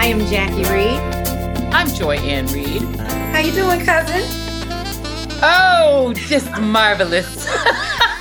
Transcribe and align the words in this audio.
I 0.00 0.06
am 0.06 0.20
Jackie 0.28 0.64
Reid. 0.72 0.98
I'm 1.74 1.86
Joy-Ann 1.94 2.46
Reid. 2.46 2.80
How 3.00 3.40
you 3.40 3.52
doing, 3.52 3.84
cousin? 3.84 4.22
Oh, 5.42 6.14
just 6.16 6.50
marvelous. 6.58 7.44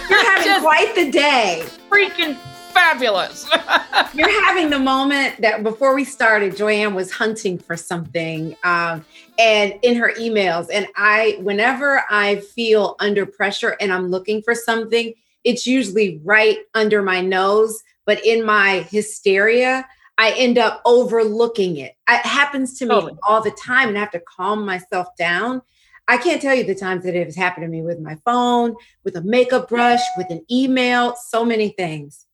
You're 0.09 0.25
having 0.25 0.43
just 0.43 0.61
quite 0.61 0.93
the 0.93 1.09
day. 1.09 1.63
Freaking 1.89 2.35
fabulous. 2.73 3.49
You're 4.13 4.43
having 4.43 4.69
the 4.69 4.77
moment 4.77 5.41
that 5.41 5.63
before 5.63 5.95
we 5.95 6.03
started, 6.03 6.57
Joy-Ann 6.57 6.95
was 6.95 7.13
hunting 7.13 7.57
for 7.57 7.77
something 7.77 8.57
um, 8.65 9.05
and 9.39 9.73
in 9.81 9.95
her 9.95 10.11
emails. 10.19 10.67
And 10.69 10.85
I, 10.97 11.37
whenever 11.39 12.03
I 12.09 12.41
feel 12.41 12.97
under 12.99 13.25
pressure 13.25 13.77
and 13.79 13.93
I'm 13.93 14.09
looking 14.09 14.41
for 14.41 14.53
something, 14.53 15.13
it's 15.45 15.65
usually 15.65 16.19
right 16.25 16.57
under 16.73 17.01
my 17.01 17.21
nose. 17.21 17.81
But 18.05 18.25
in 18.25 18.45
my 18.45 18.85
hysteria, 18.91 19.87
I 20.19 20.31
end 20.31 20.57
up 20.57 20.81
overlooking 20.83 21.77
it. 21.77 21.95
It 22.09 22.25
happens 22.25 22.77
to 22.79 22.85
me 22.85 22.93
totally. 22.93 23.17
all 23.23 23.41
the 23.41 23.51
time, 23.51 23.87
and 23.87 23.97
I 23.97 24.01
have 24.01 24.11
to 24.11 24.19
calm 24.19 24.65
myself 24.65 25.07
down. 25.17 25.61
I 26.09 26.17
can't 26.17 26.41
tell 26.41 26.53
you 26.53 26.65
the 26.65 26.75
times 26.75 27.05
that 27.05 27.15
it 27.15 27.25
has 27.25 27.37
happened 27.37 27.63
to 27.63 27.69
me 27.69 27.81
with 27.81 27.99
my 27.99 28.17
phone, 28.25 28.75
with 29.05 29.15
a 29.15 29.21
makeup 29.21 29.69
brush, 29.69 30.01
with 30.17 30.29
an 30.29 30.43
email, 30.51 31.15
so 31.15 31.45
many 31.45 31.69
things. 31.69 32.25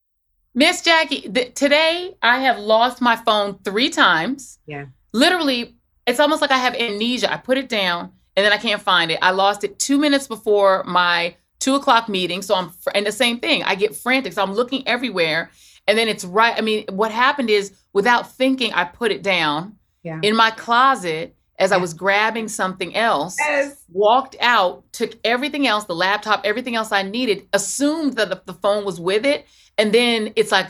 Miss 0.56 0.82
Jackie, 0.82 1.30
th- 1.30 1.54
today 1.54 2.16
I 2.24 2.40
have 2.40 2.58
lost 2.58 3.02
my 3.02 3.18
phone 3.18 3.60
three 3.64 3.90
times. 3.90 4.58
Yeah. 4.66 4.86
Literally, 5.14 5.76
it's 6.08 6.20
almost 6.20 6.42
like 6.42 6.52
I 6.52 6.58
have 6.58 6.74
amnesia. 6.74 7.32
I 7.32 7.38
put 7.38 7.58
it 7.58 7.70
down 7.70 8.14
and 8.36 8.44
then 8.46 8.54
I 8.54 8.58
can't 8.58 8.82
find 8.82 9.12
it. 9.12 9.20
I 9.22 9.32
lost 9.32 9.64
it 9.64 9.78
two 9.78 9.98
minutes 9.98 10.28
before 10.28 10.84
my 10.86 11.36
two 11.60 11.76
o'clock 11.76 12.08
meeting. 12.08 12.42
So 12.42 12.56
I'm, 12.56 12.70
fr- 12.70 12.92
and 12.96 13.06
the 13.06 13.12
same 13.12 13.40
thing, 13.40 13.64
I 13.64 13.76
get 13.76 13.96
frantic. 13.96 14.34
So 14.34 14.42
I'm 14.42 14.54
looking 14.54 14.88
everywhere 14.88 15.52
and 15.88 15.98
then 15.98 16.08
it's 16.08 16.26
right. 16.26 16.56
I 16.58 16.62
mean, 16.62 16.86
what 16.90 17.12
happened 17.12 17.50
is 17.50 17.74
without 17.94 18.32
thinking, 18.32 18.74
I 18.74 18.86
put 18.86 19.12
it 19.12 19.22
down 19.22 19.78
yeah. 20.04 20.20
in 20.22 20.36
my 20.36 20.52
closet 20.52 21.36
as 21.58 21.72
I 21.72 21.78
was 21.78 21.94
grabbing 21.94 22.48
something 22.50 22.96
else, 22.96 23.38
yes. 23.40 23.82
walked 23.92 24.36
out, 24.42 24.84
took 24.92 25.14
everything 25.24 25.68
else, 25.68 25.86
the 25.86 25.96
laptop, 25.96 26.42
everything 26.44 26.76
else 26.76 26.92
I 26.92 27.04
needed, 27.04 27.48
assumed 27.54 28.14
that 28.14 28.30
the, 28.30 28.42
the 28.46 28.54
phone 28.54 28.84
was 28.84 29.00
with 29.00 29.26
it. 29.26 29.46
And 29.78 29.94
then 29.94 30.34
it's 30.36 30.52
like 30.52 30.68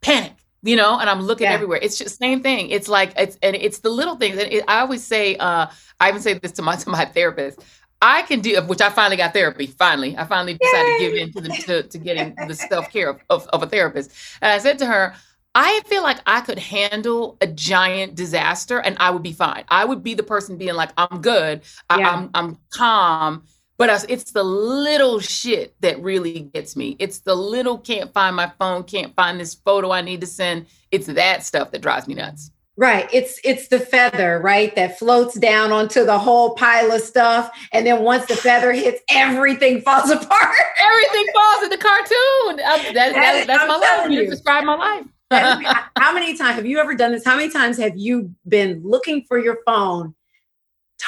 panic, 0.00 0.32
you 0.62 0.74
know, 0.74 0.98
and 0.98 1.08
I'm 1.08 1.20
looking 1.20 1.46
yeah. 1.46 1.52
everywhere. 1.52 1.78
It's 1.80 1.96
just 1.96 2.18
same 2.18 2.42
thing. 2.42 2.70
It's 2.70 2.88
like, 2.88 3.12
it's, 3.16 3.38
and 3.42 3.54
it's 3.54 3.78
the 3.78 3.90
little 3.90 4.16
things. 4.16 4.38
And 4.38 4.52
it, 4.52 4.64
I 4.66 4.80
always 4.80 5.04
say, 5.04 5.36
uh, 5.36 5.66
I 6.00 6.08
even 6.08 6.20
say 6.20 6.34
this 6.34 6.52
to 6.52 6.62
my, 6.62 6.76
to 6.84 6.90
my 6.90 7.04
therapist. 7.04 7.60
I 8.04 8.20
can 8.20 8.40
do, 8.40 8.60
which 8.66 8.82
I 8.82 8.90
finally 8.90 9.16
got 9.16 9.32
therapy. 9.32 9.66
Finally, 9.66 10.14
I 10.18 10.26
finally 10.26 10.58
decided 10.60 10.88
Yay! 10.88 10.98
to 10.98 11.04
give 11.04 11.14
in 11.14 11.32
to, 11.32 11.40
the, 11.40 11.48
to, 11.62 11.82
to 11.84 11.98
getting 11.98 12.34
the 12.46 12.54
self 12.54 12.90
care 12.90 13.08
of, 13.08 13.20
of, 13.30 13.46
of 13.48 13.62
a 13.62 13.66
therapist. 13.66 14.12
And 14.42 14.52
I 14.52 14.58
said 14.58 14.78
to 14.80 14.86
her, 14.86 15.14
I 15.54 15.80
feel 15.86 16.02
like 16.02 16.18
I 16.26 16.42
could 16.42 16.58
handle 16.58 17.38
a 17.40 17.46
giant 17.46 18.14
disaster 18.14 18.78
and 18.78 18.94
I 19.00 19.08
would 19.08 19.22
be 19.22 19.32
fine. 19.32 19.64
I 19.68 19.86
would 19.86 20.02
be 20.02 20.12
the 20.12 20.22
person 20.22 20.58
being 20.58 20.74
like, 20.74 20.90
I'm 20.98 21.22
good, 21.22 21.62
I, 21.88 21.98
yeah. 21.98 22.10
I'm 22.10 22.30
I'm 22.34 22.58
calm. 22.70 23.44
But 23.78 24.04
it's 24.08 24.32
the 24.32 24.44
little 24.44 25.18
shit 25.18 25.74
that 25.80 26.00
really 26.02 26.40
gets 26.40 26.76
me. 26.76 26.96
It's 26.98 27.20
the 27.20 27.34
little 27.34 27.78
can't 27.78 28.12
find 28.12 28.36
my 28.36 28.52
phone, 28.58 28.84
can't 28.84 29.16
find 29.16 29.40
this 29.40 29.54
photo 29.54 29.90
I 29.90 30.02
need 30.02 30.20
to 30.20 30.26
send. 30.26 30.66
It's 30.90 31.06
that 31.06 31.42
stuff 31.42 31.70
that 31.70 31.80
drives 31.80 32.06
me 32.06 32.14
nuts. 32.14 32.50
Right. 32.76 33.08
It's 33.12 33.38
it's 33.44 33.68
the 33.68 33.78
feather, 33.78 34.40
right? 34.42 34.74
That 34.74 34.98
floats 34.98 35.34
down 35.38 35.70
onto 35.70 36.04
the 36.04 36.18
whole 36.18 36.54
pile 36.56 36.90
of 36.90 37.02
stuff. 37.02 37.50
And 37.72 37.86
then 37.86 38.02
once 38.02 38.26
the 38.26 38.34
feather 38.34 38.72
hits, 38.72 39.00
everything 39.08 39.80
falls 39.80 40.10
apart. 40.10 40.54
everything 40.82 41.26
falls 41.32 41.62
in 41.62 41.70
the 41.70 41.78
cartoon. 41.78 42.50
Um, 42.50 42.94
that, 42.94 43.14
that, 43.14 43.44
that's 43.46 43.62
I'm 43.62 43.68
my 43.68 43.76
life. 43.76 44.10
You 44.10 44.28
describe 44.28 44.64
my 44.64 44.74
life. 44.74 45.06
how 45.96 46.12
many 46.12 46.36
times 46.36 46.56
have 46.56 46.66
you 46.66 46.78
ever 46.78 46.94
done 46.94 47.12
this? 47.12 47.24
How 47.24 47.36
many 47.36 47.50
times 47.50 47.76
have 47.78 47.96
you 47.96 48.34
been 48.48 48.82
looking 48.84 49.24
for 49.28 49.38
your 49.38 49.58
phone 49.64 50.14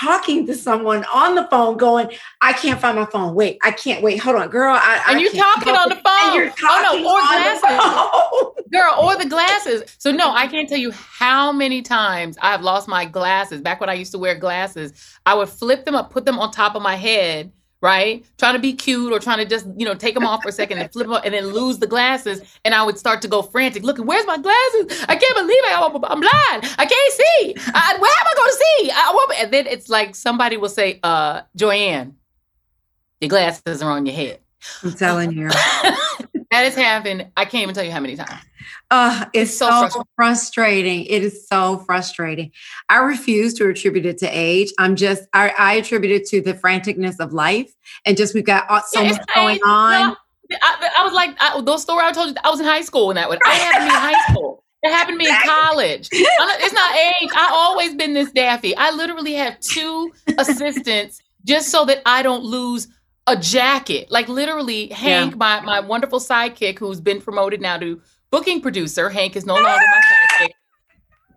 talking 0.01 0.47
to 0.47 0.55
someone 0.55 1.05
on 1.13 1.35
the 1.35 1.47
phone 1.49 1.77
going, 1.77 2.11
I 2.41 2.53
can't 2.53 2.81
find 2.81 2.97
my 2.97 3.07
phone. 3.07 3.35
Wait, 3.35 3.59
I 3.63 3.71
can't 3.71 4.03
wait. 4.03 4.19
Hold 4.19 4.37
on, 4.37 4.49
girl. 4.49 4.75
I, 4.75 5.03
and 5.09 5.21
you're 5.21 5.33
talking 5.33 5.75
on 5.75 5.89
the 5.89 5.97
phone. 5.97 6.05
And 6.07 6.35
you're 6.35 6.51
talking 6.51 7.05
oh, 7.07 7.61
no, 7.61 8.47
or 8.47 8.53
glasses. 8.53 8.71
girl, 8.71 8.95
or 9.01 9.17
the 9.17 9.29
glasses. 9.29 9.97
So 9.99 10.11
no, 10.11 10.33
I 10.33 10.47
can't 10.51 10.69
tell 10.69 10.79
you 10.79 10.93
how 10.93 11.53
many 11.53 11.83
times 11.83 12.37
I've 12.43 12.63
lost 12.63 12.89
my 12.89 13.05
glasses. 13.05 13.61
Back 13.61 13.81
when 13.81 13.89
I 13.89 13.95
used 13.95 14.13
to 14.13 14.19
wear 14.19 14.35
glasses, 14.35 14.93
I 15.25 15.35
would 15.35 15.49
flip 15.49 15.85
them 15.85 15.95
up, 15.95 16.11
put 16.11 16.25
them 16.25 16.39
on 16.39 16.51
top 16.51 16.75
of 16.75 16.83
my 16.83 16.97
head 16.97 17.53
right? 17.83 18.25
Trying 18.39 18.55
to 18.55 18.59
be 18.59 18.73
cute 18.73 19.13
or 19.13 19.19
trying 19.19 19.39
to 19.39 19.45
just, 19.45 19.67
you 19.77 19.85
know, 19.85 19.95
take 19.95 20.15
them 20.15 20.27
off 20.27 20.43
for 20.43 20.49
a 20.49 20.53
second 20.53 20.79
and 20.79 20.91
flip 20.91 21.07
them 21.07 21.15
up 21.15 21.25
and 21.25 21.35
then 21.35 21.49
lose 21.49 21.79
the 21.79 21.87
glasses. 21.87 22.41
And 22.65 22.75
I 22.75 22.83
would 22.83 22.99
start 22.99 23.23
to 23.23 23.29
go 23.29 23.43
frantic, 23.43 23.83
looking, 23.83 24.07
where's 24.07 24.27
my 24.27 24.39
glasses? 24.39 25.05
I 25.09 25.17
can't 25.17 25.37
believe 25.37 25.59
it. 25.59 25.79
I'm, 25.79 25.95
I'm 25.95 26.21
blind. 26.21 26.75
I 26.79 26.87
can't 26.87 27.13
see. 27.13 27.55
I, 27.75 27.97
where 27.99 28.11
am 28.11 28.27
I 28.27 28.35
going 28.37 28.51
to 28.51 28.57
see? 28.57 28.91
I, 28.93 29.43
and 29.43 29.53
then 29.53 29.67
it's 29.67 29.89
like 29.89 30.15
somebody 30.15 30.57
will 30.57 30.69
say, 30.69 31.01
uh, 31.03 31.43
Joanne, 31.55 32.17
your 33.21 33.29
glasses 33.29 33.83
are 33.83 33.91
on 33.91 34.07
your 34.07 34.15
head. 34.15 34.41
I'm 34.83 34.93
telling 34.93 35.33
you. 35.33 35.51
that 36.57 36.65
has 36.65 36.75
happened. 36.75 37.27
I 37.37 37.45
can't 37.45 37.63
even 37.63 37.75
tell 37.75 37.85
you 37.85 37.91
how 37.91 38.01
many 38.01 38.17
times. 38.17 38.43
Uh, 38.91 39.27
it's, 39.33 39.51
it's 39.51 39.59
so, 39.59 39.67
so 39.67 39.73
frustrating. 39.73 40.05
frustrating. 40.17 41.05
It 41.05 41.23
is 41.23 41.47
so 41.47 41.79
frustrating. 41.79 42.53
I 42.89 42.99
refuse 42.99 43.55
to 43.55 43.69
attribute 43.69 44.07
it 44.07 44.19
to 44.19 44.27
age. 44.27 44.73
I'm 44.79 44.97
just, 44.97 45.25
I, 45.33 45.53
I 45.59 45.75
attribute 45.75 46.13
it 46.13 46.27
to 46.29 46.41
the 46.41 46.55
franticness 46.55 47.21
of 47.21 47.33
life 47.33 47.73
and 48.05 48.17
just 48.17 48.35
we've 48.35 48.45
got 48.45 48.67
so 48.89 49.03
yeah, 49.03 49.11
much 49.11 49.21
going 49.35 49.61
on. 49.65 50.11
No, 50.11 50.17
I, 50.63 50.91
I, 50.99 51.05
was 51.05 51.13
like, 51.13 51.37
I, 51.41 51.61
those 51.61 51.83
story 51.83 52.05
I 52.05 52.13
told 52.13 52.29
you, 52.29 52.35
I 52.43 52.51
was 52.51 52.61
in 52.61 52.67
high 52.67 52.83
school 52.83 53.09
when 53.09 53.17
that 53.17 53.29
was. 53.29 53.39
I 53.45 53.55
happened 53.55 53.85
me 53.85 53.91
in 53.91 54.01
high 54.01 54.33
school. 54.33 54.65
It 54.83 54.93
happened 54.93 55.19
to 55.21 55.25
me 55.25 55.29
in 55.29 55.37
college. 55.45 56.09
It's 56.13 56.73
not 56.73 56.95
age. 56.97 57.31
I 57.35 57.51
always 57.53 57.95
been 57.95 58.15
this 58.15 58.31
daffy. 58.31 58.77
I 58.77 58.93
literally 58.93 59.35
have 59.35 59.59
two 59.61 60.13
assistants 60.39 61.21
just 61.45 61.71
so 61.71 61.85
that 61.87 62.03
I 62.07 62.23
don't 62.23 62.45
lose 62.45 62.89
a 63.27 63.37
jacket. 63.37 64.11
Like 64.11 64.29
literally, 64.29 64.89
Hank, 64.89 65.33
yeah. 65.33 65.37
my 65.37 65.61
my 65.61 65.81
wonderful 65.81 66.21
sidekick, 66.21 66.79
who's 66.79 67.01
been 67.01 67.21
promoted 67.21 67.61
now 67.61 67.79
to 67.79 68.01
booking 68.31 68.61
producer. 68.61 69.09
Hank 69.09 69.37
is 69.37 69.47
no 69.47 69.55
longer 69.55 69.69
my 69.69 70.01
sidekick. 70.11 70.51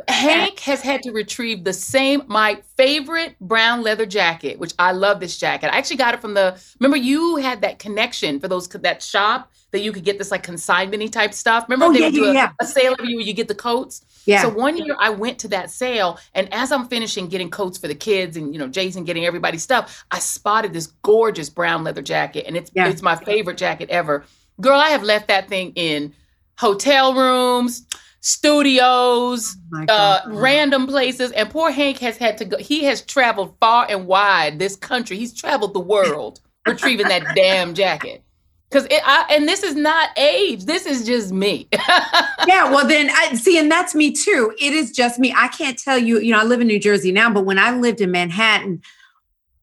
Hank 0.08 0.60
has 0.62 0.82
had 0.82 1.04
to 1.04 1.12
retrieve 1.12 1.64
the 1.64 1.74
same 1.74 2.24
my 2.28 2.62
favorite 2.78 3.36
brown 3.42 3.82
leather 3.82 4.06
jacket, 4.06 4.60
which 4.60 4.74
I 4.80 4.92
love 4.92 5.20
this 5.20 5.38
jacket. 5.38 5.74
I 5.74 5.78
actually 5.78 5.98
got 5.98 6.14
it 6.14 6.22
from 6.22 6.34
the. 6.34 6.60
Remember, 6.80 6.98
you 6.98 7.38
had 7.38 7.62
that 7.62 7.80
connection 7.80 8.40
for 8.40 8.48
those 8.48 8.68
that 8.68 9.04
shop 9.04 9.52
that 9.72 9.82
you 9.82 9.92
could 9.92 10.04
get 10.04 10.18
this 10.18 10.32
like 10.32 10.44
consignment 10.44 11.14
type 11.14 11.34
stuff. 11.34 11.66
Remember 11.68 11.86
oh, 11.86 11.94
they 11.94 12.00
yeah, 12.00 12.06
would 12.06 12.14
do 12.14 12.22
yeah, 12.22 12.30
a, 12.30 12.34
yeah. 12.34 12.52
a, 12.60 12.66
sale 12.66 12.94
every 12.98 13.10
year 13.10 13.18
where 13.18 13.26
you 13.26 13.34
get 13.34 13.48
the 13.48 13.56
coats. 13.56 14.06
Yeah. 14.26 14.42
So 14.42 14.50
one 14.50 14.78
year 14.78 14.96
I 15.00 15.10
went 15.10 15.40
to 15.40 15.48
that 15.50 15.72
sale, 15.72 16.20
and 16.34 16.52
as 16.54 16.72
I'm 16.72 16.88
finishing 16.88 17.28
getting 17.28 17.50
coats 17.50 17.78
for 17.78 17.88
the 17.88 17.96
kids, 17.96 18.38
and 18.38 18.54
you 18.54 18.60
know 18.60 18.68
Jason 18.68 19.04
getting 19.04 19.26
everybody's 19.26 19.64
stuff, 19.64 20.06
I 20.12 20.20
spotted 20.20 20.74
this 20.74 20.88
gorgeous 21.04 21.50
brown 21.50 21.84
leather 21.84 22.02
jacket, 22.02 22.46
and 22.48 22.56
it's 22.56 22.72
it's 22.76 23.02
my 23.02 23.16
favorite 23.16 23.58
jacket 23.58 23.90
ever. 23.90 24.26
Girl, 24.62 24.80
I 24.80 24.90
have 24.90 25.04
left 25.04 25.28
that 25.30 25.48
thing 25.48 25.72
in 25.76 26.14
hotel 26.58 27.14
rooms 27.14 27.86
studios, 28.22 29.56
oh 29.74 29.86
uh, 29.88 30.22
random 30.28 30.88
places. 30.88 31.32
And 31.32 31.50
poor 31.50 31.72
Hank 31.72 32.00
has 32.00 32.18
had 32.18 32.38
to 32.40 32.46
go, 32.46 32.58
he 32.58 32.84
has 32.86 33.02
traveled 33.02 33.56
far 33.60 33.86
and 33.90 34.08
wide 34.08 34.60
this 34.60 34.76
country. 34.76 35.18
He's 35.18 35.34
traveled 35.34 35.74
the 35.74 35.80
world 35.80 36.42
retrieving 36.66 37.08
that 37.08 37.36
damn 37.36 37.74
jacket. 37.74 38.24
Cause 38.72 38.86
it, 38.86 39.02
I, 39.04 39.26
and 39.32 39.48
this 39.48 39.64
is 39.64 39.76
not 39.76 40.10
age. 40.16 40.66
This 40.66 40.86
is 40.86 41.04
just 41.04 41.32
me. 41.32 41.68
yeah. 42.48 42.70
Well, 42.70 42.88
then 42.88 43.10
I 43.10 43.34
see, 43.34 43.58
and 43.58 43.72
that's 43.72 43.96
me 43.96 44.12
too. 44.12 44.54
It 44.62 44.74
is 44.74 44.92
just 44.92 45.18
me. 45.18 45.34
I 45.36 45.48
can't 45.48 45.76
tell 45.76 45.98
you, 45.98 46.20
you 46.20 46.32
know, 46.32 46.40
I 46.40 46.44
live 46.44 46.62
in 46.62 46.68
New 46.68 46.80
Jersey 46.80 47.12
now, 47.12 47.34
but 47.34 47.46
when 47.46 47.58
I 47.58 47.76
lived 47.76 48.00
in 48.00 48.12
Manhattan, 48.12 48.84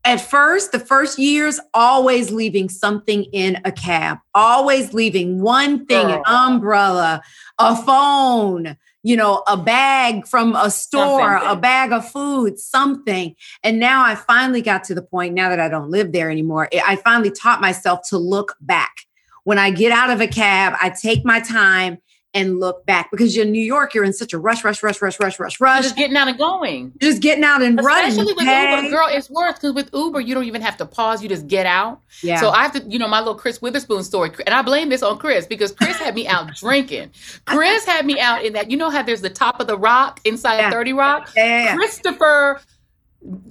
at 0.07 0.21
first, 0.21 0.71
the 0.73 0.79
first 0.79 1.19
years, 1.19 1.59
always 1.75 2.31
leaving 2.31 2.69
something 2.69 3.25
in 3.25 3.61
a 3.65 3.73
cab, 3.73 4.19
always 4.35 4.95
leaving 4.95 5.41
one 5.41 5.85
thing, 5.87 6.07
an 6.11 6.23
umbrella, 6.27 7.21
a 7.59 7.77
phone, 7.77 8.77
you 9.03 9.17
know, 9.17 9.43
a 9.49 9.57
bag 9.57 10.27
from 10.27 10.55
a 10.55 10.71
store, 10.71 11.33
something. 11.33 11.49
a 11.51 11.57
bag 11.57 11.93
of 11.93 12.09
food, 12.09 12.59
something. 12.59 13.35
And 13.65 13.81
now 13.81 14.05
I 14.05 14.15
finally 14.15 14.63
got 14.63 14.85
to 14.85 14.95
the 14.95 15.03
point, 15.03 15.35
now 15.35 15.49
that 15.49 15.61
I 15.61 15.69
don't 15.69 15.91
live 15.91 16.13
there 16.13 16.31
anymore, 16.31 16.69
I 16.87 16.97
finally 16.97 17.31
taught 17.31 17.61
myself 17.61 18.01
to 18.11 18.19
look 18.19 18.55
back. 18.61 18.95
When 19.43 19.59
I 19.59 19.71
get 19.71 19.93
out 19.93 20.11
of 20.11 20.21
a 20.21 20.29
cab, 20.29 20.75
I 20.81 20.91
take 20.91 21.25
my 21.25 21.41
time 21.41 21.99
and 22.37 22.61
look 22.61 22.85
back 22.85 23.11
because 23.11 23.35
you're 23.35 23.47
in 23.47 23.51
New 23.51 23.65
York, 23.65 23.95
you're 23.95 24.05
in 24.05 24.13
such 24.13 24.35
a 24.35 24.39
rush, 24.39 24.63
rush, 24.63 24.83
rush, 24.83 25.01
rush, 25.01 25.19
rush, 25.19 25.41
rush, 25.41 25.59
rush. 25.59 25.83
just 25.83 25.97
getting 25.97 26.17
out 26.19 26.29
and 26.29 26.37
going. 26.37 26.93
Just 27.01 27.23
getting 27.23 27.43
out 27.43 27.63
and 27.63 27.81
Especially 27.81 27.87
running. 27.87 28.11
Especially 28.11 28.33
with 28.35 28.43
okay? 28.43 28.77
Uber, 28.77 28.91
girl, 28.91 29.07
it's 29.09 29.31
worse 29.31 29.55
because 29.55 29.73
with 29.73 29.89
Uber, 29.95 30.21
you 30.21 30.35
don't 30.35 30.45
even 30.45 30.61
have 30.61 30.77
to 30.77 30.85
pause. 30.85 31.23
You 31.23 31.31
just 31.31 31.47
get 31.47 31.65
out. 31.65 32.03
Yeah. 32.23 32.39
So 32.39 32.51
I 32.51 32.63
have 32.63 32.73
to, 32.73 32.83
you 32.83 32.99
know, 32.99 33.09
my 33.09 33.21
little 33.21 33.35
Chris 33.35 33.63
Witherspoon 33.63 34.05
story, 34.05 34.31
and 34.45 34.55
I 34.55 34.61
blame 34.61 34.91
this 34.91 35.03
on 35.03 35.17
Chris 35.17 35.47
because 35.47 35.73
Chris 35.73 35.97
had 35.97 36.15
me 36.15 36.29
out 36.29 36.55
drinking. 36.57 37.11
Chris 37.47 37.87
had 37.87 38.05
me 38.05 38.21
out 38.21 38.45
in 38.45 38.53
that, 38.53 38.71
you 38.71 38.77
know 38.77 38.91
how 38.91 39.03
there's 39.03 39.23
the 39.23 39.31
top 39.31 39.59
of 39.59 39.67
the 39.67 39.79
rock 39.79 40.21
inside 40.25 40.59
yeah. 40.59 40.71
30 40.71 40.93
Rock? 40.93 41.31
Yeah, 41.35 41.47
yeah, 41.47 41.65
yeah. 41.65 41.77
Christopher 41.77 42.61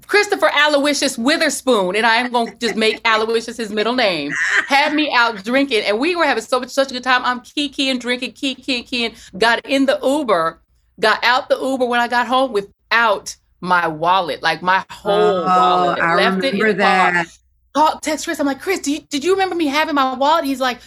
Christopher 0.07 0.50
Aloysius 0.53 1.17
Witherspoon, 1.17 1.95
and 1.95 2.06
I 2.06 2.17
am 2.17 2.31
going 2.31 2.51
to 2.51 2.57
just 2.57 2.75
make 2.75 3.01
Aloysius 3.06 3.57
his 3.57 3.71
middle 3.71 3.94
name, 3.94 4.31
had 4.67 4.94
me 4.94 5.12
out 5.13 5.44
drinking, 5.44 5.83
and 5.83 6.00
we 6.00 6.15
were 6.15 6.25
having 6.25 6.44
so 6.44 6.59
much 6.59 6.69
such 6.69 6.91
a 6.91 6.94
good 6.94 7.03
time. 7.03 7.23
I'm 7.25 7.41
kikiing, 7.41 8.00
drinking, 8.00 8.33
kikiing, 8.33 8.88
kikiing. 8.88 9.38
Got 9.38 9.65
in 9.65 9.85
the 9.85 10.00
Uber 10.01 10.62
got 11.00 11.23
out 11.23 11.50
the 11.50 11.57
Uber 11.57 11.85
when 11.85 12.00
I 12.00 12.07
got 12.07 12.27
home 12.27 12.51
without 12.51 13.35
my 13.62 13.88
wallet, 13.88 14.41
like 14.41 14.62
my 14.62 14.85
whole 14.89 15.12
oh, 15.12 15.45
wallet. 15.45 16.00
I 16.00 16.15
left 16.15 16.44
it 16.44 16.53
in 16.53 16.77
that. 16.77 17.27
car. 17.73 18.00
Text 18.01 18.25
Chris. 18.25 18.39
I'm 18.39 18.45
like, 18.45 18.62
Chris, 18.62 18.88
you, 18.88 19.01
did 19.01 19.23
you 19.23 19.33
remember 19.33 19.56
me 19.56 19.67
having 19.67 19.95
my 19.95 20.13
wallet? 20.13 20.45
He's 20.45 20.62
like, 20.62 20.79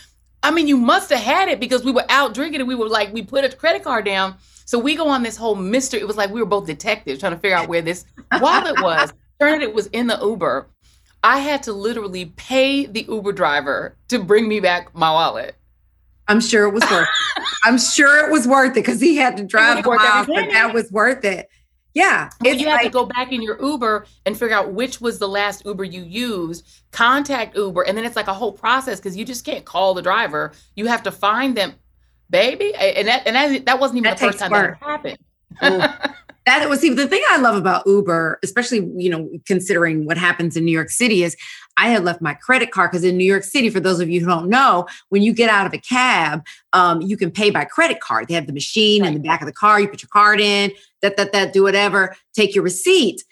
I 0.43 0.51
mean, 0.51 0.69
you 0.69 0.77
must 0.77 1.11
have 1.11 1.21
had 1.21 1.49
it 1.49 1.61
because 1.61 1.85
we 1.85 1.93
were 1.93 2.05
out 2.09 2.33
drinking 2.35 2.61
and 2.61 2.69
we 2.69 2.75
were 2.75 2.89
like, 2.89 3.13
we 3.13 3.23
put 3.23 3.45
a 3.45 3.55
credit 3.55 3.83
card 3.83 4.05
down. 4.05 4.37
So 4.69 4.79
we 4.79 4.97
go 4.97 5.09
on 5.09 5.23
this 5.23 5.35
whole 5.35 5.55
mystery. 5.55 5.99
It 5.99 6.07
was 6.07 6.19
like 6.19 6.29
we 6.29 6.43
were 6.43 6.47
both 6.47 6.67
detectives 6.67 7.21
trying 7.21 7.33
to 7.33 7.39
figure 7.39 7.57
out 7.57 7.71
where 7.71 7.81
this 7.81 8.05
wallet 8.39 8.79
was. 8.83 9.15
Turned 9.41 9.63
it 9.63 9.73
was 9.73 9.87
in 9.87 10.09
the 10.09 10.19
Uber. 10.21 10.69
I 11.25 11.39
had 11.39 11.63
to 11.63 11.73
literally 11.73 12.27
pay 12.37 12.85
the 12.85 13.07
Uber 13.09 13.33
driver 13.33 13.97
to 14.09 14.19
bring 14.23 14.47
me 14.47 14.61
back 14.61 14.95
my 14.95 15.11
wallet. 15.11 15.57
I'm 16.29 16.43
sure 16.43 16.69
it 16.69 16.75
was 16.75 16.83
worth 16.91 17.09
it. 17.09 17.45
I'm 17.65 17.79
sure 17.79 18.27
it 18.27 18.31
was 18.31 18.47
worth 18.47 18.73
it 18.73 18.85
because 18.85 19.01
he 19.01 19.17
had 19.17 19.39
to 19.39 19.45
drive 19.45 19.83
the 19.83 19.89
miles, 19.89 20.27
but 20.27 20.51
that 20.51 20.75
was 20.75 20.93
worth 20.93 21.25
it. 21.25 21.49
Yeah. 21.95 22.29
Well, 22.43 22.55
you 22.55 22.67
have 22.67 22.77
like, 22.77 22.85
to 22.85 22.91
go 22.91 23.07
back 23.07 23.33
in 23.33 23.41
your 23.41 23.59
Uber 23.65 24.05
and 24.27 24.39
figure 24.39 24.55
out 24.55 24.75
which 24.75 25.01
was 25.01 25.19
the 25.19 25.29
last 25.29 25.65
Uber 25.65 25.85
you 25.85 26.03
used, 26.03 26.67
contact 26.91 27.57
Uber, 27.57 27.85
and 27.85 27.97
then 27.97 28.05
it's 28.05 28.17
like 28.17 28.29
a 28.29 28.35
whole 28.35 28.53
process 28.53 29.01
because 29.01 29.17
you 29.17 29.25
just 29.25 29.47
can't 29.47 29.65
call 29.65 29.95
the 29.95 30.03
driver. 30.03 30.53
You 30.77 30.89
have 30.89 31.05
to 31.05 31.11
find 31.11 31.57
them, 31.57 31.73
baby. 32.31 32.75
And 32.75 33.09
that 33.09 33.27
and 33.27 33.37
that, 33.37 33.67
that 33.67 33.81
wasn't 33.81 33.99
even 33.99 34.11
the 34.11 34.17
first 34.17 34.39
time 34.39 34.51
that 34.51 34.79
happened. 34.81 35.19
that 35.61 36.69
was 36.69 36.81
see 36.81 36.91
the 36.91 37.07
thing 37.07 37.23
I 37.31 37.39
love 37.39 37.57
about 37.57 37.87
Uber, 37.87 38.39
especially 38.43 38.91
you 38.97 39.11
know 39.11 39.29
considering 39.47 40.07
what 40.07 40.17
happens 40.17 40.57
in 40.57 40.65
New 40.65 40.73
York 40.73 40.91
City, 40.91 41.23
is 41.23 41.37
I 41.77 41.89
had 41.89 42.05
left 42.05 42.21
my 42.21 42.35
credit 42.35 42.71
card 42.71 42.91
because 42.91 43.05
in 43.05 43.17
New 43.17 43.25
York 43.25 43.45
City, 43.45 43.71
for 43.71 43.81
those 43.81 44.01
of 44.01 44.09
you 44.09 44.21
who 44.21 44.27
don't 44.27 44.49
know, 44.49 44.87
when 45.11 45.23
you 45.23 45.33
get 45.33 45.51
out 45.51 45.67
of 45.67 45.73
a 45.73 45.79
cab, 45.79 46.45
um, 46.73 47.01
you 47.03 47.17
can 47.17 47.31
pay 47.31 47.51
by 47.51 47.65
credit 47.65 48.01
card. 48.01 48.29
They 48.29 48.35
have 48.35 48.47
the 48.47 48.53
machine 48.53 49.03
right. 49.03 49.09
in 49.09 49.15
the 49.15 49.21
back 49.21 49.43
of 49.43 49.47
the 49.47 49.53
car. 49.53 49.81
You 49.81 49.89
put 49.89 50.03
your 50.03 50.11
card 50.13 50.41
in, 50.41 50.73
that, 51.03 51.17
that, 51.17 51.33
that, 51.33 51.53
do 51.53 51.63
whatever, 51.63 52.17
take 52.35 52.55
your 52.55 52.65
receipt. 52.65 53.23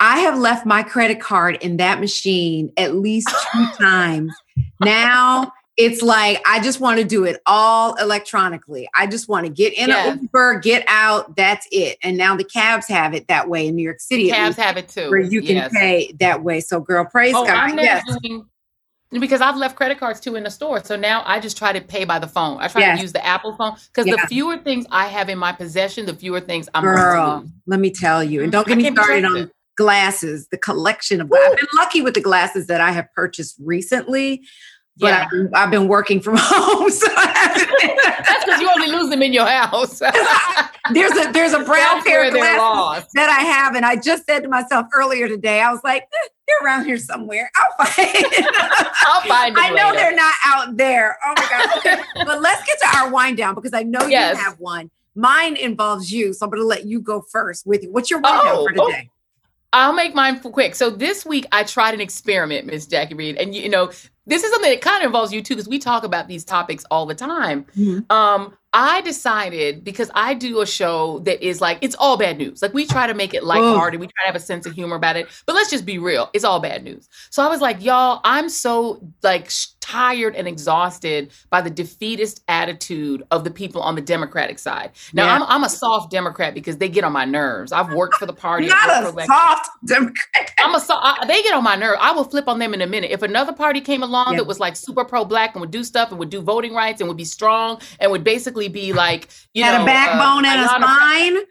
I 0.00 0.20
have 0.20 0.38
left 0.38 0.66
my 0.66 0.82
credit 0.82 1.20
card 1.20 1.56
in 1.60 1.76
that 1.78 2.00
machine 2.00 2.72
at 2.76 2.94
least 2.94 3.28
two 3.52 3.66
times. 3.80 4.32
Now 4.80 5.52
it's 5.78 6.02
like 6.02 6.42
I 6.44 6.60
just 6.60 6.80
want 6.80 6.98
to 6.98 7.04
do 7.04 7.24
it 7.24 7.40
all 7.46 7.94
electronically. 7.94 8.88
I 8.96 9.06
just 9.06 9.28
want 9.28 9.46
to 9.46 9.52
get 9.52 9.72
in 9.74 9.88
yes. 9.88 10.12
an 10.12 10.22
Uber, 10.22 10.58
get 10.58 10.84
out. 10.88 11.36
That's 11.36 11.66
it. 11.70 11.98
And 12.02 12.18
now 12.18 12.36
the 12.36 12.44
cabs 12.44 12.88
have 12.88 13.14
it 13.14 13.28
that 13.28 13.48
way 13.48 13.68
in 13.68 13.76
New 13.76 13.84
York 13.84 14.00
City. 14.00 14.28
Cabs 14.28 14.56
have 14.56 14.76
it 14.76 14.88
too, 14.88 15.08
where 15.08 15.20
you 15.20 15.40
can 15.40 15.56
yes. 15.56 15.72
pay 15.72 16.12
that 16.18 16.42
way. 16.42 16.60
So, 16.60 16.80
girl, 16.80 17.04
praise 17.04 17.32
oh, 17.36 17.46
God. 17.46 17.76
yes. 17.76 18.04
Doing, 18.20 18.44
because 19.12 19.40
I've 19.40 19.56
left 19.56 19.76
credit 19.76 19.98
cards 19.98 20.18
too 20.18 20.34
in 20.34 20.42
the 20.42 20.50
store. 20.50 20.82
So 20.82 20.96
now 20.96 21.22
I 21.24 21.38
just 21.38 21.56
try 21.56 21.72
to 21.72 21.80
pay 21.80 22.04
by 22.04 22.18
the 22.18 22.26
phone. 22.26 22.58
I 22.60 22.66
try 22.66 22.82
yes. 22.82 22.98
to 22.98 23.02
use 23.02 23.12
the 23.12 23.24
Apple 23.24 23.54
phone 23.54 23.76
because 23.86 24.06
yeah. 24.06 24.16
the 24.16 24.26
fewer 24.26 24.58
things 24.58 24.84
I 24.90 25.06
have 25.06 25.28
in 25.28 25.38
my 25.38 25.52
possession, 25.52 26.06
the 26.06 26.14
fewer 26.14 26.40
things 26.40 26.68
I'm 26.74 26.82
Girl, 26.82 27.46
let 27.66 27.78
me 27.78 27.90
tell 27.90 28.22
you. 28.22 28.42
And 28.42 28.52
mm-hmm. 28.52 28.64
don't 28.64 28.66
get 28.66 28.78
me 28.78 28.92
started 28.92 29.24
on 29.24 29.50
glasses, 29.76 30.48
the 30.48 30.58
collection 30.58 31.20
of 31.20 31.32
I've 31.32 31.56
been 31.56 31.66
lucky 31.76 32.02
with 32.02 32.14
the 32.14 32.20
glasses 32.20 32.66
that 32.66 32.80
I 32.80 32.90
have 32.90 33.06
purchased 33.14 33.56
recently 33.60 34.42
but 34.98 35.08
yeah. 35.08 35.24
I've, 35.24 35.30
been, 35.30 35.50
I've, 35.54 35.70
been, 35.70 35.88
working 35.88 36.20
from 36.20 36.36
home, 36.38 36.90
so 36.90 37.06
that's 37.14 38.44
because 38.44 38.60
you 38.60 38.70
only 38.70 38.88
lose 38.88 39.10
them 39.10 39.22
in 39.22 39.32
your 39.32 39.46
house. 39.46 39.98
there's 40.92 41.12
a 41.12 41.32
there's 41.32 41.52
a 41.52 41.64
brown 41.64 42.02
pair 42.02 42.26
of 42.26 42.34
glasses 42.34 43.10
that 43.14 43.30
I 43.30 43.42
have, 43.42 43.74
and 43.74 43.84
I 43.84 43.96
just 43.96 44.26
said 44.26 44.42
to 44.42 44.48
myself 44.48 44.86
earlier 44.94 45.28
today, 45.28 45.60
I 45.60 45.70
was 45.70 45.80
like, 45.84 46.02
eh, 46.02 46.28
they're 46.46 46.66
around 46.66 46.86
here 46.86 46.98
somewhere. 46.98 47.50
I'll 47.56 47.86
find. 47.86 48.26
I'll 49.02 49.20
find. 49.22 49.56
I 49.58 49.70
know 49.70 49.86
later. 49.86 49.96
they're 49.96 50.16
not 50.16 50.34
out 50.44 50.76
there. 50.76 51.16
Oh 51.24 51.34
my 51.36 51.46
god! 51.48 51.78
Okay. 51.78 52.02
but 52.24 52.40
let's 52.40 52.64
get 52.66 52.78
to 52.80 52.98
our 52.98 53.10
wind 53.10 53.36
down 53.36 53.54
because 53.54 53.74
I 53.74 53.82
know 53.82 54.06
yes. 54.06 54.36
you 54.36 54.42
have 54.42 54.58
one. 54.58 54.90
Mine 55.14 55.56
involves 55.56 56.12
you, 56.12 56.32
so 56.32 56.46
I'm 56.46 56.50
going 56.50 56.62
to 56.62 56.66
let 56.66 56.86
you 56.86 57.00
go 57.00 57.20
first 57.20 57.66
with 57.66 57.82
you. 57.82 57.92
What's 57.92 58.10
your 58.10 58.20
wind 58.20 58.38
oh, 58.40 58.44
down 58.44 58.64
for 58.64 58.86
today? 58.86 59.08
Oh. 59.08 59.14
I'll 59.72 59.92
make 59.92 60.14
mine 60.14 60.40
quick. 60.40 60.74
So 60.74 60.90
this 60.90 61.26
week 61.26 61.46
I 61.52 61.62
tried 61.62 61.94
an 61.94 62.00
experiment, 62.00 62.66
Miss 62.66 62.86
Jackie 62.86 63.14
Reid, 63.14 63.36
and 63.36 63.54
you 63.54 63.68
know 63.68 63.90
this 64.28 64.44
is 64.44 64.50
something 64.50 64.70
that 64.70 64.80
kind 64.80 65.02
of 65.02 65.06
involves 65.06 65.32
you 65.32 65.42
too, 65.42 65.54
because 65.54 65.68
we 65.68 65.78
talk 65.78 66.04
about 66.04 66.28
these 66.28 66.44
topics 66.44 66.84
all 66.90 67.06
the 67.06 67.14
time. 67.14 67.64
Mm-hmm. 67.76 68.10
Um, 68.12 68.56
I 68.74 69.00
decided 69.00 69.82
because 69.82 70.10
I 70.14 70.34
do 70.34 70.60
a 70.60 70.66
show 70.66 71.20
that 71.20 71.44
is 71.44 71.60
like 71.60 71.78
it's 71.80 71.96
all 71.98 72.18
bad 72.18 72.36
news. 72.36 72.60
Like 72.60 72.74
we 72.74 72.86
try 72.86 73.06
to 73.06 73.14
make 73.14 73.32
it 73.32 73.42
lighthearted, 73.42 73.98
oh. 73.98 74.00
we 74.00 74.06
try 74.06 74.24
to 74.24 74.26
have 74.26 74.36
a 74.36 74.40
sense 74.40 74.66
of 74.66 74.74
humor 74.74 74.96
about 74.96 75.16
it, 75.16 75.26
but 75.46 75.54
let's 75.54 75.70
just 75.70 75.86
be 75.86 75.98
real. 75.98 76.28
It's 76.34 76.44
all 76.44 76.60
bad 76.60 76.84
news. 76.84 77.08
So 77.30 77.42
I 77.42 77.48
was 77.48 77.60
like, 77.60 77.82
y'all, 77.82 78.20
I'm 78.24 78.48
so 78.50 79.00
like 79.22 79.50
tired 79.88 80.36
and 80.36 80.46
exhausted 80.46 81.32
by 81.48 81.62
the 81.62 81.70
defeatist 81.70 82.42
attitude 82.48 83.22
of 83.30 83.44
the 83.44 83.50
people 83.50 83.80
on 83.80 83.94
the 83.94 84.02
Democratic 84.02 84.58
side. 84.58 84.90
Now 85.14 85.24
yeah. 85.24 85.36
I'm, 85.36 85.42
I'm 85.44 85.64
a 85.64 85.70
soft 85.70 86.10
Democrat 86.10 86.52
because 86.52 86.76
they 86.76 86.90
get 86.90 87.04
on 87.04 87.12
my 87.12 87.24
nerves. 87.24 87.72
I've 87.72 87.92
worked 87.94 88.16
for 88.16 88.26
the 88.26 88.34
party. 88.34 88.66
Not 88.66 89.04
a 89.04 89.24
soft 89.24 89.70
Democrat. 89.86 90.52
I'm 90.58 90.74
a 90.74 90.80
so 90.80 91.00
they 91.26 91.42
get 91.42 91.54
on 91.54 91.64
my 91.64 91.74
nerve. 91.74 91.96
I 92.00 92.12
will 92.12 92.24
flip 92.24 92.48
on 92.48 92.58
them 92.58 92.74
in 92.74 92.82
a 92.82 92.86
minute. 92.86 93.10
If 93.10 93.22
another 93.22 93.52
party 93.52 93.80
came 93.80 94.02
along 94.02 94.32
yeah. 94.32 94.38
that 94.38 94.46
was 94.46 94.60
like 94.60 94.76
super 94.76 95.04
pro 95.04 95.24
black 95.24 95.54
and 95.54 95.60
would 95.62 95.70
do 95.70 95.82
stuff 95.82 96.10
and 96.10 96.18
would 96.18 96.30
do 96.30 96.42
voting 96.42 96.74
rights 96.74 97.00
and 97.00 97.08
would 97.08 97.16
be 97.16 97.24
strong 97.24 97.80
and 97.98 98.10
would 98.10 98.24
basically 98.24 98.68
be 98.68 98.92
like 98.92 99.28
you 99.54 99.64
had 99.64 99.78
know 99.78 99.84
a 99.84 99.86
backbone 99.86 100.44
uh, 100.44 100.48
and 100.48 100.60
a 100.60 100.68
spine. 100.68 101.44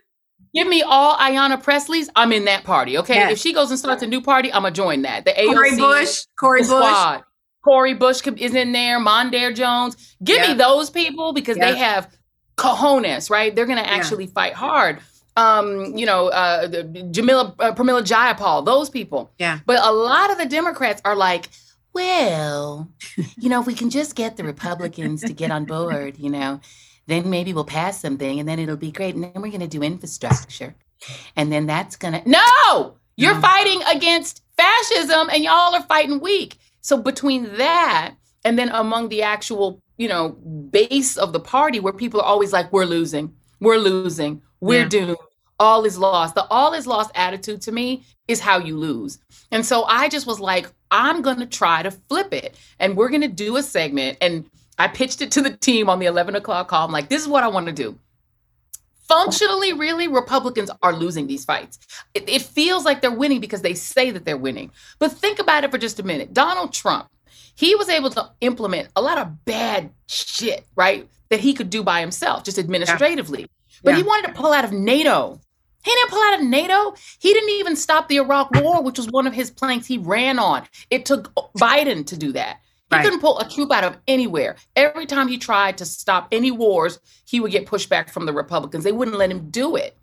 Give 0.54 0.68
me 0.68 0.84
all 0.84 1.16
Ayanna 1.18 1.62
Pressley's. 1.62 2.10
I'm 2.16 2.32
in 2.32 2.46
that 2.46 2.64
party. 2.64 2.98
Okay. 3.00 3.16
Yes. 3.16 3.34
If 3.34 3.40
she 3.40 3.54
goes 3.54 3.70
and 3.72 3.80
starts 3.80 4.04
a 4.04 4.08
new 4.08 4.22
party, 4.22 4.52
I'm 4.54 4.62
gonna 4.62 4.74
join 4.74 5.02
that. 5.02 5.26
The 5.26 5.32
AOC, 5.32 5.54
Cori 5.54 5.76
Bush, 5.76 6.26
Cori 6.40 6.62
Bush. 6.62 6.68
Squad. 6.68 7.24
Cori 7.68 7.94
Bush 7.94 8.26
is 8.26 8.56
in 8.56 8.72
there, 8.72 8.98
Mondaire 8.98 9.54
Jones. 9.54 10.16
Give 10.24 10.40
me 10.48 10.54
those 10.54 10.90
people 10.90 11.34
because 11.34 11.58
they 11.58 11.76
have 11.76 12.10
cojones, 12.56 13.30
right? 13.30 13.54
They're 13.54 13.66
going 13.66 13.78
to 13.78 13.90
actually 13.90 14.24
yeah. 14.24 14.32
fight 14.32 14.54
hard. 14.54 15.00
Um, 15.36 15.98
you 15.98 16.06
know, 16.06 16.30
uh, 16.30 16.70
Jamila, 17.12 17.54
uh, 17.60 17.74
Pramila 17.74 18.04
Jayapal, 18.04 18.64
those 18.64 18.90
people. 18.90 19.32
Yeah. 19.38 19.60
But 19.66 19.84
a 19.84 19.92
lot 19.92 20.32
of 20.32 20.38
the 20.38 20.46
Democrats 20.46 21.02
are 21.04 21.14
like, 21.16 21.50
well, 21.92 22.88
you 23.38 23.50
know, 23.50 23.60
if 23.60 23.68
we 23.68 23.74
can 23.74 23.90
just 23.90 24.16
get 24.16 24.38
the 24.38 24.46
Republicans 24.46 25.20
to 25.24 25.34
get 25.34 25.52
on 25.52 25.66
board, 25.66 26.18
you 26.18 26.30
know, 26.30 26.62
then 27.08 27.30
maybe 27.30 27.52
we'll 27.52 27.66
pass 27.66 28.00
something 28.00 28.40
and 28.40 28.48
then 28.48 28.60
it'll 28.60 28.78
be 28.78 28.94
great. 28.94 29.14
And 29.14 29.26
then 29.26 29.34
we're 29.36 29.50
going 29.50 29.60
to 29.60 29.68
do 29.68 29.84
infrastructure. 29.84 30.74
And 31.36 31.52
then 31.52 31.66
that's 31.66 31.98
going 31.98 32.14
to, 32.14 32.30
no, 32.30 32.96
you're 33.18 33.36
no. 33.36 33.42
fighting 33.42 33.82
against 33.94 34.42
fascism 34.56 35.30
and 35.34 35.44
y'all 35.44 35.76
are 35.76 35.84
fighting 35.84 36.22
weak. 36.22 36.58
So 36.88 36.96
between 36.96 37.58
that 37.58 38.16
and 38.46 38.58
then 38.58 38.70
among 38.70 39.10
the 39.10 39.22
actual, 39.22 39.82
you 39.98 40.08
know, 40.08 40.30
base 40.30 41.18
of 41.18 41.34
the 41.34 41.40
party 41.42 41.82
where 41.82 41.92
people 41.92 42.22
are 42.22 42.26
always 42.26 42.54
like, 42.54 42.72
we're 42.72 42.86
losing, 42.86 43.36
we're 43.60 43.76
losing, 43.76 44.42
we're 44.62 44.84
yeah. 44.84 44.88
doomed, 44.88 45.18
all 45.60 45.84
is 45.84 45.98
lost. 45.98 46.36
The 46.36 46.46
all 46.46 46.72
is 46.72 46.88
lost 46.88 47.12
attitude 47.14 47.62
to 47.64 47.74
me 47.74 48.06
is 48.30 48.40
how 48.40 48.58
you 48.60 48.78
lose. 48.78 49.20
And 49.52 49.66
so 49.66 49.84
I 49.84 50.08
just 50.08 50.26
was 50.26 50.40
like, 50.40 50.72
I'm 50.90 51.22
going 51.22 51.40
to 51.40 51.46
try 51.46 51.84
to 51.84 51.92
flip 51.92 52.32
it. 52.32 52.58
And 52.80 52.96
we're 52.96 53.10
going 53.10 53.20
to 53.20 53.28
do 53.28 53.58
a 53.58 53.64
segment. 53.64 54.20
And 54.22 54.50
I 54.78 54.88
pitched 54.88 55.22
it 55.22 55.30
to 55.32 55.42
the 55.42 55.58
team 55.58 55.90
on 55.90 56.00
the 56.00 56.06
11 56.06 56.38
o'clock 56.38 56.70
call. 56.70 56.86
I'm 56.86 56.94
like, 56.94 57.10
this 57.10 57.22
is 57.22 57.28
what 57.28 57.44
I 57.44 57.50
want 57.50 57.66
to 57.66 57.74
do 57.74 58.00
functionally, 59.08 59.74
really, 59.74 60.08
Republicans 60.08 60.70
are 60.82 60.94
losing 60.94 61.28
these 61.28 61.46
fights. 61.46 61.80
It, 62.14 62.28
it, 62.30 62.42
feels 62.42 62.86
like 62.86 63.02
they're 63.02 63.12
winning 63.12 63.40
because 63.40 63.62
they 63.62 63.74
say 63.74 64.12
that 64.12 64.26
they're 64.26 64.38
winning. 64.38 64.72
But 65.00 65.12
think 65.12 65.40
about 65.40 65.64
it 65.64 65.72
for 65.72 65.78
just 65.78 66.00
a 66.00 66.04
minute. 66.04 66.34
Donald 66.34 66.74
Trump, 66.74 67.10
he 67.56 67.76
was 67.76 67.90
able 67.90 68.10
to 68.12 68.32
implement 68.42 68.90
a 68.96 69.02
lot 69.02 69.18
of 69.18 69.46
bad 69.46 69.92
shit, 70.08 70.66
right? 70.76 71.08
That 71.30 71.40
he 71.40 71.54
could 71.54 71.70
do 71.70 71.84
by 71.84 72.02
himself, 72.02 72.44
just 72.44 72.60
administratively. 72.60 73.42
Yeah. 73.42 73.48
But 73.84 73.92
yeah. 73.92 73.98
he 73.98 74.04
wanted 74.04 74.28
to 74.28 74.34
pull 74.34 74.54
out 74.54 74.66
of 74.66 74.72
NATO. 74.72 75.40
He 75.84 75.92
didn't 75.92 76.10
pull 76.10 76.24
out 76.24 76.40
of 76.40 76.46
NATO. 76.46 76.96
He 77.20 77.34
didn't 77.34 77.50
even 77.52 77.76
stop 77.76 78.10
the 78.10 78.18
Iraq 78.18 78.52
War, 78.56 78.84
which 78.84 78.98
was 78.98 79.08
one 79.08 79.26
of 79.26 79.34
his 79.34 79.50
planks 79.50 79.88
he 79.88 79.98
ran 79.98 80.38
on. 80.38 80.64
It 80.90 81.06
took 81.06 81.34
Biden 81.58 82.06
to 82.08 82.18
do 82.18 82.34
that. 82.34 82.60
He 82.90 82.96
right. 82.96 83.04
couldn't 83.04 83.20
pull 83.20 83.40
a 83.40 83.50
troop 83.50 83.72
out 83.72 83.84
of 83.84 83.98
anywhere. 84.08 84.56
Every 84.76 85.06
time 85.06 85.28
he 85.28 85.38
tried 85.38 85.78
to 85.80 85.86
stop 85.86 86.28
any 86.32 86.52
wars, 86.52 87.00
he 87.26 87.40
would 87.40 87.52
get 87.52 87.66
pushback 87.66 88.10
from 88.10 88.26
the 88.26 88.34
Republicans. 88.34 88.84
They 88.84 88.94
wouldn't 88.94 89.18
let 89.18 89.30
him 89.30 89.50
do 89.50 89.76
it. 89.76 89.98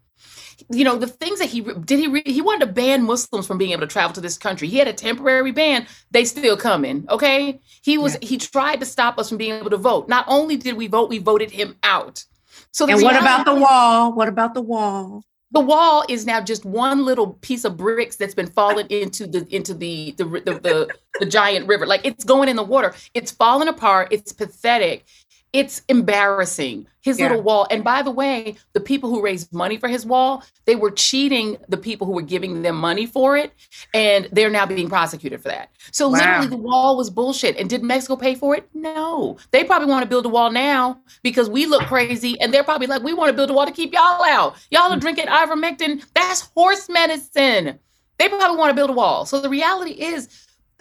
You 0.70 0.84
know, 0.84 0.96
the 0.96 1.06
things 1.06 1.40
that 1.40 1.48
he 1.48 1.62
did, 1.62 1.98
he 1.98 2.32
he 2.32 2.40
wanted 2.40 2.66
to 2.66 2.72
ban 2.72 3.02
Muslims 3.02 3.46
from 3.46 3.58
being 3.58 3.72
able 3.72 3.80
to 3.80 3.86
travel 3.86 4.14
to 4.14 4.20
this 4.20 4.38
country. 4.38 4.68
He 4.68 4.78
had 4.78 4.86
a 4.86 4.92
temporary 4.92 5.50
ban. 5.50 5.86
They 6.10 6.24
still 6.24 6.56
coming. 6.56 7.06
Okay, 7.10 7.60
he 7.82 7.98
was 7.98 8.16
yeah. 8.20 8.28
he 8.28 8.38
tried 8.38 8.80
to 8.80 8.86
stop 8.86 9.18
us 9.18 9.28
from 9.28 9.38
being 9.38 9.54
able 9.54 9.70
to 9.70 9.76
vote. 9.76 10.08
Not 10.08 10.24
only 10.28 10.56
did 10.56 10.76
we 10.76 10.86
vote, 10.86 11.08
we 11.08 11.18
voted 11.18 11.50
him 11.50 11.76
out. 11.82 12.24
So 12.70 12.86
and 12.86 13.02
what 13.02 13.16
about 13.16 13.44
the 13.46 13.54
wall? 13.54 14.12
What 14.12 14.28
about 14.28 14.54
the 14.54 14.62
wall? 14.62 15.24
The 15.54 15.60
wall 15.60 16.04
is 16.08 16.26
now 16.26 16.40
just 16.40 16.64
one 16.64 17.04
little 17.04 17.34
piece 17.34 17.64
of 17.64 17.76
bricks 17.76 18.16
that's 18.16 18.34
been 18.34 18.48
fallen 18.48 18.88
into 18.88 19.26
the 19.26 19.46
into 19.54 19.72
the 19.72 20.12
the 20.18 20.24
the, 20.24 20.60
the, 20.60 20.88
the 21.20 21.26
giant 21.26 21.68
river. 21.68 21.86
Like 21.86 22.04
it's 22.04 22.24
going 22.24 22.48
in 22.48 22.56
the 22.56 22.64
water. 22.64 22.92
It's 23.14 23.30
falling 23.30 23.68
apart. 23.68 24.08
It's 24.10 24.32
pathetic 24.32 25.06
it's 25.54 25.82
embarrassing 25.88 26.86
his 27.00 27.18
yeah. 27.18 27.28
little 27.28 27.42
wall. 27.42 27.66
And 27.70 27.84
by 27.84 28.02
the 28.02 28.10
way 28.10 28.56
the 28.72 28.80
people 28.80 29.08
who 29.08 29.22
raised 29.22 29.52
money 29.52 29.78
for 29.78 29.88
his 29.88 30.04
wall 30.04 30.42
they 30.66 30.74
were 30.74 30.90
cheating 30.90 31.56
the 31.68 31.76
people 31.76 32.06
who 32.06 32.12
were 32.12 32.22
giving 32.22 32.62
them 32.62 32.76
money 32.76 33.06
for 33.06 33.36
it 33.36 33.52
and 33.94 34.28
they're 34.32 34.50
now 34.50 34.66
being 34.66 34.88
prosecuted 34.88 35.40
for 35.40 35.48
that. 35.48 35.70
So 35.92 36.08
wow. 36.08 36.18
literally 36.18 36.48
the 36.48 36.56
wall 36.56 36.96
was 36.96 37.08
bullshit. 37.08 37.56
And 37.56 37.70
did 37.70 37.82
mexico 37.82 38.16
pay 38.16 38.34
for 38.34 38.56
it? 38.56 38.68
No. 38.74 39.38
They 39.52 39.64
probably 39.64 39.88
want 39.88 40.02
to 40.02 40.08
build 40.08 40.26
a 40.26 40.28
wall 40.28 40.50
now 40.50 41.00
because 41.22 41.48
we 41.48 41.66
look 41.66 41.84
crazy 41.84 42.38
and 42.40 42.52
they're 42.52 42.64
probably 42.64 42.88
like 42.88 43.02
we 43.02 43.14
want 43.14 43.30
to 43.30 43.36
build 43.36 43.50
a 43.50 43.54
wall 43.54 43.66
to 43.66 43.72
keep 43.72 43.92
y'all 43.94 44.24
out. 44.24 44.56
Y'all 44.70 44.92
are 44.92 44.96
mm. 44.96 45.00
drinking 45.00 45.26
ivermectin. 45.26 46.04
That's 46.14 46.40
horse 46.40 46.88
medicine. 46.88 47.78
They 48.18 48.28
probably 48.28 48.56
want 48.56 48.70
to 48.70 48.74
build 48.74 48.90
a 48.90 48.94
wall. 48.94 49.24
So 49.24 49.40
the 49.40 49.48
reality 49.48 49.92
is 49.92 50.28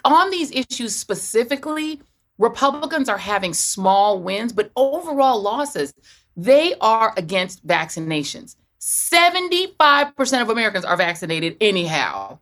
on 0.06 0.32
these 0.32 0.52
issues 0.52 0.96
specifically 0.96 2.02
Republicans 2.44 3.08
are 3.08 3.18
having 3.18 3.54
small 3.54 4.20
wins, 4.20 4.52
but 4.52 4.70
overall 4.76 5.42
losses. 5.42 5.94
They 6.36 6.76
are 6.82 7.14
against 7.16 7.66
vaccinations. 7.66 8.58
75% 8.82 10.42
of 10.42 10.50
Americans 10.50 10.84
are 10.84 10.98
vaccinated 10.98 11.56
anyhow. 11.62 12.40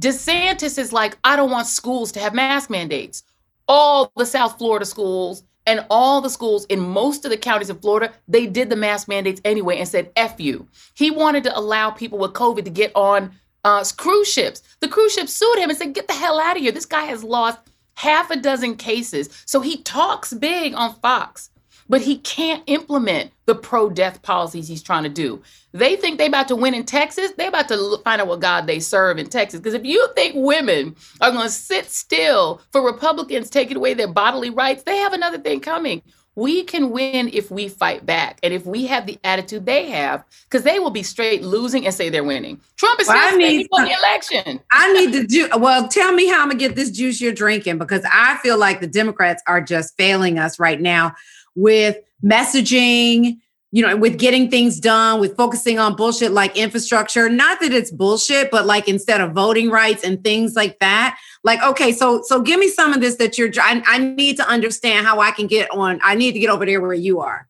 DeSantis 0.00 0.76
is 0.76 0.92
like, 0.92 1.16
I 1.22 1.36
don't 1.36 1.52
want 1.52 1.68
schools 1.68 2.10
to 2.12 2.20
have 2.20 2.34
mask 2.34 2.68
mandates. 2.68 3.22
All 3.68 4.10
the 4.16 4.26
South 4.26 4.58
Florida 4.58 4.84
schools 4.84 5.44
and 5.66 5.86
all 5.88 6.20
the 6.20 6.30
schools 6.30 6.66
in 6.66 6.80
most 6.80 7.24
of 7.24 7.30
the 7.30 7.36
counties 7.36 7.70
in 7.70 7.78
Florida, 7.78 8.12
they 8.26 8.48
did 8.48 8.70
the 8.70 8.76
mask 8.76 9.06
mandates 9.06 9.40
anyway 9.44 9.78
and 9.78 9.88
said, 9.88 10.10
F 10.16 10.40
you. 10.40 10.66
He 10.94 11.12
wanted 11.12 11.44
to 11.44 11.56
allow 11.56 11.92
people 11.92 12.18
with 12.18 12.32
COVID 12.32 12.64
to 12.64 12.70
get 12.70 12.90
on 12.96 13.30
uh, 13.62 13.84
cruise 13.96 14.30
ships. 14.30 14.64
The 14.80 14.88
cruise 14.88 15.14
ship 15.14 15.28
sued 15.28 15.58
him 15.58 15.70
and 15.70 15.78
said, 15.78 15.94
Get 15.94 16.08
the 16.08 16.12
hell 16.12 16.40
out 16.40 16.56
of 16.56 16.62
here. 16.62 16.72
This 16.72 16.86
guy 16.86 17.04
has 17.04 17.22
lost 17.22 17.60
half 17.94 18.30
a 18.30 18.36
dozen 18.36 18.76
cases. 18.76 19.28
So 19.46 19.60
he 19.60 19.82
talks 19.82 20.32
big 20.32 20.74
on 20.74 20.94
Fox, 20.96 21.50
but 21.88 22.00
he 22.00 22.18
can't 22.18 22.62
implement 22.66 23.30
the 23.46 23.54
pro-death 23.54 24.22
policies 24.22 24.68
he's 24.68 24.82
trying 24.82 25.02
to 25.02 25.08
do. 25.08 25.42
They 25.72 25.96
think 25.96 26.18
they 26.18 26.26
about 26.26 26.48
to 26.48 26.56
win 26.56 26.72
in 26.72 26.84
Texas. 26.84 27.32
They 27.36 27.46
about 27.46 27.68
to 27.68 27.98
find 28.04 28.20
out 28.20 28.28
what 28.28 28.40
God 28.40 28.66
they 28.66 28.80
serve 28.80 29.18
in 29.18 29.26
Texas. 29.26 29.60
Because 29.60 29.74
if 29.74 29.84
you 29.84 30.08
think 30.14 30.34
women 30.36 30.96
are 31.20 31.30
going 31.30 31.44
to 31.44 31.50
sit 31.50 31.86
still 31.86 32.62
for 32.72 32.84
Republicans 32.84 33.50
taking 33.50 33.76
away 33.76 33.92
their 33.92 34.08
bodily 34.08 34.50
rights, 34.50 34.84
they 34.84 34.96
have 34.98 35.12
another 35.12 35.38
thing 35.38 35.60
coming. 35.60 36.02
We 36.36 36.64
can 36.64 36.90
win 36.90 37.30
if 37.32 37.50
we 37.50 37.68
fight 37.68 38.04
back 38.04 38.40
and 38.42 38.52
if 38.52 38.66
we 38.66 38.86
have 38.86 39.06
the 39.06 39.18
attitude 39.22 39.66
they 39.66 39.90
have, 39.90 40.24
because 40.44 40.64
they 40.64 40.80
will 40.80 40.90
be 40.90 41.02
straight 41.02 41.42
losing 41.42 41.86
and 41.86 41.94
say 41.94 42.08
they're 42.08 42.24
winning. 42.24 42.60
Trump 42.76 43.00
is 43.00 43.06
well, 43.06 43.36
need, 43.36 43.68
for 43.70 43.84
the 43.84 43.92
election. 43.92 44.60
I 44.72 44.92
need 44.92 45.12
to 45.12 45.26
do 45.26 45.48
well. 45.58 45.86
Tell 45.86 46.12
me 46.12 46.26
how 46.26 46.42
I'm 46.42 46.48
gonna 46.48 46.58
get 46.58 46.74
this 46.74 46.90
juice 46.90 47.20
you're 47.20 47.32
drinking 47.32 47.78
because 47.78 48.04
I 48.12 48.38
feel 48.42 48.58
like 48.58 48.80
the 48.80 48.88
Democrats 48.88 49.42
are 49.46 49.60
just 49.60 49.96
failing 49.96 50.38
us 50.38 50.58
right 50.58 50.80
now 50.80 51.14
with 51.54 51.98
messaging 52.24 53.38
you 53.74 53.82
know, 53.82 53.96
with 53.96 54.20
getting 54.20 54.48
things 54.48 54.78
done, 54.78 55.18
with 55.18 55.36
focusing 55.36 55.80
on 55.80 55.96
bullshit 55.96 56.30
like 56.30 56.56
infrastructure. 56.56 57.28
Not 57.28 57.58
that 57.58 57.72
it's 57.72 57.90
bullshit, 57.90 58.52
but 58.52 58.66
like 58.66 58.86
instead 58.86 59.20
of 59.20 59.32
voting 59.32 59.68
rights 59.68 60.04
and 60.04 60.22
things 60.22 60.54
like 60.54 60.78
that. 60.78 61.18
Like, 61.44 61.62
okay, 61.62 61.92
so 61.92 62.22
so 62.22 62.40
give 62.40 62.58
me 62.58 62.68
some 62.68 62.94
of 62.94 63.00
this 63.02 63.16
that 63.16 63.36
you're. 63.36 63.50
I, 63.60 63.82
I 63.86 63.98
need 63.98 64.38
to 64.38 64.48
understand 64.48 65.06
how 65.06 65.20
I 65.20 65.30
can 65.30 65.46
get 65.46 65.70
on. 65.70 66.00
I 66.02 66.14
need 66.14 66.32
to 66.32 66.40
get 66.40 66.48
over 66.48 66.64
there 66.64 66.80
where 66.80 66.94
you 66.94 67.20
are. 67.20 67.46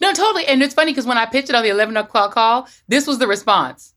No, 0.00 0.12
totally. 0.12 0.46
And 0.46 0.62
it's 0.62 0.74
funny 0.74 0.92
because 0.92 1.06
when 1.06 1.18
I 1.18 1.26
pitched 1.26 1.48
it 1.48 1.54
on 1.54 1.62
the 1.62 1.70
11 1.70 1.96
o'clock 1.96 2.32
call, 2.32 2.68
this 2.88 3.06
was 3.06 3.18
the 3.18 3.26
response. 3.26 3.94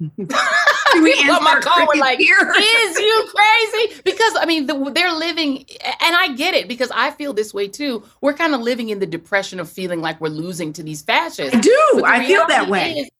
we 0.00 0.08
on 0.10 1.44
my 1.44 1.60
call 1.62 1.86
were 1.86 1.96
like, 1.96 2.18
here. 2.18 2.36
"Is 2.56 2.98
you 2.98 3.30
crazy?" 3.34 4.02
Because 4.04 4.34
I 4.38 4.44
mean, 4.44 4.66
the, 4.66 4.90
they're 4.90 5.12
living, 5.12 5.64
and 6.00 6.14
I 6.14 6.34
get 6.34 6.54
it 6.54 6.68
because 6.68 6.90
I 6.94 7.10
feel 7.12 7.32
this 7.32 7.54
way 7.54 7.68
too. 7.68 8.02
We're 8.20 8.34
kind 8.34 8.54
of 8.54 8.60
living 8.60 8.90
in 8.90 8.98
the 8.98 9.06
depression 9.06 9.60
of 9.60 9.70
feeling 9.70 10.02
like 10.02 10.20
we're 10.20 10.28
losing 10.28 10.74
to 10.74 10.82
these 10.82 11.00
fascists. 11.00 11.56
I 11.56 11.60
do. 11.60 12.02
I 12.04 12.26
feel 12.26 12.46
that 12.48 12.68
way. 12.68 12.92
Is, 12.92 13.10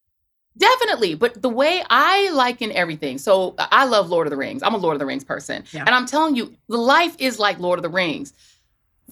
Definitely. 0.56 1.14
But 1.14 1.42
the 1.42 1.48
way 1.48 1.82
I 1.90 2.30
liken 2.30 2.70
everything, 2.72 3.18
so 3.18 3.54
I 3.58 3.86
love 3.86 4.08
Lord 4.08 4.26
of 4.26 4.30
the 4.30 4.36
Rings. 4.36 4.62
I'm 4.62 4.74
a 4.74 4.78
Lord 4.78 4.94
of 4.94 5.00
the 5.00 5.06
Rings 5.06 5.24
person. 5.24 5.64
Yeah. 5.72 5.80
And 5.80 5.90
I'm 5.90 6.06
telling 6.06 6.36
you, 6.36 6.54
the 6.68 6.78
life 6.78 7.16
is 7.18 7.38
like 7.38 7.58
Lord 7.58 7.78
of 7.78 7.82
the 7.82 7.88
Rings. 7.88 8.32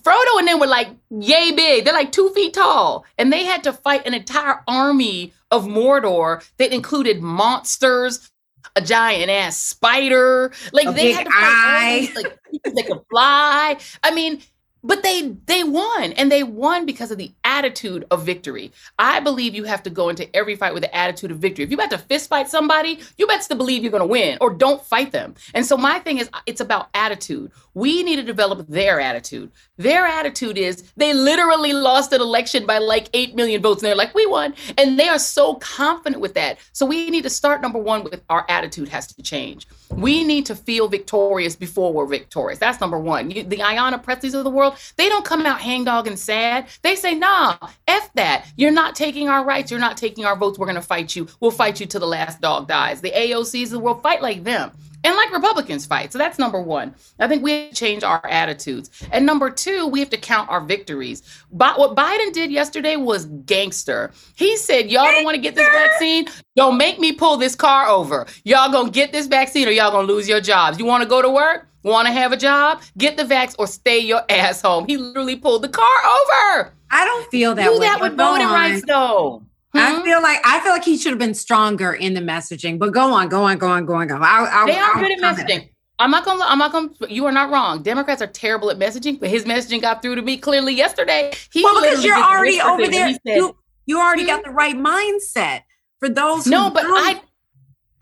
Frodo 0.03 0.39
and 0.39 0.49
them 0.49 0.59
were 0.59 0.67
like 0.67 0.89
yay 1.11 1.53
big. 1.53 1.85
They're 1.85 1.95
like 1.95 2.13
two 2.13 2.31
feet 2.31 2.55
tall. 2.55 3.05
And 3.19 3.33
they 3.33 3.45
had 3.45 3.65
to 3.65 3.73
fight 3.73 4.07
an 4.07 4.15
entire 4.15 4.63
army 4.67 5.33
of 5.51 5.65
Mordor 5.65 6.45
that 6.59 6.73
included 6.73 7.21
monsters, 7.21 8.31
a 8.75 8.81
giant 8.81 9.31
ass 9.31 9.57
spider. 9.57 10.53
Like 10.73 10.89
a 10.89 10.93
they 10.93 11.13
had 11.13 11.27
to 11.27 11.31
fight 11.31 11.41
eye. 11.41 12.01
These, 12.01 12.17
like 12.17 12.39
they 12.75 12.83
could 12.83 13.01
fly. 13.11 13.79
I 14.03 14.15
mean, 14.15 14.43
but 14.85 15.03
they 15.03 15.37
they 15.47 15.65
won 15.65 16.13
and 16.13 16.31
they 16.31 16.43
won 16.43 16.87
because 16.87 17.11
of 17.11 17.19
the 17.19 17.33
attitude 17.45 18.05
of 18.11 18.25
victory. 18.25 18.73
I 18.99 19.21
believe 19.21 19.55
you 19.55 19.65
have 19.65 19.83
to 19.85 19.91
go 19.91 20.09
into 20.09 20.35
every 20.35 20.57
fight 20.57 20.75
with 20.75 20.83
the 20.83 20.95
attitude 20.95 21.31
of 21.31 21.39
victory. 21.39 21.65
If 21.65 21.71
you're 21.71 21.81
about 21.81 21.91
to 21.91 21.99
fist 21.99 22.29
fight 22.29 22.49
somebody 22.49 22.99
you 23.17 23.27
best 23.27 23.51
to 23.51 23.57
believe 23.57 23.83
you're 23.83 23.93
going 23.93 24.01
to 24.01 24.07
win 24.07 24.39
or 24.41 24.51
don't 24.51 24.85
fight 24.85 25.13
them. 25.13 25.35
And 25.55 25.65
so 25.65 25.77
my 25.77 25.99
thing 25.99 26.19
is 26.19 26.29
it's 26.47 26.61
about 26.61 26.89
attitude. 26.95 27.53
We 27.75 28.03
need 28.03 28.17
to 28.17 28.23
develop 28.23 28.67
their 28.69 29.01
attitude. 29.01 29.51
Their 29.77 30.07
attitude 30.07 30.59
is 30.59 30.93
they 30.97 31.15
literally 31.15 31.73
lost 31.73 32.13
an 32.13 32.21
election 32.21 32.67
by 32.67 32.79
like 32.79 33.09
8 33.15 33.35
million 33.35 33.63
votes 33.63 33.83
and 33.83 33.89
they're 33.89 33.97
like 33.97 34.15
we 34.15 34.27
won. 34.27 34.55
And 34.79 34.99
they 34.99 35.09
are 35.09 35.19
so 35.19 35.55
confident 35.55 36.21
with 36.21 36.35
that. 36.35 36.59
So 36.73 36.87
we 36.87 37.09
need 37.11 37.23
to 37.23 37.31
start 37.31 37.63
number 37.63 37.79
one 37.79 38.05
with 38.05 38.23
our 38.29 38.45
attitude 38.49 38.89
has 38.89 39.07
to 39.15 39.23
change. 39.23 39.67
We 39.91 40.25
need 40.25 40.47
to 40.47 40.55
feel 40.55 40.89
victorious 40.89 41.57
before 41.57 41.93
we're 41.93 42.07
victorious. 42.07 42.59
That's 42.59 42.81
number 42.81 42.99
one. 42.99 43.31
You, 43.31 43.43
the 43.43 43.59
Ayanna 43.59 44.03
Pressleys 44.03 44.35
of 44.35 44.45
the 44.45 44.51
world 44.51 44.72
they 44.97 45.09
don't 45.09 45.25
come 45.25 45.47
out 45.47 45.61
hangdog 45.61 46.07
and 46.07 46.19
sad. 46.19 46.67
They 46.83 46.97
say, 46.97 47.15
nah, 47.15 47.57
F 47.87 48.13
that. 48.15 48.47
You're 48.57 48.71
not 48.71 48.95
taking 48.95 49.29
our 49.29 49.45
rights. 49.45 49.71
You're 49.71 49.81
not 49.81 49.97
taking 49.97 50.25
our 50.25 50.37
votes. 50.37 50.59
We're 50.59 50.67
going 50.67 50.77
to 50.77 50.83
fight 50.83 51.15
you. 51.17 51.29
We'll 51.41 51.51
fight 51.51 51.81
you 51.81 51.87
till 51.87 52.01
the 52.01 52.07
last 52.07 52.41
dog 52.41 52.69
dies. 52.69 53.01
The 53.01 53.11
AOCs 53.11 53.65
of 53.65 53.71
the 53.71 53.79
world 53.79 54.03
fight 54.03 54.23
like 54.23 54.45
them 54.45 54.73
and 55.05 55.17
like 55.17 55.33
Republicans 55.33 55.87
fight. 55.87 56.13
So 56.13 56.19
that's 56.19 56.39
number 56.39 56.61
one. 56.61 56.95
I 57.19 57.29
think 57.29 57.43
we 57.43 57.53
have 57.53 57.71
to 57.71 57.77
change 57.77 58.05
our 58.05 58.25
attitudes. 58.27 58.91
And 59.11 59.27
number 59.27 59.51
two, 59.51 59.87
we 59.87 60.01
have 60.01 60.11
to 60.11 60.17
count 60.17 60.49
our 60.49 60.61
victories. 60.61 61.23
But 61.53 61.79
what 61.79 61.97
Biden 61.97 62.33
did 62.33 62.51
yesterday 62.51 62.97
was 62.97 63.27
gangster. 63.47 64.13
He 64.35 64.57
said, 64.57 64.91
Y'all 64.91 65.11
don't 65.11 65.25
want 65.25 65.35
to 65.35 65.41
get 65.41 65.55
this 65.55 65.69
vaccine? 65.69 66.27
Don't 66.57 66.77
make 66.77 66.99
me 66.99 67.13
pull 67.13 67.37
this 67.37 67.55
car 67.55 67.89
over. 67.89 68.27
Y'all 68.45 68.71
gonna 68.71 68.91
get 68.91 69.13
this 69.13 69.27
vaccine 69.27 69.67
or 69.67 69.71
y'all 69.71 69.91
gonna 69.91 70.07
lose 70.07 70.29
your 70.29 70.41
jobs. 70.41 70.79
You 70.79 70.85
wanna 70.85 71.07
go 71.07 71.23
to 71.23 71.31
work? 71.31 71.69
Want 71.83 72.07
to 72.07 72.13
have 72.13 72.33
a 72.33 72.37
job? 72.37 72.83
Get 72.97 73.17
the 73.17 73.25
vax 73.25 73.57
or 73.59 73.67
stay 73.67 73.99
your 73.99 74.23
ass 74.29 74.61
home. 74.61 74.87
He 74.87 74.97
literally 74.97 75.37
pulled 75.37 75.63
the 75.63 75.69
car 75.69 75.85
over. 75.85 76.73
I 76.91 77.05
don't 77.05 77.31
feel 77.31 77.55
that 77.55 77.65
Do 77.65 77.73
way. 77.73 77.81
that 77.81 78.01
with 78.01 78.17
voting 78.17 78.47
rights, 78.47 78.85
though. 78.87 79.43
Hmm? 79.73 79.79
I 79.79 80.03
feel 80.05 80.23
like 80.23 80.39
I 80.45 80.61
feel 80.61 80.73
like 80.73 80.85
he 80.85 80.99
should 80.99 81.13
have 81.13 81.19
been 81.19 81.35
stronger 81.35 81.93
in 81.95 82.15
the 82.15 82.21
messaging. 82.21 82.79
But 82.79 82.93
go 82.93 83.13
on, 83.13 83.29
go 83.29 83.45
on, 83.45 83.59
go 83.59 83.69
on, 83.69 83.87
go 83.87 83.95
on, 83.95 84.07
go. 84.07 84.19
I'll, 84.21 84.67
they 84.67 84.77
are 84.77 84.95
good 84.95 85.11
at 85.13 85.19
messaging. 85.19 85.71
I'm 85.99 86.11
not 86.11 86.25
gonna. 86.25 86.45
I'm 86.47 86.59
not 86.59 86.73
gonna. 86.73 86.91
You 87.09 87.27
are 87.27 87.33
not 87.33 87.51
wrong. 87.51 87.83
Democrats 87.83 88.21
are 88.21 88.27
terrible 88.27 88.71
at 88.71 88.79
messaging, 88.79 89.19
but 89.19 89.31
his 89.31 89.45
messaging 89.45 89.81
got 89.81 90.03
through 90.03 90.17
to 90.17 90.23
me 90.23 90.37
clearly 90.37 90.75
yesterday. 90.75 91.33
He 91.53 91.63
well, 91.63 91.81
because 91.81 92.05
you're 92.05 92.17
already 92.17 92.61
over 92.61 92.87
there. 92.89 93.13
Said, 93.13 93.21
you 93.25 93.57
you 93.87 93.99
already 93.99 94.23
hmm? 94.23 94.29
got 94.29 94.45
the 94.45 94.51
right 94.51 94.77
mindset 94.77 95.63
for 96.01 96.09
those. 96.09 96.47
no, 96.47 96.71
but 96.71 96.83
don't. 96.83 96.95
I 96.95 97.21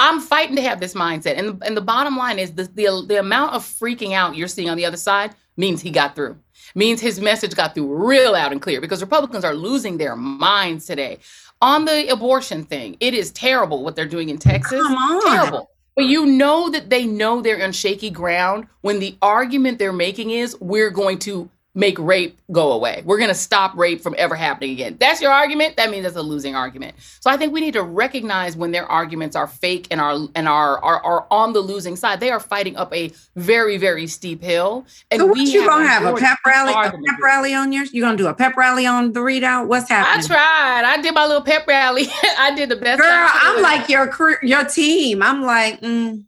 I'm 0.00 0.18
fighting 0.18 0.56
to 0.56 0.62
have 0.62 0.80
this 0.80 0.94
mindset. 0.94 1.38
And, 1.38 1.62
and 1.62 1.76
the 1.76 1.82
bottom 1.82 2.16
line 2.16 2.38
is 2.38 2.52
the, 2.54 2.64
the, 2.64 3.04
the 3.06 3.20
amount 3.20 3.52
of 3.52 3.62
freaking 3.62 4.14
out 4.14 4.34
you're 4.34 4.48
seeing 4.48 4.70
on 4.70 4.78
the 4.78 4.86
other 4.86 4.96
side 4.96 5.34
means 5.58 5.82
he 5.82 5.90
got 5.90 6.16
through, 6.16 6.38
means 6.74 7.02
his 7.02 7.20
message 7.20 7.54
got 7.54 7.74
through 7.74 7.94
real 7.94 8.32
loud 8.32 8.50
and 8.50 8.62
clear 8.62 8.80
because 8.80 9.02
Republicans 9.02 9.44
are 9.44 9.54
losing 9.54 9.98
their 9.98 10.16
minds 10.16 10.86
today. 10.86 11.18
On 11.60 11.84
the 11.84 12.08
abortion 12.08 12.64
thing, 12.64 12.96
it 13.00 13.12
is 13.12 13.30
terrible 13.30 13.84
what 13.84 13.94
they're 13.94 14.06
doing 14.06 14.30
in 14.30 14.38
Texas. 14.38 14.82
Come 14.82 14.96
on. 14.96 15.22
Terrible. 15.22 15.70
But 15.94 16.06
you 16.06 16.24
know 16.24 16.70
that 16.70 16.88
they 16.88 17.04
know 17.04 17.42
they're 17.42 17.62
on 17.62 17.72
shaky 17.72 18.08
ground 18.08 18.68
when 18.80 19.00
the 19.00 19.18
argument 19.20 19.78
they're 19.78 19.92
making 19.92 20.30
is 20.30 20.58
we're 20.60 20.88
going 20.88 21.18
to 21.20 21.50
make 21.74 21.98
rape 21.98 22.40
go 22.50 22.72
away. 22.72 23.02
We're 23.04 23.18
going 23.18 23.28
to 23.28 23.34
stop 23.34 23.76
rape 23.76 24.00
from 24.00 24.14
ever 24.18 24.34
happening 24.34 24.72
again. 24.72 24.96
That's 24.98 25.20
your 25.20 25.30
argument. 25.30 25.76
That 25.76 25.90
means 25.90 26.02
that's 26.02 26.16
a 26.16 26.22
losing 26.22 26.56
argument. 26.56 26.96
So 27.20 27.30
I 27.30 27.36
think 27.36 27.52
we 27.52 27.60
need 27.60 27.74
to 27.74 27.82
recognize 27.82 28.56
when 28.56 28.72
their 28.72 28.86
arguments 28.86 29.36
are 29.36 29.46
fake 29.46 29.86
and 29.90 30.00
are 30.00 30.18
and 30.34 30.48
are 30.48 30.82
are, 30.82 31.00
are 31.02 31.26
on 31.30 31.52
the 31.52 31.60
losing 31.60 31.94
side. 31.94 32.18
They 32.18 32.30
are 32.30 32.40
fighting 32.40 32.76
up 32.76 32.92
a 32.92 33.12
very 33.36 33.76
very 33.76 34.06
steep 34.08 34.42
hill. 34.42 34.84
And 35.10 35.20
so 35.20 35.26
what 35.26 35.38
you 35.38 35.64
gonna 35.66 35.86
have 35.86 36.04
a 36.04 36.16
pep 36.16 36.38
rally? 36.44 36.72
A 36.72 36.90
pep 36.90 37.20
rally 37.22 37.54
on 37.54 37.72
yours? 37.72 37.92
You 37.92 38.02
gonna 38.02 38.16
do 38.16 38.26
a 38.26 38.34
pep 38.34 38.56
rally 38.56 38.86
on 38.86 39.12
the 39.12 39.20
ReidOut? 39.20 39.68
What's 39.68 39.88
happening? 39.88 40.24
I 40.24 40.26
tried. 40.26 40.84
I 40.84 41.00
did 41.00 41.14
my 41.14 41.26
little 41.26 41.42
pep 41.42 41.66
rally. 41.68 42.06
I 42.38 42.52
did 42.54 42.68
the 42.68 42.76
best. 42.76 43.00
Girl, 43.00 43.28
I'm 43.32 43.62
like 43.62 43.88
your 43.88 44.10
your 44.42 44.64
team. 44.64 45.22
I'm 45.22 45.42
like, 45.42 45.80
mm, 45.80 46.24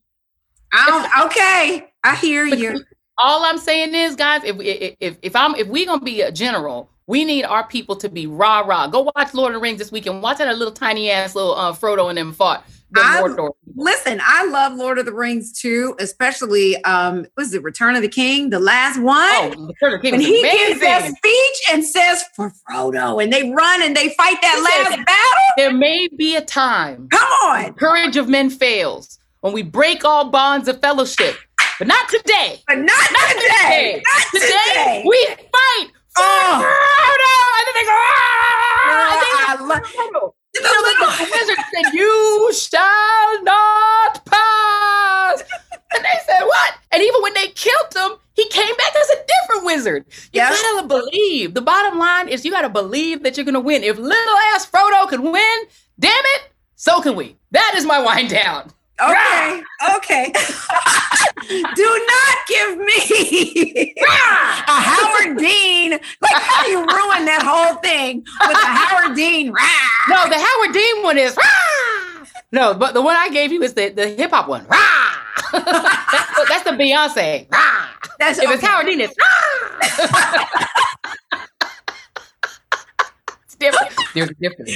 I 0.72 0.86
don't. 0.86 1.26
okay, 1.26 1.92
I 2.04 2.14
hear 2.16 2.44
you 2.44 2.84
all 3.18 3.44
I'm 3.44 3.58
saying 3.58 3.94
is, 3.94 4.16
guys, 4.16 4.42
if 4.44 4.56
if 5.00 5.16
if 5.22 5.36
I'm 5.36 5.54
if 5.56 5.68
we're 5.68 5.86
gonna 5.86 6.02
be 6.02 6.22
a 6.22 6.32
general, 6.32 6.90
we 7.06 7.24
need 7.24 7.44
our 7.44 7.66
people 7.66 7.96
to 7.96 8.08
be 8.08 8.26
rah 8.26 8.60
rah. 8.60 8.86
Go 8.86 9.10
watch 9.14 9.34
Lord 9.34 9.54
of 9.54 9.60
the 9.60 9.62
Rings 9.62 9.78
this 9.78 9.92
weekend. 9.92 10.22
Watch 10.22 10.38
that 10.38 10.56
little 10.56 10.72
tiny 10.72 11.10
ass 11.10 11.34
little 11.34 11.54
uh, 11.54 11.72
Frodo 11.72 12.08
and 12.08 12.16
them 12.18 12.32
fought. 12.32 12.64
the 12.90 13.00
I- 13.02 13.22
Listen, 13.74 14.20
I 14.22 14.44
love 14.46 14.74
Lord 14.74 14.98
of 14.98 15.06
the 15.06 15.12
Rings 15.14 15.52
too, 15.58 15.94
especially 15.98 16.82
um, 16.84 17.26
was 17.36 17.54
it 17.54 17.62
Return 17.62 17.96
of 17.96 18.02
the 18.02 18.08
King, 18.08 18.50
the 18.50 18.60
last 18.60 19.00
one? 19.00 19.16
Oh, 19.18 19.48
Return 19.68 19.94
of 19.94 20.02
the 20.02 20.10
King 20.10 20.12
when 20.12 20.20
he 20.20 20.42
gives 20.42 20.80
that 20.80 21.04
speech 21.16 21.62
and 21.72 21.84
says 21.84 22.24
for 22.36 22.52
Frodo, 22.68 23.22
and 23.22 23.32
they 23.32 23.50
run 23.50 23.82
and 23.82 23.96
they 23.96 24.10
fight 24.10 24.40
that 24.42 24.62
last 24.62 24.96
battle. 25.06 25.42
There 25.56 25.72
may 25.72 26.08
be 26.16 26.36
a 26.36 26.40
time 26.42 27.08
Come 27.10 27.28
on, 27.44 27.74
courage 27.74 28.16
of 28.16 28.28
men 28.28 28.48
fails 28.50 29.18
when 29.40 29.52
we 29.52 29.62
break 29.62 30.04
all 30.04 30.30
bonds 30.30 30.68
of 30.68 30.80
fellowship, 30.80 31.36
but 31.82 31.88
not 31.88 32.08
today. 32.08 32.62
but 32.68 32.78
not, 32.78 32.86
Not 33.10 33.28
today. 33.30 34.00
Not 34.06 34.26
Today 34.30 34.46
today. 34.46 35.02
we 35.04 35.18
fight 35.26 35.88
for 36.14 36.22
Oh. 36.22 36.62
Frodo, 36.62 37.34
and 37.58 37.64
then 37.66 37.74
they 37.74 37.84
go. 37.90 37.96
Ah! 37.98 39.50
I 39.50 39.56
they 39.56 39.64
love 39.66 39.82
Frodo. 39.82 40.32
the 40.54 40.60
You 40.60 40.62
know, 40.62 40.70
little- 40.70 41.06
the, 41.10 41.24
the 41.24 41.30
wizard 41.32 41.58
said, 41.74 41.92
"You 41.92 42.52
shall 42.54 43.42
not 43.42 44.24
pass." 44.26 45.42
And 45.94 46.04
they 46.04 46.18
said, 46.24 46.44
"What?" 46.44 46.74
And 46.92 47.02
even 47.02 47.20
when 47.20 47.34
they 47.34 47.48
killed 47.48 47.92
him, 47.96 48.12
he 48.34 48.48
came 48.48 48.76
back 48.76 48.94
as 48.96 49.10
a 49.10 49.16
different 49.32 49.64
wizard. 49.66 50.04
You 50.32 50.40
Yeah. 50.40 50.50
gotta 50.50 50.86
believe. 50.86 51.52
The 51.54 51.60
bottom 51.62 51.98
line 51.98 52.28
is, 52.28 52.44
you 52.44 52.52
gotta 52.52 52.68
believe 52.70 53.24
that 53.24 53.36
you're 53.36 53.44
gonna 53.44 53.58
win. 53.60 53.82
If 53.82 53.98
little 53.98 54.36
ass 54.54 54.66
Frodo 54.70 55.08
can 55.08 55.22
win, 55.32 55.58
damn 55.98 56.12
it, 56.36 56.42
so 56.76 57.00
can 57.02 57.16
we. 57.16 57.36
That 57.50 57.74
is 57.76 57.84
my 57.84 57.98
wind 57.98 58.30
down. 58.30 58.70
Okay, 59.02 59.62
okay. 59.96 60.32
Do 61.74 62.06
not 62.06 62.36
give 62.46 62.78
me 62.78 63.94
a 63.98 64.04
Howard 64.68 65.38
Dean. 65.38 65.90
Like, 65.90 66.32
how 66.34 66.64
do 66.64 66.70
you 66.70 66.78
ruin 66.78 67.24
that 67.24 67.42
whole 67.44 67.76
thing 67.76 68.18
with 68.18 68.56
a 68.56 68.66
Howard 68.66 69.16
Dean? 69.16 69.46
No, 70.08 70.28
the 70.28 70.38
Howard 70.38 70.72
Dean 70.72 71.02
one 71.02 71.18
is 71.18 71.36
rah! 71.36 72.26
No, 72.52 72.74
but 72.74 72.94
the 72.94 73.02
one 73.02 73.16
I 73.16 73.28
gave 73.30 73.50
you 73.50 73.62
is 73.62 73.74
the, 73.74 73.88
the 73.88 74.08
hip 74.08 74.30
hop 74.30 74.48
one. 74.48 74.66
Rah! 74.68 75.12
that's, 75.52 75.64
the, 76.36 76.46
that's 76.48 76.64
the 76.64 76.70
Beyonce. 76.70 77.48
That's 78.18 78.38
If 78.38 78.50
it's. 78.50 78.62
Howard 78.62 78.86
Dean, 78.86 79.00
it's 79.00 79.14
it's 83.44 83.56
different. 83.56 83.92
There's 84.14 84.30
a 84.30 84.34
difference. 84.34 84.70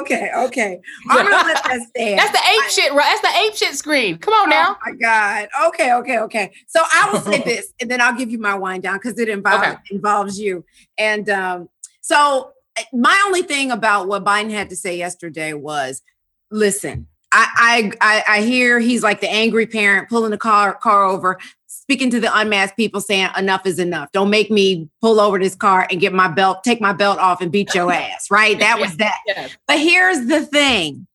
Okay, 0.00 0.30
okay. 0.36 0.80
I'm 1.10 1.24
gonna 1.24 1.44
let 1.44 1.62
that 1.64 1.80
stand. 1.88 2.18
That's 2.18 2.32
the 2.32 2.38
ape 2.38 2.70
shit, 2.70 2.92
right? 2.92 3.18
That's 3.22 3.34
the 3.34 3.40
ape 3.46 3.54
shit 3.56 3.76
screen. 3.76 4.18
Come 4.18 4.34
on 4.34 4.50
now. 4.50 4.76
Oh 4.76 4.90
my 4.90 4.96
God. 4.96 5.48
Okay, 5.68 5.92
okay, 5.94 6.18
okay. 6.20 6.52
So 6.66 6.80
I 6.82 7.10
will 7.10 7.20
say 7.20 7.42
this, 7.44 7.72
and 7.80 7.90
then 7.90 8.00
I'll 8.00 8.16
give 8.16 8.30
you 8.30 8.38
my 8.38 8.54
wind 8.54 8.82
down 8.82 8.96
because 8.96 9.18
it 9.18 9.28
involves 9.28 9.66
Okay. 9.66 9.76
involves 9.90 10.38
you. 10.40 10.64
And 10.98 11.28
um, 11.30 11.68
so 12.00 12.52
eh, 12.76 12.82
my 12.92 13.20
only 13.26 13.42
thing 13.42 13.70
about 13.70 14.08
what 14.08 14.24
Biden 14.24 14.50
had 14.50 14.70
to 14.70 14.76
say 14.76 14.96
yesterday 14.96 15.52
was, 15.52 16.02
listen, 16.50 17.06
I 17.32 17.92
I 18.00 18.24
I, 18.28 18.38
I 18.38 18.42
hear 18.42 18.78
he's 18.78 19.02
like 19.02 19.20
the 19.20 19.30
angry 19.30 19.66
parent 19.66 20.08
pulling 20.08 20.30
the 20.30 20.38
car 20.38 20.74
car 20.74 21.04
over, 21.04 21.38
speaking 21.86 22.10
to 22.10 22.18
the 22.18 22.36
unmasked 22.36 22.76
people, 22.76 23.00
saying 23.00 23.28
enough 23.38 23.64
is 23.64 23.78
enough. 23.78 24.10
Don't 24.10 24.28
make 24.28 24.50
me 24.50 24.88
pull 25.00 25.20
over 25.20 25.38
this 25.38 25.54
car 25.54 25.86
and 25.88 26.00
get 26.00 26.12
my 26.12 26.26
belt, 26.26 26.64
take 26.64 26.80
my 26.80 26.92
belt 26.92 27.20
off, 27.20 27.40
and 27.40 27.52
beat 27.52 27.72
your 27.76 27.92
ass. 27.92 28.28
Right? 28.28 28.58
That 28.58 28.80
was 28.80 28.96
that. 28.98 29.16
Yes. 29.26 29.56
But 29.68 29.78
here's 29.78 30.26
the 30.26 30.44
thing 30.44 31.06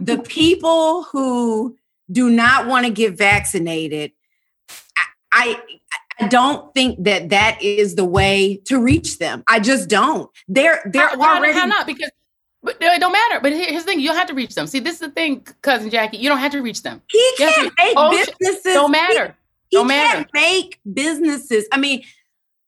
the 0.00 0.18
people 0.18 1.02
who 1.04 1.76
do 2.10 2.30
not 2.30 2.68
want 2.68 2.86
to 2.86 2.92
get 2.92 3.18
vaccinated, 3.18 4.12
I, 4.96 5.04
I, 5.32 5.62
I 6.20 6.28
don't 6.28 6.72
think 6.72 7.02
that 7.02 7.30
that 7.30 7.60
is 7.60 7.96
the 7.96 8.04
way 8.04 8.60
to 8.66 8.78
reach 8.78 9.18
them. 9.18 9.42
I 9.48 9.58
just 9.58 9.88
don't. 9.88 10.30
They're 10.46 10.82
they're 10.84 11.08
How, 11.08 11.16
why- 11.16 11.36
already 11.38 11.58
how 11.58 11.66
not? 11.66 11.86
Because 11.86 12.10
but 12.64 12.76
it 12.80 13.00
don't 13.00 13.10
matter. 13.10 13.40
But 13.40 13.52
here's 13.52 13.82
the 13.82 13.90
thing: 13.90 13.98
you 13.98 14.06
don't 14.06 14.16
have 14.16 14.28
to 14.28 14.34
reach 14.34 14.54
them. 14.54 14.68
See, 14.68 14.78
this 14.78 14.94
is 14.94 15.00
the 15.00 15.10
thing, 15.10 15.44
cousin 15.62 15.90
Jackie. 15.90 16.18
You 16.18 16.28
don't 16.28 16.38
have 16.38 16.52
to 16.52 16.62
reach 16.62 16.82
them. 16.84 17.02
he 17.10 17.32
can't 17.36 17.72
make 17.76 17.94
oh, 17.96 18.10
businesses. 18.12 18.72
Don't 18.72 18.92
matter. 18.92 19.36
He, 19.80 19.84
matter. 19.84 20.18
can't 20.18 20.30
make 20.34 20.80
businesses. 20.92 21.66
I 21.72 21.78
mean, 21.78 22.02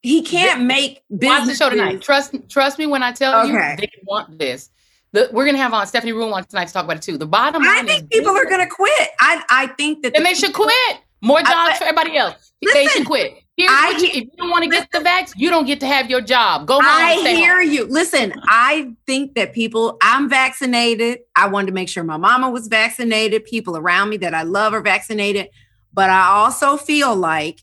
he 0.03 0.23
can't 0.23 0.63
make 0.65 1.03
Watch 1.09 1.47
the 1.47 1.55
show 1.55 1.71
tonight. 1.71 2.03
Trust 2.03 2.35
trust 2.49 2.79
me 2.79 2.87
when 2.87 3.03
I 3.03 3.13
tell 3.13 3.43
Okay. 3.43 3.53
you 3.53 3.77
they 3.79 3.91
want 4.05 4.39
this. 4.39 4.71
The, 5.13 5.29
we're 5.33 5.47
gonna 5.47 5.59
have 5.59 5.73
on 5.73 5.87
Stephanie 5.87 6.13
Ruhle 6.13 6.33
on 6.35 6.45
tonight 6.45 6.67
to 6.67 6.73
talk 6.73 6.85
about 6.85 6.97
it 6.97 7.03
too. 7.03 7.17
The 7.17 7.27
bottom 7.27 7.63
line 7.63 7.85
I 7.85 7.87
think 7.87 8.03
is 8.03 8.19
people 8.19 8.37
are 8.37 8.45
going 8.47 8.61
to 8.61 8.67
quit. 8.67 9.09
I 9.21 9.43
I 9.49 9.67
think 9.79 10.03
that 10.03 10.17
and 10.17 10.25
the 10.25 10.29
they 10.31 10.35
should 10.35 10.49
people- 10.49 10.65
quit. 10.65 10.99
More 11.23 11.39
jobs 11.39 11.51
I- 11.53 11.77
for 11.79 11.85
everybody 11.85 12.17
else. 12.19 12.53
they 12.75 12.87
should 12.89 13.07
quit. 13.07 13.33
Here's 13.57 13.71
I 13.73 13.91
you, 13.99 14.07
if 14.09 14.15
you 14.17 14.31
don't 14.37 14.51
want 14.51 14.65
to 14.65 14.69
get 14.71 14.89
the 14.93 14.99
vax, 14.99 15.33
you 15.37 15.49
don't 15.49 15.65
get 15.65 15.79
to 15.81 15.87
have 15.87 16.11
your 16.11 16.21
job. 16.21 16.67
Go 16.67 16.75
home. 16.75 16.85
I 16.85 17.15
hear 17.15 17.63
home. 17.63 17.71
you. 17.71 17.85
Listen, 17.87 18.33
I 18.49 18.91
think 19.07 19.37
that 19.37 19.53
people, 19.53 19.97
I'm 20.03 20.29
vaccinated. 20.29 21.21
I 21.37 21.47
wanted 21.47 21.69
to 21.69 21.73
make 21.73 21.89
sure 21.89 22.03
my 22.03 22.17
mama 22.17 22.51
was 22.51 22.67
vaccinated. 22.67 23.45
People 23.45 23.77
around 23.77 24.09
me 24.09 24.17
that 24.19 24.35
I 24.35 24.43
love 24.43 24.75
are 24.75 24.81
vaccinated. 24.81 25.51
But 25.95 26.11
I 26.11 26.25
also 26.25 26.77
feel 26.77 27.15
like 27.15 27.63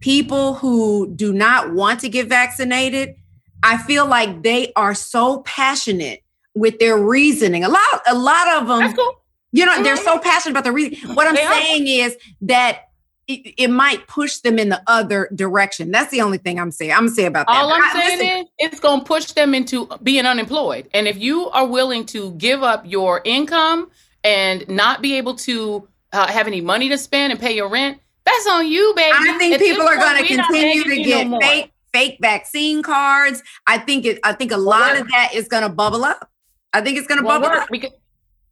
people 0.00 0.54
who 0.54 1.12
do 1.14 1.32
not 1.32 1.72
want 1.72 2.00
to 2.00 2.08
get 2.08 2.28
vaccinated, 2.28 3.14
I 3.62 3.78
feel 3.78 4.06
like 4.06 4.42
they 4.42 4.72
are 4.76 4.94
so 4.94 5.40
passionate 5.42 6.22
with 6.54 6.78
their 6.78 6.98
reasoning. 6.98 7.64
A 7.64 7.68
lot, 7.68 8.02
a 8.06 8.14
lot 8.14 8.48
of 8.48 8.68
them, 8.68 8.94
cool. 8.94 9.22
you 9.52 9.64
know, 9.64 9.82
they're 9.82 9.94
mm-hmm. 9.94 10.04
so 10.04 10.18
passionate 10.18 10.52
about 10.52 10.64
the 10.64 10.72
reason. 10.72 11.14
What 11.14 11.26
I'm 11.26 11.34
They 11.34 11.42
are. 11.42 11.54
saying 11.54 11.86
is 11.86 12.16
that 12.42 12.88
it, 13.28 13.54
it 13.56 13.70
might 13.70 14.06
push 14.08 14.38
them 14.38 14.58
in 14.58 14.68
the 14.68 14.82
other 14.86 15.30
direction. 15.34 15.90
That's 15.90 16.10
the 16.10 16.20
only 16.20 16.38
thing 16.38 16.58
I'm 16.58 16.72
saying. 16.72 16.92
I'm 16.92 17.08
saying 17.08 17.28
about 17.28 17.46
that. 17.46 17.56
All 17.56 17.72
I'm 17.72 17.82
I- 17.82 17.92
saying 17.92 18.18
listen, 18.18 18.38
is 18.38 18.46
it's 18.58 18.80
going 18.80 19.00
to 19.00 19.06
push 19.06 19.26
them 19.32 19.54
into 19.54 19.88
being 20.02 20.26
unemployed. 20.26 20.88
And 20.92 21.06
if 21.06 21.18
you 21.18 21.48
are 21.50 21.66
willing 21.66 22.04
to 22.06 22.32
give 22.32 22.62
up 22.62 22.82
your 22.84 23.22
income 23.24 23.90
and 24.24 24.68
not 24.68 25.00
be 25.02 25.16
able 25.16 25.36
to 25.36 25.88
uh, 26.12 26.26
have 26.26 26.46
any 26.46 26.60
money 26.60 26.88
to 26.88 26.98
spend 26.98 27.32
and 27.32 27.40
pay 27.40 27.54
your 27.54 27.68
rent, 27.68 27.98
that's 28.24 28.46
on 28.48 28.66
you, 28.66 28.92
baby. 28.96 29.16
I 29.18 29.38
think 29.38 29.54
At 29.54 29.60
people 29.60 29.86
are 29.86 29.96
going 29.96 30.22
to 30.22 30.36
continue 30.36 30.84
to 30.84 31.02
get 31.02 31.26
no 31.26 31.40
fake 31.40 31.72
fake 31.92 32.18
vaccine 32.20 32.82
cards. 32.82 33.42
I 33.66 33.78
think 33.78 34.04
it. 34.04 34.18
I 34.22 34.32
think 34.32 34.52
a 34.52 34.56
lot 34.56 34.98
of 34.98 35.08
that 35.08 35.34
is 35.34 35.48
going 35.48 35.62
to 35.62 35.68
bubble 35.68 36.04
up. 36.04 36.30
I 36.72 36.80
think 36.80 36.98
it's 36.98 37.06
going 37.06 37.20
to 37.20 37.26
bubble 37.26 37.48
work 37.48 37.62
up. 37.62 37.68
because 37.70 37.90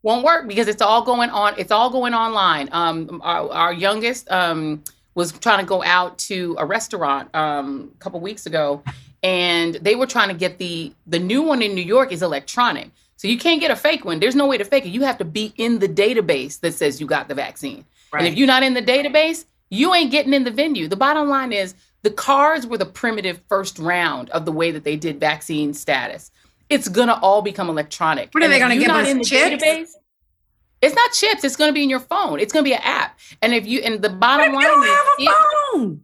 won't 0.03 0.25
work 0.25 0.49
because 0.49 0.67
it's 0.69 0.83
all 0.83 1.03
going 1.03 1.31
on. 1.31 1.55
It's 1.59 1.71
all 1.71 1.91
going 1.91 2.15
online. 2.15 2.69
Um, 2.73 3.21
our, 3.23 3.51
our 3.51 3.73
youngest 3.73 4.31
um 4.31 4.83
was 5.15 5.33
trying 5.33 5.59
to 5.61 5.67
go 5.67 5.83
out 5.83 6.19
to 6.19 6.57
a 6.59 6.65
restaurant 6.65 7.35
um 7.35 7.91
a 7.95 7.99
couple 7.99 8.21
weeks 8.21 8.47
ago, 8.47 8.83
and 9.23 9.75
they 9.77 9.95
were 9.95 10.07
trying 10.07 10.29
to 10.29 10.35
get 10.35 10.59
the 10.59 10.93
the 11.07 11.19
new 11.19 11.43
one 11.43 11.63
in 11.63 11.75
New 11.75 11.85
York 11.85 12.13
is 12.13 12.23
electronic, 12.23 12.91
so 13.21 13.29
you 13.29 13.37
can't 13.37 13.61
get 13.61 13.71
a 13.71 13.77
fake 13.77 14.07
one. 14.07 14.19
There's 14.19 14.35
no 14.35 14.47
way 14.47 14.57
to 14.57 14.65
fake 14.65 14.87
it. 14.87 14.89
You 14.89 15.03
have 15.03 15.19
to 15.19 15.27
be 15.27 15.53
in 15.59 15.79
the 15.79 15.87
database 15.89 16.59
that 16.61 16.73
says 16.73 17.03
you 17.03 17.07
got 17.07 17.29
the 17.29 17.35
vaccine, 17.35 17.85
and 18.15 18.27
if 18.27 18.35
you're 18.35 18.47
not 18.47 18.63
in 18.63 18.73
the 18.73 18.81
database, 18.81 19.45
you 19.69 19.93
ain't 19.95 20.11
getting 20.11 20.33
in 20.33 20.45
the 20.45 20.51
venue. 20.51 20.89
The 20.89 20.97
bottom 20.97 21.29
line 21.29 21.53
is 21.53 21.75
the 22.03 22.11
cards 22.11 22.67
were 22.67 22.79
the 22.79 22.87
primitive 22.87 23.43
first 23.47 23.79
round 23.79 24.31
of 24.31 24.47
the 24.47 24.53
way 24.53 24.71
that 24.71 24.85
they 24.85 24.97
did 24.97 25.21
vaccine 25.21 25.75
status. 25.75 26.31
It's 26.71 26.89
gonna 26.89 27.19
all 27.21 27.43
become 27.43 27.69
electronic. 27.69 28.33
What 28.33 28.43
are 28.43 28.45
And 28.45 28.53
they 28.55 28.59
gonna 28.59 28.79
give 28.79 28.89
not 28.89 29.03
us, 29.03 29.09
in 29.11 29.19
the 29.19 29.25
chips? 29.25 29.63
database? 29.63 29.89
It's 30.81 30.95
not 30.95 31.13
chips. 31.13 31.45
It's 31.45 31.57
gonna 31.57 31.75
be 31.75 31.83
in 31.83 31.91
your 31.91 32.01
phone. 32.01 32.41
It's 32.41 32.55
gonna 32.55 32.63
be 32.65 32.73
an 32.73 32.81
app. 32.83 33.19
And 33.43 33.53
if 33.53 33.67
you 33.67 33.81
and 33.81 34.01
the 34.01 34.09
bottom 34.09 34.55
line 34.55 34.63
you 34.63 34.67
don't 34.69 34.87
have 34.87 35.07
is 35.19 35.27
a 35.27 35.31
it- 35.31 35.37
phone? 35.75 36.01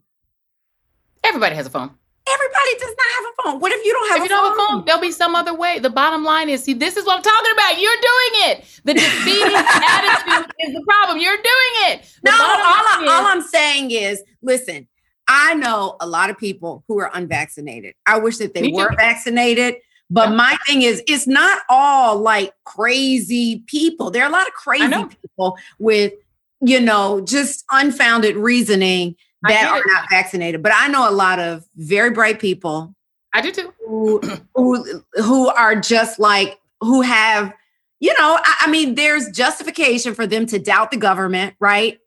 everybody 1.24 1.54
has 1.56 1.66
a 1.66 1.70
phone. 1.70 1.92
Everybody 2.28 2.72
does 2.78 2.94
not 2.96 3.06
have 3.14 3.24
a 3.24 3.42
phone. 3.42 3.60
What 3.60 3.72
if 3.72 3.84
you 3.84 3.92
don't 3.92 4.08
have 4.08 4.16
if 4.18 4.22
a 4.22 4.24
you 4.24 4.28
don't 4.28 4.44
have 4.44 4.52
a 4.52 4.56
phone? 4.56 4.68
phone, 4.78 4.84
there'll 4.86 5.00
be 5.00 5.12
some 5.12 5.34
other 5.34 5.54
way. 5.54 5.78
The 5.78 5.90
bottom 5.90 6.24
line 6.24 6.48
is, 6.48 6.62
see, 6.62 6.74
this 6.74 6.96
is 6.96 7.04
what 7.06 7.16
I'm 7.18 7.22
talking 7.22 7.52
about. 7.52 7.80
You're 7.80 7.92
doing 7.92 8.50
it. 8.50 8.80
The 8.84 8.94
defeating 9.00 9.54
attitude 9.56 10.52
is 10.60 10.74
the 10.74 10.82
problem. 10.88 11.18
You're 11.18 11.36
doing 11.36 11.74
it. 11.92 12.02
The 12.22 12.30
No, 12.30 12.36
all, 12.36 12.40
I, 12.42 12.96
line 12.98 13.08
all 13.08 13.20
is- 13.26 13.32
I'm 13.32 13.42
saying 13.42 13.90
is, 13.92 14.22
listen. 14.42 14.88
I 15.28 15.54
know 15.54 15.96
a 16.00 16.06
lot 16.06 16.30
of 16.30 16.38
people 16.38 16.84
who 16.86 17.00
are 17.00 17.10
unvaccinated. 17.12 17.94
I 18.06 18.18
wish 18.20 18.36
that 18.38 18.54
they 18.54 18.62
Me 18.62 18.70
too. 18.70 18.76
were 18.76 18.94
vaccinated. 18.96 19.74
But 20.08 20.28
Yeah. 20.30 20.34
my 20.36 20.56
thing 20.68 20.82
is, 20.82 21.02
it's 21.08 21.26
not 21.26 21.62
all 21.68 22.18
like 22.18 22.52
crazy 22.64 23.64
people. 23.66 24.12
There 24.12 24.22
are 24.22 24.28
a 24.28 24.32
lot 24.32 24.46
of 24.46 24.52
crazy 24.54 24.86
people 25.22 25.58
with, 25.80 26.12
you 26.60 26.80
know, 26.80 27.20
just 27.22 27.64
unfounded 27.72 28.36
reasoning 28.36 29.16
that 29.48 29.70
are 29.70 29.82
not 29.86 30.08
vaccinated. 30.10 30.62
But 30.62 30.72
I 30.74 30.88
know 30.88 31.08
a 31.08 31.12
lot 31.12 31.38
of 31.38 31.66
very 31.76 32.10
bright 32.10 32.40
people 32.40 32.94
I 33.32 33.42
do 33.42 33.52
too. 33.52 33.72
who 33.86 34.20
who 34.54 35.02
who 35.14 35.48
are 35.48 35.76
just 35.76 36.18
like 36.18 36.58
who 36.80 37.02
have, 37.02 37.52
you 38.00 38.12
know, 38.18 38.38
I, 38.42 38.56
I 38.62 38.70
mean, 38.70 38.94
there's 38.94 39.28
justification 39.30 40.14
for 40.14 40.26
them 40.26 40.46
to 40.46 40.58
doubt 40.58 40.90
the 40.90 40.96
government, 40.96 41.54
right? 41.60 41.98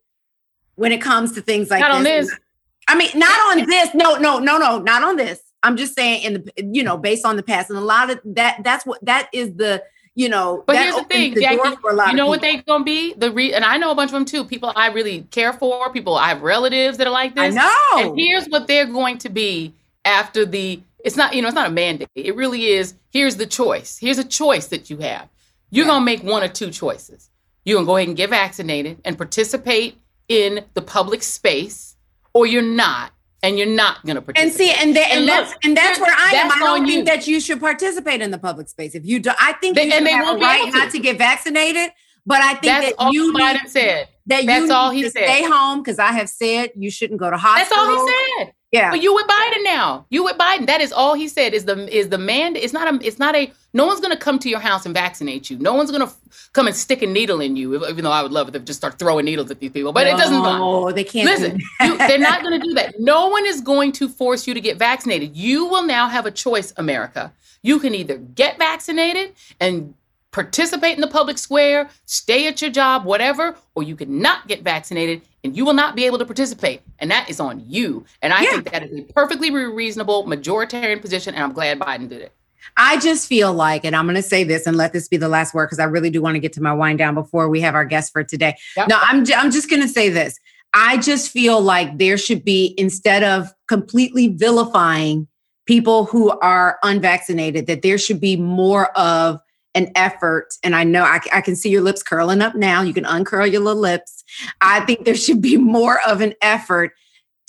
When 0.75 0.91
it 0.91 1.01
comes 1.01 1.33
to 1.33 1.41
things 1.41 1.69
like 1.69 1.81
Not 1.81 1.91
on 1.91 2.03
this. 2.03 2.29
this. 2.29 2.39
I 2.87 2.95
mean, 2.95 3.09
not 3.15 3.57
on 3.57 3.67
this. 3.67 3.93
No, 3.93 4.15
no, 4.15 4.39
no, 4.39 4.57
no, 4.57 4.79
not 4.79 5.03
on 5.03 5.17
this. 5.17 5.39
I'm 5.61 5.77
just 5.77 5.95
saying 5.95 6.23
in 6.23 6.33
the 6.33 6.51
you 6.73 6.83
know, 6.83 6.97
based 6.97 7.25
on 7.25 7.35
the 7.35 7.43
past. 7.43 7.69
And 7.69 7.77
a 7.77 7.81
lot 7.81 8.09
of 8.09 8.19
that 8.25 8.61
that's 8.63 8.85
what 8.85 9.03
that 9.05 9.29
is 9.31 9.53
the, 9.55 9.83
you 10.15 10.29
know, 10.29 10.63
But 10.65 10.73
that 10.73 10.83
here's 10.83 10.95
the 10.95 11.03
thing, 11.03 11.33
door 11.33 11.41
Jackie, 11.43 11.75
for 11.81 11.91
a 11.91 11.93
lot 11.93 12.09
you 12.09 12.15
know 12.15 12.27
what 12.27 12.41
they're 12.41 12.61
gonna 12.63 12.83
be? 12.83 13.13
The 13.13 13.31
re 13.31 13.53
and 13.53 13.63
I 13.63 13.77
know 13.77 13.91
a 13.91 13.95
bunch 13.95 14.09
of 14.09 14.13
them 14.13 14.25
too. 14.25 14.43
People 14.43 14.71
I 14.75 14.87
really 14.87 15.21
care 15.31 15.53
for. 15.53 15.91
People 15.91 16.15
I 16.15 16.29
have 16.29 16.41
relatives 16.41 16.97
that 16.97 17.07
are 17.07 17.11
like 17.11 17.35
this. 17.35 17.55
I 17.55 17.57
know. 17.57 18.09
And 18.09 18.19
here's 18.19 18.47
what 18.47 18.67
they're 18.67 18.85
going 18.85 19.17
to 19.19 19.29
be 19.29 19.73
after 20.05 20.45
the. 20.45 20.81
It's 21.05 21.15
not 21.15 21.33
you 21.35 21.41
know 21.41 21.47
it's 21.47 21.55
not 21.55 21.67
a 21.67 21.71
mandate. 21.71 22.09
It 22.15 22.35
really 22.35 22.65
is. 22.65 22.95
Here's 23.11 23.37
the 23.37 23.45
choice. 23.45 23.97
Here's 23.97 24.17
a 24.17 24.23
choice 24.23 24.67
that 24.67 24.89
you 24.89 24.97
have. 24.97 25.29
you're 25.69 25.85
yeah. 25.85 25.91
gonna 25.93 26.05
make 26.05 26.23
one 26.23 26.43
or 26.43 26.49
two 26.49 26.71
choices. 26.71 27.29
You're 27.63 27.77
gonna 27.77 27.85
go 27.85 27.97
ahead 27.97 28.07
and 28.09 28.17
get 28.17 28.29
vaccinated 28.29 28.99
and 29.05 29.17
participate 29.17 29.97
in 30.27 30.65
the 30.73 30.81
public 30.81 31.23
space, 31.23 31.95
or 32.33 32.45
you're 32.45 32.61
not 32.61 33.11
and 33.41 33.57
you're 33.57 33.67
not 33.67 34.05
going 34.05 34.15
to 34.15 34.21
participate. 34.21 34.51
And 34.51 34.53
see, 34.53 34.71
and, 34.71 34.95
they, 34.95 35.03
and, 35.03 35.19
and 35.19 35.27
that's 35.29 35.53
and 35.63 35.77
that's 35.77 35.99
where 35.99 36.13
I 36.15 36.31
am. 36.31 36.51
I 36.51 36.59
don't 36.59 36.85
think 36.85 36.99
you. 36.99 37.05
that 37.05 37.27
you 37.27 37.39
should 37.39 37.59
participate 37.59 38.21
in 38.21 38.31
the 38.31 38.37
public 38.37 38.67
space. 38.67 38.95
If 38.95 39.05
you 39.05 39.19
do, 39.19 39.31
I 39.39 39.53
think 39.53 39.75
they, 39.75 39.85
you 39.85 39.91
should 39.91 40.07
have 40.07 40.35
a 40.35 40.39
right 40.39 40.71
not 40.73 40.91
to 40.91 40.99
get 40.99 41.17
vaccinated. 41.17 41.91
But 42.25 42.41
I 42.41 42.53
think 42.55 42.63
that's 42.63 42.95
that 42.95 43.13
you 43.13 43.33
Biden 43.33 43.63
need, 43.63 43.69
said 43.69 44.07
that 44.27 44.45
that's 44.45 44.67
you 44.67 44.73
all 44.73 44.91
he 44.91 45.03
said. 45.03 45.23
Stay 45.23 45.43
home 45.43 45.81
because 45.81 45.99
I 45.99 46.11
have 46.11 46.29
said 46.29 46.71
you 46.75 46.91
shouldn't 46.91 47.19
go 47.19 47.29
to 47.29 47.37
hospital. 47.37 47.85
That's 47.85 47.99
all 47.99 48.07
he 48.07 48.13
said. 48.45 48.53
Yeah. 48.71 48.91
But 48.91 49.01
you 49.01 49.15
with 49.15 49.25
Biden 49.25 49.63
now. 49.63 50.05
You 50.11 50.23
with 50.23 50.37
Biden. 50.37 50.67
That 50.67 50.79
is 50.79 50.91
all 50.91 51.15
he 51.15 51.27
said. 51.27 51.55
Is 51.55 51.65
the 51.65 51.87
is 51.95 52.09
the 52.09 52.19
man? 52.19 52.55
It's 52.55 52.71
not 52.73 52.93
a. 52.93 53.05
It's 53.05 53.17
not 53.17 53.35
a. 53.35 53.51
No 53.73 53.87
one's 53.87 53.99
gonna 53.99 54.17
come 54.17 54.37
to 54.39 54.49
your 54.49 54.59
house 54.59 54.85
and 54.85 54.93
vaccinate 54.93 55.49
you. 55.49 55.57
No 55.57 55.73
one's 55.73 55.89
gonna 55.89 56.05
f- 56.05 56.49
come 56.53 56.67
and 56.67 56.75
stick 56.75 57.01
a 57.01 57.07
needle 57.07 57.41
in 57.41 57.55
you. 57.55 57.83
Even 57.87 58.03
though 58.03 58.11
I 58.11 58.21
would 58.21 58.31
love 58.31 58.47
it 58.47 58.51
to 58.51 58.59
just 58.59 58.77
start 58.79 58.99
throwing 58.99 59.25
needles 59.25 59.49
at 59.49 59.59
these 59.59 59.71
people, 59.71 59.91
but 59.91 60.03
no, 60.03 60.13
it 60.13 60.17
doesn't. 60.17 60.43
No, 60.43 60.91
they 60.91 61.03
can't. 61.03 61.25
Listen, 61.25 61.59
you, 61.81 61.97
they're 61.97 62.19
not 62.19 62.43
gonna 62.43 62.59
do 62.59 62.75
that. 62.75 62.99
No 62.99 63.27
one 63.27 63.45
is 63.47 63.59
going 63.61 63.91
to 63.93 64.07
force 64.07 64.45
you 64.45 64.53
to 64.53 64.61
get 64.61 64.77
vaccinated. 64.77 65.35
You 65.35 65.65
will 65.65 65.83
now 65.83 66.07
have 66.07 66.27
a 66.27 66.31
choice, 66.31 66.71
America. 66.77 67.33
You 67.63 67.79
can 67.79 67.95
either 67.95 68.17
get 68.17 68.57
vaccinated 68.59 69.33
and 69.59 69.95
participate 70.31 70.95
in 70.95 71.01
the 71.01 71.07
public 71.07 71.37
square, 71.37 71.89
stay 72.05 72.47
at 72.47 72.61
your 72.61 72.71
job, 72.71 73.05
whatever, 73.05 73.55
or 73.75 73.83
you 73.83 73.95
can 73.95 74.21
not 74.21 74.47
get 74.47 74.61
vaccinated 74.61 75.21
and 75.43 75.55
you 75.55 75.65
will 75.65 75.73
not 75.73 75.95
be 75.95 76.05
able 76.05 76.17
to 76.17 76.25
participate. 76.25 76.81
And 76.99 77.09
that 77.09 77.29
is 77.29 77.39
on 77.39 77.63
you. 77.65 78.05
And 78.21 78.33
I 78.33 78.43
yeah. 78.43 78.51
think 78.51 78.71
that 78.71 78.83
is 78.83 78.99
a 78.99 79.13
perfectly 79.13 79.51
reasonable 79.51 80.25
majoritarian 80.25 81.01
position. 81.01 81.33
And 81.33 81.43
I'm 81.43 81.53
glad 81.53 81.79
Biden 81.79 82.09
did 82.09 82.21
it. 82.21 82.33
I 82.77 82.99
just 82.99 83.27
feel 83.27 83.53
like, 83.53 83.85
and 83.85 83.95
I'm 83.95 84.05
going 84.05 84.15
to 84.15 84.21
say 84.21 84.43
this 84.43 84.67
and 84.67 84.77
let 84.77 84.93
this 84.93 85.07
be 85.07 85.17
the 85.17 85.29
last 85.29 85.53
word 85.53 85.67
because 85.67 85.79
I 85.79 85.85
really 85.85 86.09
do 86.09 86.21
want 86.21 86.35
to 86.35 86.39
get 86.39 86.53
to 86.53 86.61
my 86.61 86.73
wind 86.73 86.99
down 86.99 87.15
before 87.15 87.49
we 87.49 87.61
have 87.61 87.73
our 87.73 87.85
guest 87.85 88.13
for 88.13 88.23
today. 88.23 88.55
Yep. 88.77 88.89
No, 88.89 88.99
I'm, 89.01 89.25
I'm 89.35 89.51
just 89.51 89.69
going 89.69 89.81
to 89.81 89.87
say 89.87 90.09
this. 90.09 90.37
I 90.73 90.97
just 90.97 91.31
feel 91.31 91.61
like 91.61 91.97
there 91.97 92.17
should 92.17 92.43
be, 92.43 92.75
instead 92.77 93.23
of 93.23 93.51
completely 93.67 94.27
vilifying 94.27 95.27
people 95.65 96.05
who 96.05 96.29
are 96.39 96.77
unvaccinated, 96.83 97.65
that 97.67 97.81
there 97.81 97.97
should 97.97 98.21
be 98.21 98.35
more 98.35 98.91
of 98.97 99.41
an 99.75 99.91
effort. 99.95 100.55
And 100.63 100.75
I 100.75 100.83
know 100.83 101.03
I, 101.03 101.19
I, 101.31 101.41
can 101.41 101.55
see 101.55 101.69
your 101.69 101.81
lips 101.81 102.01
curling 102.01 102.41
up 102.41 102.55
now. 102.55 102.81
You 102.81 102.93
can 102.93 103.05
uncurl 103.05 103.45
your 103.45 103.61
little 103.61 103.81
lips. 103.81 104.23
I 104.61 104.79
think 104.81 105.05
there 105.05 105.15
should 105.15 105.41
be 105.41 105.57
more 105.57 105.99
of 106.07 106.21
an 106.21 106.33
effort 106.41 106.93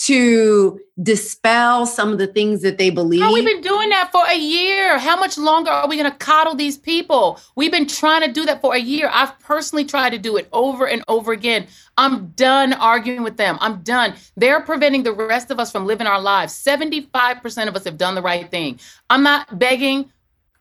to 0.00 0.80
dispel 1.02 1.84
some 1.84 2.10
of 2.10 2.16
the 2.16 2.26
things 2.26 2.62
that 2.62 2.78
they 2.78 2.88
believe. 2.88 3.20
Oh, 3.22 3.34
we've 3.34 3.44
been 3.44 3.60
doing 3.60 3.90
that 3.90 4.10
for 4.10 4.24
a 4.26 4.36
year. 4.36 4.98
How 4.98 5.14
much 5.18 5.36
longer 5.36 5.70
are 5.70 5.86
we 5.86 5.98
going 5.98 6.10
to 6.10 6.16
coddle 6.16 6.54
these 6.54 6.78
people? 6.78 7.38
We've 7.54 7.70
been 7.70 7.86
trying 7.86 8.22
to 8.22 8.32
do 8.32 8.46
that 8.46 8.62
for 8.62 8.74
a 8.74 8.78
year. 8.78 9.10
I've 9.12 9.38
personally 9.40 9.84
tried 9.84 10.10
to 10.10 10.18
do 10.18 10.38
it 10.38 10.48
over 10.54 10.88
and 10.88 11.04
over 11.06 11.32
again. 11.32 11.66
I'm 11.98 12.28
done 12.28 12.72
arguing 12.72 13.22
with 13.22 13.36
them. 13.36 13.58
I'm 13.60 13.82
done. 13.82 14.14
They're 14.38 14.62
preventing 14.62 15.02
the 15.02 15.12
rest 15.12 15.50
of 15.50 15.60
us 15.60 15.70
from 15.70 15.84
living 15.84 16.06
our 16.06 16.20
lives. 16.20 16.54
75% 16.54 17.68
of 17.68 17.76
us 17.76 17.84
have 17.84 17.98
done 17.98 18.14
the 18.14 18.22
right 18.22 18.50
thing. 18.50 18.80
I'm 19.10 19.22
not 19.22 19.58
begging, 19.58 20.10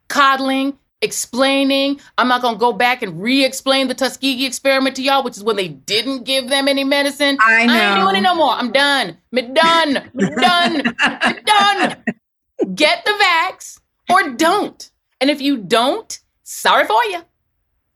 coddling, 0.09 0.77
explaining. 1.01 1.99
I'm 2.17 2.27
not 2.27 2.41
going 2.41 2.55
to 2.55 2.59
go 2.59 2.73
back 2.73 3.01
and 3.01 3.21
re-explain 3.21 3.87
the 3.87 3.93
Tuskegee 3.93 4.45
experiment 4.45 4.95
to 4.97 5.01
y'all, 5.01 5.23
which 5.23 5.37
is 5.37 5.43
when 5.43 5.55
they 5.55 5.69
didn't 5.69 6.23
give 6.23 6.49
them 6.49 6.67
any 6.67 6.83
medicine. 6.83 7.37
I 7.41 7.65
know. 7.65 7.73
I 7.73 7.97
ain't 7.97 8.05
doing 8.05 8.15
it 8.17 8.21
no 8.21 8.35
more. 8.35 8.51
I'm 8.51 8.71
done. 8.71 9.17
Me 9.31 9.41
done. 9.43 10.09
Me 10.13 10.29
done. 10.29 10.73
Me 10.73 10.83
done. 11.45 12.03
Get 12.75 13.05
the 13.05 13.11
vax 13.11 13.79
or 14.11 14.31
don't. 14.31 14.89
And 15.21 15.29
if 15.29 15.41
you 15.41 15.57
don't, 15.57 16.19
sorry 16.43 16.85
for 16.85 17.03
you. 17.05 17.21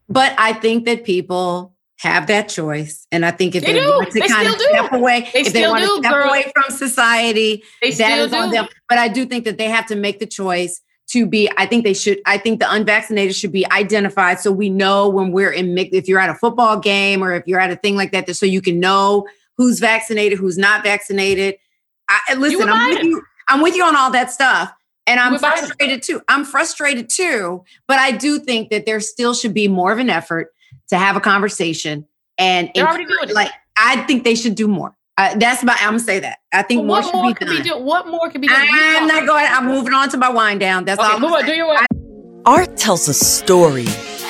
But 0.09 0.35
I 0.37 0.53
think 0.53 0.85
that 0.85 1.03
people 1.03 1.73
have 1.99 2.27
that 2.27 2.49
choice. 2.49 3.07
And 3.11 3.25
I 3.25 3.31
think 3.31 3.55
if 3.55 3.63
they, 3.65 3.73
they 3.73 3.79
want 3.79 4.11
to 4.11 4.19
they 4.19 4.27
kind 4.27 4.47
of 4.47 4.57
do. 4.57 4.65
step 4.65 4.91
away, 4.91 5.29
they 5.33 5.41
if 5.41 5.53
they 5.53 5.67
want 5.67 5.79
do, 5.81 5.87
to 5.87 5.95
step 5.99 6.11
girl. 6.11 6.29
away 6.29 6.51
from 6.53 6.75
society, 6.75 7.63
they 7.81 7.91
that 7.91 8.19
is 8.19 8.31
do. 8.31 8.37
on 8.37 8.51
them. 8.51 8.67
But 8.89 8.97
I 8.97 9.07
do 9.07 9.25
think 9.25 9.45
that 9.45 9.57
they 9.57 9.69
have 9.69 9.87
to 9.87 9.95
make 9.95 10.19
the 10.19 10.25
choice 10.25 10.81
to 11.07 11.25
be 11.25 11.49
i 11.57 11.65
think 11.65 11.83
they 11.83 11.93
should 11.93 12.19
i 12.25 12.37
think 12.37 12.59
the 12.59 12.71
unvaccinated 12.71 13.35
should 13.35 13.51
be 13.51 13.69
identified 13.71 14.39
so 14.39 14.51
we 14.51 14.69
know 14.69 15.09
when 15.09 15.31
we're 15.31 15.51
in 15.51 15.77
if 15.77 16.07
you're 16.07 16.19
at 16.19 16.29
a 16.29 16.35
football 16.35 16.79
game 16.79 17.23
or 17.23 17.33
if 17.33 17.43
you're 17.45 17.59
at 17.59 17.71
a 17.71 17.75
thing 17.75 17.95
like 17.95 18.11
that 18.11 18.33
so 18.35 18.45
you 18.45 18.61
can 18.61 18.79
know 18.79 19.27
who's 19.57 19.79
vaccinated 19.79 20.37
who's 20.37 20.57
not 20.57 20.83
vaccinated. 20.83 21.55
I, 22.09 22.35
listen 22.35 22.69
i'm 22.69 22.89
with 22.89 23.03
you 23.03 23.23
i'm 23.47 23.61
with 23.61 23.75
you 23.75 23.83
on 23.83 23.95
all 23.95 24.11
that 24.11 24.31
stuff 24.31 24.73
and 25.07 25.19
i'm 25.19 25.37
frustrated 25.39 26.01
too 26.03 26.21
i'm 26.27 26.45
frustrated 26.45 27.09
too 27.09 27.63
but 27.87 27.99
i 27.99 28.11
do 28.11 28.39
think 28.39 28.69
that 28.69 28.85
there 28.85 28.99
still 28.99 29.33
should 29.33 29.53
be 29.53 29.67
more 29.67 29.91
of 29.91 29.99
an 29.99 30.09
effort 30.09 30.53
to 30.89 30.97
have 30.97 31.15
a 31.15 31.21
conversation 31.21 32.05
and 32.37 32.69
They're 32.75 32.87
already 32.87 33.05
doing 33.05 33.33
like 33.33 33.51
i 33.77 34.01
think 34.03 34.23
they 34.23 34.35
should 34.35 34.55
do 34.55 34.67
more 34.67 34.95
uh, 35.17 35.35
that's 35.35 35.63
my. 35.63 35.73
I'm 35.79 35.91
gonna 35.91 35.99
say 35.99 36.19
that. 36.21 36.39
I 36.51 36.63
think 36.63 36.79
well, 36.79 37.01
more 37.01 37.03
should 37.03 37.13
more 37.13 37.33
be 37.33 37.45
done. 37.45 37.57
Be 37.57 37.69
do, 37.69 37.77
what 37.77 38.07
more 38.07 38.29
could 38.29 38.41
be 38.41 38.47
done? 38.47 38.67
I'm 38.69 39.07
not 39.07 39.27
going. 39.27 39.45
I'm 39.47 39.67
moving 39.67 39.93
on 39.93 40.09
to 40.09 40.17
my 40.17 40.29
wind 40.29 40.59
down. 40.59 40.85
That's 40.85 40.99
okay, 40.99 41.13
all. 41.13 41.19
Move 41.19 41.31
on. 41.31 41.45
Do 41.45 41.53
your 41.53 41.67
I, 41.67 41.85
Art 42.45 42.75
tells 42.77 43.07
a 43.07 43.13
story, 43.13 43.85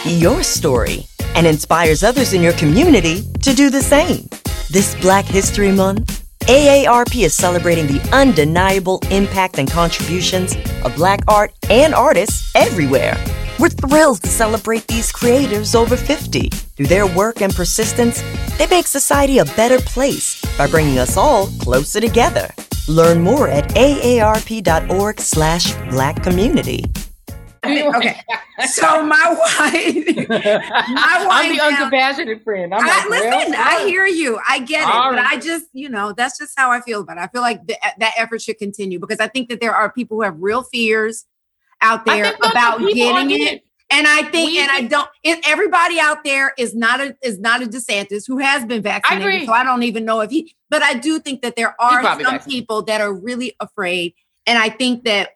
your 0.06 0.44
story, 0.44 1.06
and 1.36 1.48
inspires 1.48 2.04
others 2.04 2.34
in 2.34 2.42
your 2.42 2.54
community 2.54 3.24
to 3.42 3.54
do 3.54 3.70
the 3.70 3.82
same. 3.82 4.28
This 4.70 4.96
Black 4.96 5.26
History 5.26 5.72
Month, 5.72 6.26
AARP 6.42 7.24
is 7.24 7.34
celebrating 7.34 7.88
the 7.88 8.02
undeniable 8.12 9.00
impact 9.10 9.60
and 9.60 9.72
contributions 9.72 10.56
of 10.84 10.94
Black 10.96 11.22
art 11.30 11.54
and 11.70 11.94
artists 11.94 12.52
everywhere. 12.56 13.16
We're 13.60 13.70
thrilled 13.70 14.24
to 14.24 14.30
celebrate 14.30 14.88
these 14.88 15.12
creators 15.12 15.76
over 15.76 15.96
50. 15.96 16.50
Through 16.50 16.88
their 16.88 17.06
work 17.06 17.42
and 17.42 17.54
persistence, 17.54 18.24
they 18.58 18.68
make 18.68 18.88
society 18.88 19.38
a 19.38 19.46
better 19.46 19.80
place 19.80 20.42
by 20.58 20.68
bringing 20.68 20.98
us 20.98 21.18
all 21.18 21.48
closer 21.60 22.02
together. 22.02 22.50
Learn 22.88 23.22
more 23.22 23.48
at 23.48 23.66
aarp.org 23.76 25.20
slash 25.20 25.74
black 25.92 26.24
community. 26.24 26.86
Okay, 27.66 28.22
so 28.74 29.06
my 29.06 29.36
wife, 29.40 30.28
my 30.28 31.26
wife 31.26 31.30
I'm 31.32 31.56
the 31.56 31.62
uncompassionate 31.64 32.44
friend. 32.44 32.74
I'm 32.74 32.84
I, 32.84 32.88
like, 32.88 33.10
listen, 33.10 33.52
well, 33.52 33.56
I 33.56 33.86
hear 33.86 34.06
you. 34.06 34.38
I 34.50 34.60
get 34.60 34.82
it, 34.82 34.92
right. 34.92 35.12
but 35.12 35.20
I 35.20 35.40
just, 35.40 35.68
you 35.72 35.88
know, 35.88 36.12
that's 36.12 36.38
just 36.38 36.54
how 36.58 36.72
I 36.72 36.82
feel 36.82 37.02
about 37.02 37.18
it. 37.18 37.22
I 37.22 37.28
feel 37.28 37.42
like 37.42 37.66
the, 37.66 37.78
that 38.00 38.14
effort 38.18 38.42
should 38.42 38.58
continue 38.58 39.00
because 39.00 39.22
I 39.22 39.30
think 39.30 39.48
that 39.48 39.62
there 39.62 39.74
are 39.74 39.90
people 39.90 40.18
who 40.18 40.24
have 40.24 40.36
real 40.40 40.64
fears 40.64 41.26
out 41.84 42.06
there 42.06 42.34
about 42.42 42.80
getting 42.80 43.32
it. 43.32 43.42
it. 43.42 43.64
And 43.90 44.08
I 44.08 44.24
think, 44.24 44.52
we, 44.52 44.60
and 44.60 44.72
I 44.72 44.82
don't. 44.82 45.08
everybody 45.46 46.00
out 46.00 46.24
there 46.24 46.54
is 46.58 46.74
not 46.74 47.00
a 47.00 47.16
is 47.22 47.38
not 47.38 47.62
a 47.62 47.68
DeSantis 47.68 48.26
who 48.26 48.40
has 48.40 48.66
been 48.66 48.82
vaccinated, 48.82 49.44
I 49.44 49.46
so 49.46 49.52
I 49.52 49.64
don't 49.64 49.84
even 49.84 50.04
know 50.04 50.22
if 50.22 50.32
he. 50.32 50.56
But 50.72 50.82
I 50.82 50.96
do 50.96 51.20
think 51.20 51.44
that 51.44 51.56
there 51.56 51.80
are 51.80 52.02
some 52.02 52.18
vaccinated. 52.18 52.48
people 52.48 52.82
that 52.84 53.02
are 53.02 53.14
really 53.14 53.56
afraid, 53.60 54.16
and 54.48 54.58
I 54.58 54.70
think 54.70 55.04
that 55.04 55.32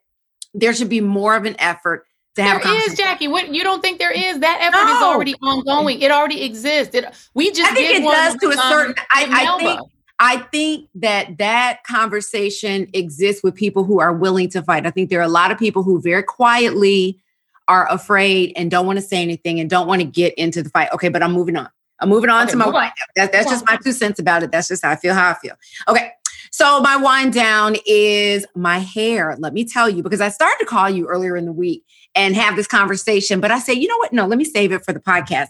there 0.55 0.73
should 0.73 0.89
be 0.89 1.01
more 1.01 1.35
of 1.35 1.45
an 1.45 1.55
effort 1.59 2.07
to 2.35 2.41
have. 2.41 2.63
There 2.63 2.89
is 2.89 2.97
Jackie. 2.97 3.27
What 3.27 3.53
you 3.53 3.63
don't 3.63 3.81
think 3.81 3.99
there 3.99 4.11
is? 4.11 4.39
That 4.39 4.59
effort 4.61 4.85
no. 4.85 4.97
is 4.97 5.03
already 5.03 5.35
ongoing. 5.35 6.01
It 6.01 6.09
already 6.09 6.43
exists. 6.43 6.95
It, 6.95 7.05
we 7.35 7.51
just 7.51 7.71
I 7.71 7.75
think 7.75 7.99
it 7.99 8.03
does 8.03 8.37
to 8.37 8.49
a 8.49 8.53
certain. 8.53 8.95
I, 9.11 9.27
I 9.29 9.57
think 9.59 9.81
I 10.19 10.37
think 10.37 10.89
that 10.95 11.37
that 11.37 11.83
conversation 11.83 12.89
exists 12.93 13.43
with 13.43 13.53
people 13.55 13.83
who 13.83 13.99
are 13.99 14.13
willing 14.13 14.49
to 14.49 14.63
fight. 14.63 14.85
I 14.85 14.91
think 14.91 15.09
there 15.09 15.19
are 15.19 15.23
a 15.23 15.27
lot 15.29 15.51
of 15.51 15.59
people 15.59 15.83
who 15.83 16.01
very 16.01 16.23
quietly 16.23 17.19
are 17.67 17.87
afraid 17.91 18.53
and 18.55 18.71
don't 18.71 18.85
want 18.85 18.97
to 18.97 19.05
say 19.05 19.21
anything 19.21 19.59
and 19.59 19.69
don't 19.69 19.87
want 19.87 20.01
to 20.01 20.07
get 20.07 20.33
into 20.35 20.63
the 20.63 20.69
fight. 20.69 20.89
Okay, 20.93 21.09
but 21.09 21.21
I'm 21.21 21.33
moving 21.33 21.55
on. 21.55 21.69
I'm 21.99 22.09
moving 22.09 22.29
on 22.29 22.43
okay, 22.43 22.51
to 22.51 22.57
my 22.57 22.69
wind 22.69 22.91
that, 23.15 23.31
that's 23.31 23.49
just 23.49 23.65
my 23.65 23.77
two 23.83 23.91
cents 23.91 24.19
about 24.19 24.43
it. 24.43 24.51
That's 24.51 24.67
just 24.67 24.83
how 24.83 24.91
I 24.91 24.95
feel, 24.95 25.13
how 25.13 25.31
I 25.31 25.33
feel. 25.35 25.55
Okay. 25.87 26.11
So 26.51 26.79
my 26.79 26.95
wind 26.95 27.33
down 27.33 27.75
is 27.85 28.45
my 28.55 28.79
hair. 28.79 29.35
Let 29.37 29.53
me 29.53 29.65
tell 29.65 29.89
you, 29.89 30.01
because 30.01 30.21
I 30.21 30.29
started 30.29 30.57
to 30.59 30.65
call 30.65 30.89
you 30.89 31.07
earlier 31.07 31.35
in 31.35 31.45
the 31.45 31.51
week 31.51 31.83
and 32.15 32.35
have 32.35 32.55
this 32.55 32.67
conversation, 32.67 33.39
but 33.39 33.51
I 33.51 33.59
said, 33.59 33.73
you 33.73 33.87
know 33.87 33.97
what? 33.97 34.13
No, 34.13 34.25
let 34.25 34.37
me 34.37 34.45
save 34.45 34.71
it 34.71 34.85
for 34.85 34.93
the 34.93 34.99
podcast. 34.99 35.47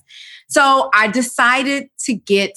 So 0.48 0.90
I 0.94 1.08
decided 1.08 1.90
to 2.00 2.14
get 2.14 2.52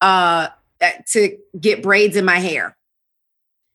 uh 0.00 0.04
uh, 0.04 0.48
Uh, 0.82 0.90
to 1.06 1.36
get 1.60 1.80
braids 1.80 2.16
in 2.16 2.24
my 2.24 2.40
hair. 2.40 2.76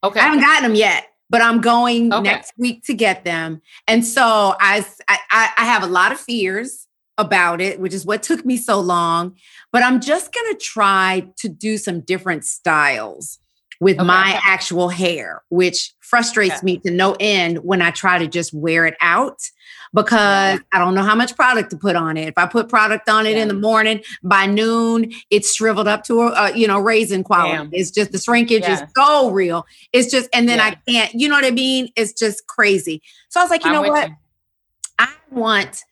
Okay. 0.03 0.19
I 0.19 0.23
haven't 0.23 0.41
gotten 0.41 0.63
them 0.63 0.75
yet, 0.75 1.07
but 1.29 1.41
I'm 1.41 1.61
going 1.61 2.11
okay. 2.13 2.21
next 2.21 2.51
week 2.57 2.83
to 2.83 2.93
get 2.93 3.23
them. 3.23 3.61
And 3.87 4.05
so 4.05 4.55
I, 4.59 4.85
I, 5.07 5.49
I 5.57 5.63
have 5.63 5.83
a 5.83 5.87
lot 5.87 6.11
of 6.11 6.19
fears 6.19 6.85
about 7.17 7.61
it, 7.61 7.79
which 7.79 7.93
is 7.93 8.05
what 8.05 8.23
took 8.23 8.45
me 8.45 8.57
so 8.57 8.81
long. 8.81 9.37
But 9.71 9.83
I'm 9.83 10.01
just 10.01 10.33
going 10.33 10.53
to 10.53 10.59
try 10.59 11.27
to 11.37 11.47
do 11.47 11.77
some 11.77 12.01
different 12.01 12.43
styles 12.43 13.39
with 13.79 13.97
okay. 13.97 14.05
my 14.05 14.39
actual 14.43 14.89
hair, 14.89 15.43
which 15.49 15.93
frustrates 16.01 16.61
me 16.61 16.77
to 16.79 16.91
no 16.91 17.15
end 17.21 17.59
when 17.59 17.81
I 17.81 17.91
try 17.91 18.17
to 18.17 18.27
just 18.27 18.53
wear 18.53 18.85
it 18.85 18.97
out 18.99 19.39
because 19.93 20.59
yeah. 20.59 20.65
I 20.73 20.79
don't 20.79 20.95
know 20.95 21.03
how 21.03 21.15
much 21.15 21.35
product 21.35 21.71
to 21.71 21.77
put 21.77 21.95
on 21.95 22.17
it. 22.17 22.27
If 22.27 22.37
I 22.37 22.45
put 22.45 22.69
product 22.69 23.09
on 23.09 23.25
it 23.25 23.35
yeah. 23.35 23.43
in 23.43 23.47
the 23.47 23.53
morning, 23.53 24.01
by 24.23 24.45
noon 24.45 25.11
it's 25.29 25.55
shriveled 25.55 25.87
up 25.87 26.03
to 26.05 26.21
a, 26.21 26.27
uh, 26.27 26.51
you 26.55 26.67
know 26.67 26.79
raisin 26.79 27.23
quality. 27.23 27.57
Damn. 27.57 27.69
It's 27.73 27.91
just 27.91 28.11
the 28.11 28.19
shrinkage 28.19 28.63
yeah. 28.63 28.83
is 28.83 28.83
so 28.95 29.31
real. 29.31 29.65
It's 29.93 30.11
just 30.11 30.29
and 30.33 30.47
then 30.47 30.59
I 30.59 30.77
can't. 30.87 31.13
You 31.13 31.29
know 31.29 31.35
what 31.35 31.45
I 31.45 31.51
mean? 31.51 31.89
It's 31.95 32.13
just 32.13 32.47
crazy. 32.47 33.01
So 33.29 33.39
I 33.39 33.43
was 33.43 33.49
like, 33.49 33.63
you 33.63 33.71
I'm 33.71 33.81
know 33.81 33.89
what? 33.89 34.09
You. 34.09 34.15
I 34.99 35.13
want 35.31 35.83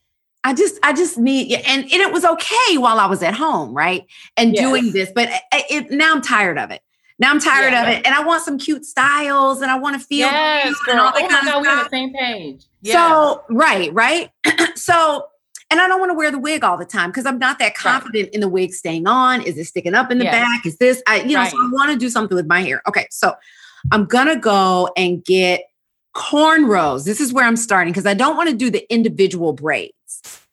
I 0.46 0.54
just, 0.54 0.78
I 0.84 0.94
just 0.94 1.18
need, 1.18 1.52
and, 1.54 1.84
and 1.84 1.92
it 1.92 2.14
was 2.14 2.24
okay 2.24 2.78
while 2.78 3.00
I 3.00 3.08
was 3.08 3.24
at 3.24 3.34
home, 3.34 3.74
right? 3.74 4.06
And 4.38 4.54
Yes. 4.54 4.64
doing 4.64 4.92
this, 4.92 5.12
but 5.14 5.28
it, 5.28 5.42
it, 5.72 5.92
now 5.92 6.14
I'm 6.14 6.22
tired 6.22 6.60
of 6.60 6.70
it. 6.70 6.82
Now 7.18 7.32
I'm 7.32 7.40
tired 7.40 7.72
Yeah. 7.74 7.84
of 7.84 7.90
it, 7.90 8.06
and 8.06 8.14
I 8.14 8.24
want 8.24 8.44
some 8.44 8.58
cute 8.58 8.86
styles, 8.86 9.62
and 9.62 9.72
I 9.72 9.78
want 9.80 10.00
to 10.00 10.06
feel 10.06 10.28
Yes, 10.28 10.76
and 10.90 11.00
all 11.00 11.14
that 11.14 11.24
Oh 11.24 11.28
kind 11.30 11.46
God, 11.48 11.58
of 11.58 11.62
we're 11.64 11.72
on 11.72 11.84
the 11.84 11.90
same 11.90 12.14
page. 12.14 12.64
Yeah. 12.82 12.94
So 12.94 13.44
right, 13.50 13.94
right. 13.94 14.30
so, 14.76 15.26
and 15.72 15.80
I 15.80 15.88
don't 15.88 16.00
want 16.00 16.10
to 16.12 16.14
wear 16.14 16.30
the 16.30 16.38
wig 16.40 16.64
all 16.64 16.78
the 16.78 16.86
time 16.86 17.10
because 17.10 17.26
I'm 17.26 17.40
not 17.40 17.58
that 17.60 17.74
confident 17.76 18.30
in 18.34 18.42
the 18.42 18.50
wig 18.50 18.74
staying 18.74 19.08
on. 19.08 19.42
Is 19.42 19.58
it 19.58 19.66
sticking 19.66 19.96
up 19.96 20.12
in 20.12 20.18
the 20.18 20.26
Yes. 20.26 20.34
back? 20.34 20.66
Is 20.66 20.78
this? 20.78 21.02
I, 21.08 21.22
you 21.22 21.36
know, 21.38 21.44
so 21.46 21.56
I 21.58 21.70
want 21.72 21.92
to 21.92 21.98
do 21.98 22.10
something 22.10 22.36
with 22.36 22.48
my 22.48 22.62
hair. 22.62 22.82
Okay, 22.88 23.08
so 23.12 23.34
I'm 23.92 24.06
gonna 24.06 24.36
go 24.38 24.90
and 24.98 25.24
get 25.24 25.64
cornrows. 26.16 27.06
This 27.06 27.20
is 27.20 27.34
where 27.34 27.46
I'm 27.46 27.56
starting 27.58 27.92
because 27.94 28.06
I 28.06 28.14
don't 28.14 28.36
want 28.38 28.50
to 28.50 28.56
do 28.56 28.70
the 28.70 28.92
individual 28.94 29.54
braids. 29.54 29.94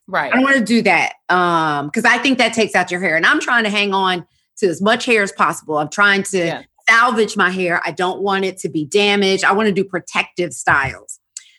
right. 0.06 0.32
I 0.32 0.36
don't 0.36 0.44
want 0.44 0.56
to 0.58 0.64
do 0.64 0.82
that 0.82 1.14
um 1.28 1.86
because 1.86 2.04
I 2.04 2.18
think 2.18 2.38
that 2.38 2.52
takes 2.52 2.74
out 2.74 2.90
your 2.90 3.00
hair, 3.00 3.16
and 3.16 3.26
I'm 3.26 3.40
trying 3.40 3.64
to 3.64 3.70
hang 3.70 3.92
on 3.94 4.26
to 4.58 4.66
as 4.66 4.80
much 4.82 5.04
hair 5.04 5.22
as 5.22 5.32
possible. 5.32 5.78
I'm 5.78 5.88
trying 5.88 6.22
to 6.24 6.38
Yeah. 6.38 6.62
salvage 6.88 7.36
my 7.36 7.50
hair. 7.50 7.80
I 7.84 7.90
don't 7.90 8.20
want 8.22 8.44
it 8.44 8.58
to 8.58 8.68
be 8.68 8.84
damaged. 8.84 9.44
I 9.44 9.52
want 9.52 9.66
to 9.68 9.72
do 9.72 9.84
protective 9.84 10.52
styles. 10.52 11.18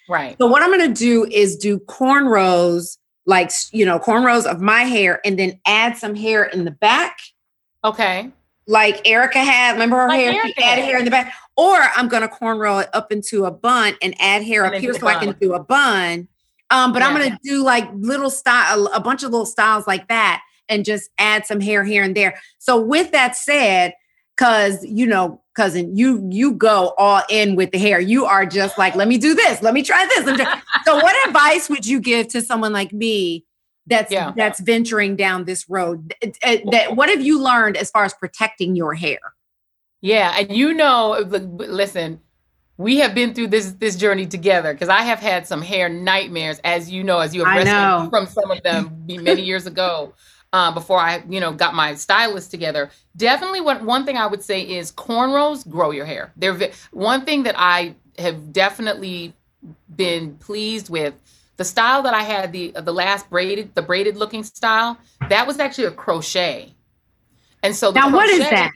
Right. 0.09 0.35
So 0.37 0.47
what 0.47 0.61
I'm 0.61 0.69
going 0.69 0.93
to 0.93 0.99
do 0.99 1.25
is 1.25 1.55
do 1.55 1.79
cornrows, 1.79 2.97
like 3.25 3.51
you 3.71 3.85
know, 3.85 3.99
cornrows 3.99 4.45
of 4.45 4.61
my 4.61 4.81
hair, 4.83 5.21
and 5.25 5.39
then 5.39 5.59
add 5.65 5.97
some 5.97 6.15
hair 6.15 6.43
in 6.43 6.65
the 6.65 6.71
back, 6.71 7.17
Okay. 7.85 8.29
like 8.67 9.07
Erica 9.07 9.39
had. 9.39 9.73
Remember 9.73 9.95
her 9.97 10.07
Like 10.09 10.19
hair? 10.19 10.45
She 10.45 10.63
added 10.63 10.83
hair 10.85 10.99
in 10.99 11.05
the 11.05 11.11
back. 11.11 11.33
Or 11.55 11.77
I'm 11.95 12.07
going 12.09 12.23
to 12.23 12.27
cornrow 12.27 12.81
it 12.83 12.89
up 12.93 13.11
into 13.11 13.45
a 13.45 13.51
bun 13.51 13.95
and 14.01 14.15
add 14.19 14.43
hair 14.43 14.65
And 14.65 14.75
up 14.75 14.81
here 14.81 14.93
so 14.95 15.05
I 15.07 15.15
can 15.23 15.35
do 15.39 15.53
a 15.53 15.63
bun. 15.63 16.27
Um, 16.71 16.91
but 16.91 17.03
I'm 17.03 17.15
going 17.15 17.31
to 17.31 17.37
do 17.43 17.63
like 17.63 17.87
little 17.93 18.31
style, 18.31 18.87
a 18.87 18.99
bunch 18.99 19.21
of 19.21 19.29
little 19.31 19.45
styles 19.45 19.85
like 19.85 20.07
that, 20.07 20.41
and 20.69 20.85
just 20.85 21.09
add 21.17 21.45
some 21.45 21.59
hair 21.59 21.83
here 21.83 22.03
and 22.03 22.15
there. 22.15 22.39
So 22.59 22.79
with 22.79 23.11
that 23.11 23.35
said, 23.35 23.93
because 24.35 24.83
you 24.83 25.05
know 25.05 25.39
cousin 25.55 25.95
you 25.95 26.27
you 26.31 26.53
go 26.53 26.93
all 26.97 27.21
in 27.29 27.55
with 27.55 27.69
the 27.71 27.77
hair 27.77 27.99
you 27.99 28.25
are 28.25 28.47
just 28.47 28.75
like 28.79 28.95
let 28.95 29.07
me 29.07 29.19
do 29.19 29.35
this 29.35 29.61
let 29.61 29.75
me 29.75 29.83
try 29.83 30.07
this 30.07 30.25
so 30.85 30.95
what 30.95 31.27
advice 31.27 31.69
would 31.69 31.85
you 31.85 31.99
give 31.99 32.27
to 32.27 32.41
someone 32.41 32.73
like 32.73 32.91
me 32.91 33.45
that's 33.85 34.11
Yeah. 34.11 34.33
that's 34.35 34.59
venturing 34.59 35.15
down 35.15 35.45
this 35.45 35.69
road 35.69 36.15
uh, 36.23 36.57
that 36.71 36.95
what 36.95 37.09
have 37.09 37.21
you 37.21 37.39
learned 37.39 37.77
as 37.77 37.91
far 37.91 38.05
as 38.05 38.15
protecting 38.15 38.75
your 38.75 38.95
hair 38.95 39.19
Yeah, 40.01 40.33
and 40.37 40.51
you 40.51 40.73
know, 40.73 41.19
listen, 41.29 42.19
we 42.77 42.97
have 42.97 43.13
been 43.13 43.33
through 43.35 43.47
this 43.49 43.73
this 43.73 43.95
journey 43.95 44.25
together 44.25 44.73
because 44.73 44.89
I 44.89 45.03
have 45.03 45.19
had 45.19 45.47
some 45.47 45.61
hair 45.61 45.87
nightmares, 45.89 46.59
as 46.63 46.89
you 46.89 47.03
know, 47.03 47.19
as 47.19 47.35
you 47.35 47.45
have 47.45 48.09
from 48.09 48.25
some 48.25 48.49
of 48.51 48.63
them 48.63 49.03
be- 49.05 49.17
many 49.29 49.43
years 49.43 49.65
ago. 49.67 50.13
Uh, 50.53 50.71
before 50.71 50.99
I, 50.99 51.23
you 51.27 51.39
know, 51.39 51.51
got 51.51 51.73
my 51.73 51.95
stylist 51.95 52.51
together, 52.51 52.91
definitely 53.17 53.59
what 53.59 53.81
one 53.81 54.05
thing 54.05 54.17
I 54.17 54.27
would 54.27 54.43
say 54.43 54.61
is 54.61 54.91
cornrows 54.91 55.67
grow 55.67 55.89
your 55.89 56.05
hair. 56.05 56.31
They're 56.37 56.53
ve- 56.53 56.71
one 56.91 57.25
thing 57.25 57.41
that 57.43 57.55
I 57.57 57.95
have 58.19 58.53
definitely 58.53 59.33
been 59.95 60.35
pleased 60.35 60.89
with. 60.89 61.15
The 61.57 61.65
style 61.65 62.03
that 62.03 62.13
I 62.13 62.21
had 62.21 62.51
the 62.51 62.71
the 62.75 62.93
last 62.93 63.29
braided 63.31 63.73
the 63.75 63.81
braided 63.81 64.15
looking 64.15 64.43
style 64.43 64.97
that 65.29 65.47
was 65.47 65.59
actually 65.59 65.85
a 65.85 65.91
crochet, 65.91 66.73
and 67.63 67.75
so 67.75 67.91
the 67.91 67.99
Now, 67.99 68.11
what 68.11 68.29
is 68.29 68.39
that? 68.39 68.71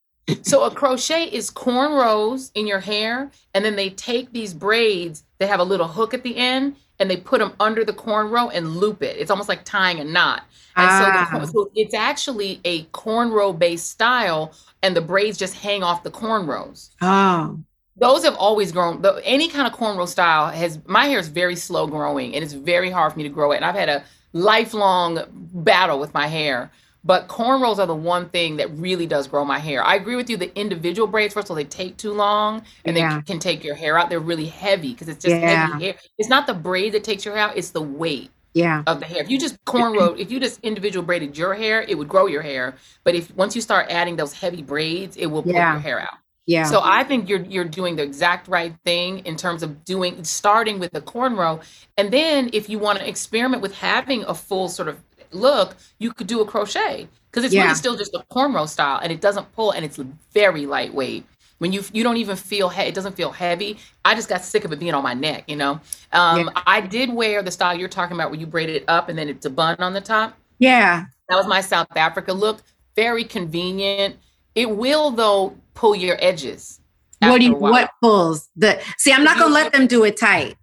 so 0.42 0.64
a 0.64 0.70
crochet 0.70 1.24
is 1.24 1.50
cornrows 1.50 2.50
in 2.54 2.66
your 2.66 2.80
hair, 2.80 3.30
and 3.54 3.64
then 3.64 3.76
they 3.76 3.90
take 3.90 4.32
these 4.32 4.54
braids 4.54 5.24
that 5.38 5.48
have 5.48 5.60
a 5.60 5.64
little 5.64 5.88
hook 5.88 6.14
at 6.14 6.22
the 6.22 6.36
end, 6.36 6.76
and 7.02 7.10
they 7.10 7.18
put 7.18 7.40
them 7.40 7.54
under 7.60 7.84
the 7.84 7.92
cornrow 7.94 8.50
and 8.54 8.78
loop 8.78 9.02
it. 9.04 9.18
It's 9.18 9.30
almost 9.32 9.50
like 9.50 9.64
tying 9.66 10.00
a 10.00 10.04
knot. 10.04 10.44
And 10.78 10.92
Ah. 10.92 11.28
so, 11.32 11.38
the, 11.40 11.46
so 11.46 11.70
it's 11.74 11.94
actually 11.94 12.62
a 12.64 12.84
cornrow 12.86 13.58
based 13.58 13.90
style, 13.90 14.54
and 14.82 14.96
the 14.96 15.02
braids 15.02 15.38
just 15.38 15.54
hang 15.56 15.82
off 15.82 16.04
the 16.04 16.12
cornrows. 16.12 16.90
oh 17.02 17.58
Those 17.96 18.24
have 18.24 18.36
always 18.36 18.72
grown. 18.72 19.02
The, 19.02 19.20
any 19.24 19.48
kind 19.48 19.66
of 19.66 19.74
cornrow 19.78 20.08
style 20.08 20.48
has 20.50 20.80
my 20.86 21.06
hair 21.06 21.18
is 21.18 21.28
very 21.28 21.56
slow 21.56 21.86
growing, 21.86 22.34
and 22.34 22.44
it's 22.44 22.54
very 22.54 22.90
hard 22.90 23.12
for 23.12 23.18
me 23.18 23.24
to 23.24 23.30
grow 23.30 23.52
it. 23.52 23.56
And 23.56 23.64
I've 23.66 23.74
had 23.74 23.90
a 23.90 24.04
lifelong 24.32 25.20
battle 25.30 25.98
with 26.00 26.14
my 26.14 26.26
hair. 26.26 26.70
But 27.04 27.26
cornrows 27.28 27.78
are 27.78 27.86
the 27.86 27.94
one 27.94 28.28
thing 28.28 28.56
that 28.58 28.70
really 28.78 29.06
does 29.06 29.26
grow 29.26 29.44
my 29.44 29.58
hair. 29.58 29.82
I 29.82 29.96
agree 29.96 30.14
with 30.16 30.30
you. 30.30 30.36
The 30.36 30.56
individual 30.56 31.08
braids, 31.08 31.34
first 31.34 31.46
of 31.46 31.50
all, 31.50 31.56
they 31.56 31.64
take 31.64 31.96
too 31.96 32.12
long 32.12 32.62
and 32.84 32.96
Yeah. 32.96 33.16
they 33.16 33.22
can 33.22 33.40
take 33.40 33.64
your 33.64 33.74
hair 33.74 33.98
out. 33.98 34.08
They're 34.08 34.20
really 34.20 34.46
heavy 34.46 34.92
because 34.92 35.08
it's 35.08 35.22
just 35.24 35.36
Yeah. 35.36 35.66
heavy 35.70 35.84
hair. 35.86 35.94
It's 36.18 36.28
not 36.28 36.46
the 36.46 36.54
braid 36.54 36.92
that 36.92 37.02
takes 37.04 37.24
your 37.24 37.34
hair 37.34 37.44
out; 37.48 37.56
it's 37.56 37.70
the 37.70 37.82
weight 37.82 38.30
yeah 38.54 38.82
of 38.86 39.00
the 39.00 39.06
hair. 39.06 39.20
If 39.22 39.30
you 39.30 39.38
just 39.38 39.56
cornrow, 39.64 40.16
if 40.18 40.30
you 40.30 40.38
just 40.38 40.60
individual 40.62 41.04
braided 41.04 41.36
your 41.36 41.54
hair, 41.54 41.82
it 41.82 41.96
would 41.98 42.08
grow 42.08 42.26
your 42.26 42.42
hair. 42.42 42.76
But 43.04 43.14
if 43.14 43.34
once 43.34 43.56
you 43.56 43.62
start 43.62 43.86
adding 43.90 44.16
those 44.16 44.32
heavy 44.34 44.62
braids, 44.62 45.16
it 45.16 45.26
will 45.26 45.42
pull 45.42 45.52
Yeah. 45.54 45.72
your 45.72 45.80
hair 45.80 46.00
out. 46.00 46.18
yeah 46.46 46.64
So 46.64 46.80
I 46.82 47.04
think 47.04 47.28
you're 47.28 47.42
you're 47.44 47.64
doing 47.64 47.96
the 47.96 48.02
exact 48.02 48.48
right 48.48 48.74
thing 48.84 49.20
in 49.20 49.36
terms 49.36 49.62
of 49.62 49.84
doing 49.84 50.22
starting 50.24 50.78
with 50.80 50.92
the 50.92 51.00
cornrow, 51.00 51.62
and 51.96 52.10
then 52.12 52.50
if 52.52 52.68
you 52.68 52.78
want 52.78 52.98
to 52.98 53.08
experiment 53.08 53.62
with 53.62 53.74
having 53.76 54.24
a 54.24 54.34
full 54.34 54.68
sort 54.68 54.88
of 54.88 54.98
look, 55.32 55.76
you 55.98 56.12
could 56.12 56.26
do 56.26 56.40
a 56.40 56.44
crochet 56.44 57.08
because 57.30 57.44
it's 57.44 57.54
Yeah. 57.54 57.62
really 57.64 57.74
still 57.74 57.96
just 57.96 58.14
a 58.14 58.24
cornrow 58.30 58.68
style, 58.68 58.98
and 59.02 59.12
it 59.12 59.20
doesn't 59.20 59.52
pull, 59.54 59.70
and 59.72 59.84
it's 59.84 59.98
very 60.32 60.66
lightweight. 60.66 61.24
When 61.58 61.72
you 61.72 61.84
you 61.92 62.02
don't 62.02 62.16
even 62.16 62.36
feel 62.36 62.68
he- 62.70 62.82
it 62.82 62.94
doesn't 62.94 63.14
feel 63.16 63.30
heavy. 63.30 63.78
I 64.04 64.14
just 64.14 64.28
got 64.28 64.42
sick 64.44 64.64
of 64.64 64.72
it 64.72 64.78
being 64.80 64.94
on 64.94 65.02
my 65.04 65.14
neck. 65.14 65.44
You 65.46 65.56
know, 65.56 65.80
um, 66.12 66.50
I 66.66 66.80
did 66.80 67.12
wear 67.14 67.42
the 67.42 67.50
style 67.52 67.78
you're 67.78 67.88
talking 67.88 68.16
about 68.16 68.30
where 68.30 68.40
you 68.40 68.46
braided 68.46 68.76
it 68.76 68.84
up 68.88 69.08
and 69.08 69.16
then 69.16 69.28
it's 69.28 69.46
a 69.46 69.50
bun 69.50 69.76
on 69.78 69.92
the 69.92 70.00
top. 70.00 70.34
yeah 70.58 71.04
That 71.28 71.36
was 71.36 71.46
my 71.46 71.60
South 71.60 71.86
Africa 71.96 72.32
look. 72.32 72.58
Very 72.96 73.24
convenient. 73.24 74.16
It 74.54 74.70
will 74.70 75.10
though 75.12 75.56
pull 75.74 75.94
your 75.94 76.16
edges. 76.20 76.80
what 77.20 77.38
do 77.38 77.44
you 77.46 77.54
what 77.54 77.88
pulls 78.02 78.48
the 78.56 78.78
see 78.98 79.12
i'm 79.12 79.22
not 79.22 79.38
gonna 79.38 79.54
let 79.54 79.72
them 79.72 79.86
do 79.86 80.02
it 80.04 80.16
tight 80.18 80.56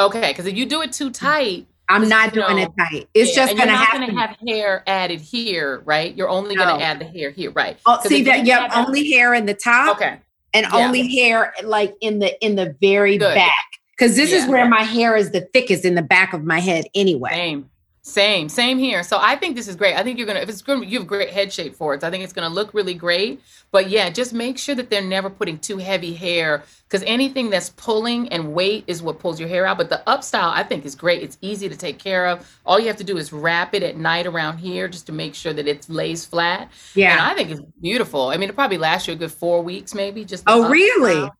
Okay, 0.00 0.28
because 0.32 0.46
if 0.46 0.56
you 0.56 0.66
do 0.66 0.80
it 0.82 0.92
too 0.92 1.10
tight, 1.10 1.66
i'm 1.90 2.08
not 2.08 2.32
doing 2.32 2.58
it 2.58 2.70
tight 2.78 3.08
it's 3.14 3.36
yeah, 3.36 3.46
just 3.46 3.56
gonna 3.56 3.72
not 3.72 3.86
have 3.88 4.00
gonna 4.00 4.18
have 4.18 4.36
hair 4.46 4.82
added 4.86 5.20
here, 5.20 5.82
right? 5.84 6.14
You're 6.16 6.28
only 6.28 6.54
No. 6.56 6.64
gonna 6.64 6.82
add 6.82 6.98
the 7.00 7.04
hair 7.04 7.30
here, 7.30 7.50
right? 7.50 7.78
oh 7.86 7.98
see 8.04 8.22
that 8.22 8.46
yep 8.46 8.70
only 8.74 9.10
hair 9.10 9.34
in 9.34 9.46
the 9.46 9.54
top 9.54 9.96
Okay. 9.96 10.18
and 10.54 10.66
Yeah. 10.72 10.86
only 10.86 11.08
hair 11.14 11.52
like 11.64 11.94
in 12.00 12.20
the 12.20 12.42
in 12.44 12.54
the 12.56 12.74
very 12.80 13.18
Good. 13.18 13.34
back 13.34 13.66
because 13.96 14.16
this 14.16 14.32
is 14.32 14.46
where 14.46 14.66
my 14.68 14.82
hair 14.82 15.16
is 15.16 15.32
the 15.32 15.42
thickest 15.52 15.84
in 15.84 15.94
the 15.94 16.02
back 16.02 16.32
of 16.32 16.44
my 16.44 16.60
head 16.60 16.84
anyway 16.94 17.30
Same. 17.30 17.70
Same, 18.02 18.48
same 18.48 18.78
here. 18.78 19.02
So 19.02 19.18
I 19.20 19.36
think 19.36 19.56
this 19.56 19.68
is 19.68 19.76
great. 19.76 19.94
I 19.94 20.02
think 20.02 20.16
you're 20.16 20.26
gonna 20.26 20.40
if 20.40 20.48
it's 20.48 20.62
good, 20.62 20.88
you 20.88 20.98
have 20.98 21.06
great 21.06 21.30
head 21.30 21.52
shape 21.52 21.74
for 21.76 21.92
it. 21.94 22.00
So 22.00 22.08
I 22.08 22.10
think 22.10 22.24
it's 22.24 22.32
gonna 22.32 22.48
look 22.48 22.72
really 22.72 22.94
great. 22.94 23.42
But 23.72 23.90
yeah, 23.90 24.08
just 24.08 24.32
make 24.32 24.56
sure 24.56 24.74
that 24.74 24.88
they're 24.88 25.02
never 25.02 25.28
putting 25.28 25.58
too 25.58 25.76
heavy 25.76 26.14
hair 26.14 26.64
because 26.88 27.02
anything 27.06 27.50
that's 27.50 27.68
pulling 27.70 28.28
and 28.30 28.54
weight 28.54 28.84
is 28.86 29.02
what 29.02 29.18
pulls 29.18 29.38
your 29.38 29.50
hair 29.50 29.66
out. 29.66 29.76
But 29.76 29.90
the 29.90 30.08
up 30.08 30.24
style 30.24 30.50
I 30.50 30.62
think 30.62 30.86
is 30.86 30.94
great. 30.94 31.22
It's 31.22 31.36
easy 31.42 31.68
to 31.68 31.76
take 31.76 31.98
care 31.98 32.26
of. 32.26 32.50
All 32.64 32.80
you 32.80 32.86
have 32.86 32.96
to 32.96 33.04
do 33.04 33.18
is 33.18 33.34
wrap 33.34 33.74
it 33.74 33.82
at 33.82 33.98
night 33.98 34.26
around 34.26 34.58
here 34.58 34.88
just 34.88 35.04
to 35.06 35.12
make 35.12 35.34
sure 35.34 35.52
that 35.52 35.68
it 35.68 35.86
lays 35.90 36.24
flat. 36.24 36.62
And 36.62 36.70
yeah 36.94 37.18
I 37.20 37.34
think 37.34 37.50
it's 37.50 37.60
beautiful. 37.82 38.28
I 38.30 38.38
mean, 38.38 38.48
it 38.48 38.54
probably 38.54 38.78
lasts 38.78 39.08
you 39.08 39.14
a 39.14 39.16
good 39.16 39.30
four 39.32 39.60
weeks, 39.62 39.94
maybe. 39.94 40.24
Just 40.24 40.44
oh 40.46 40.70
really 40.70 41.12
style. 41.12 41.36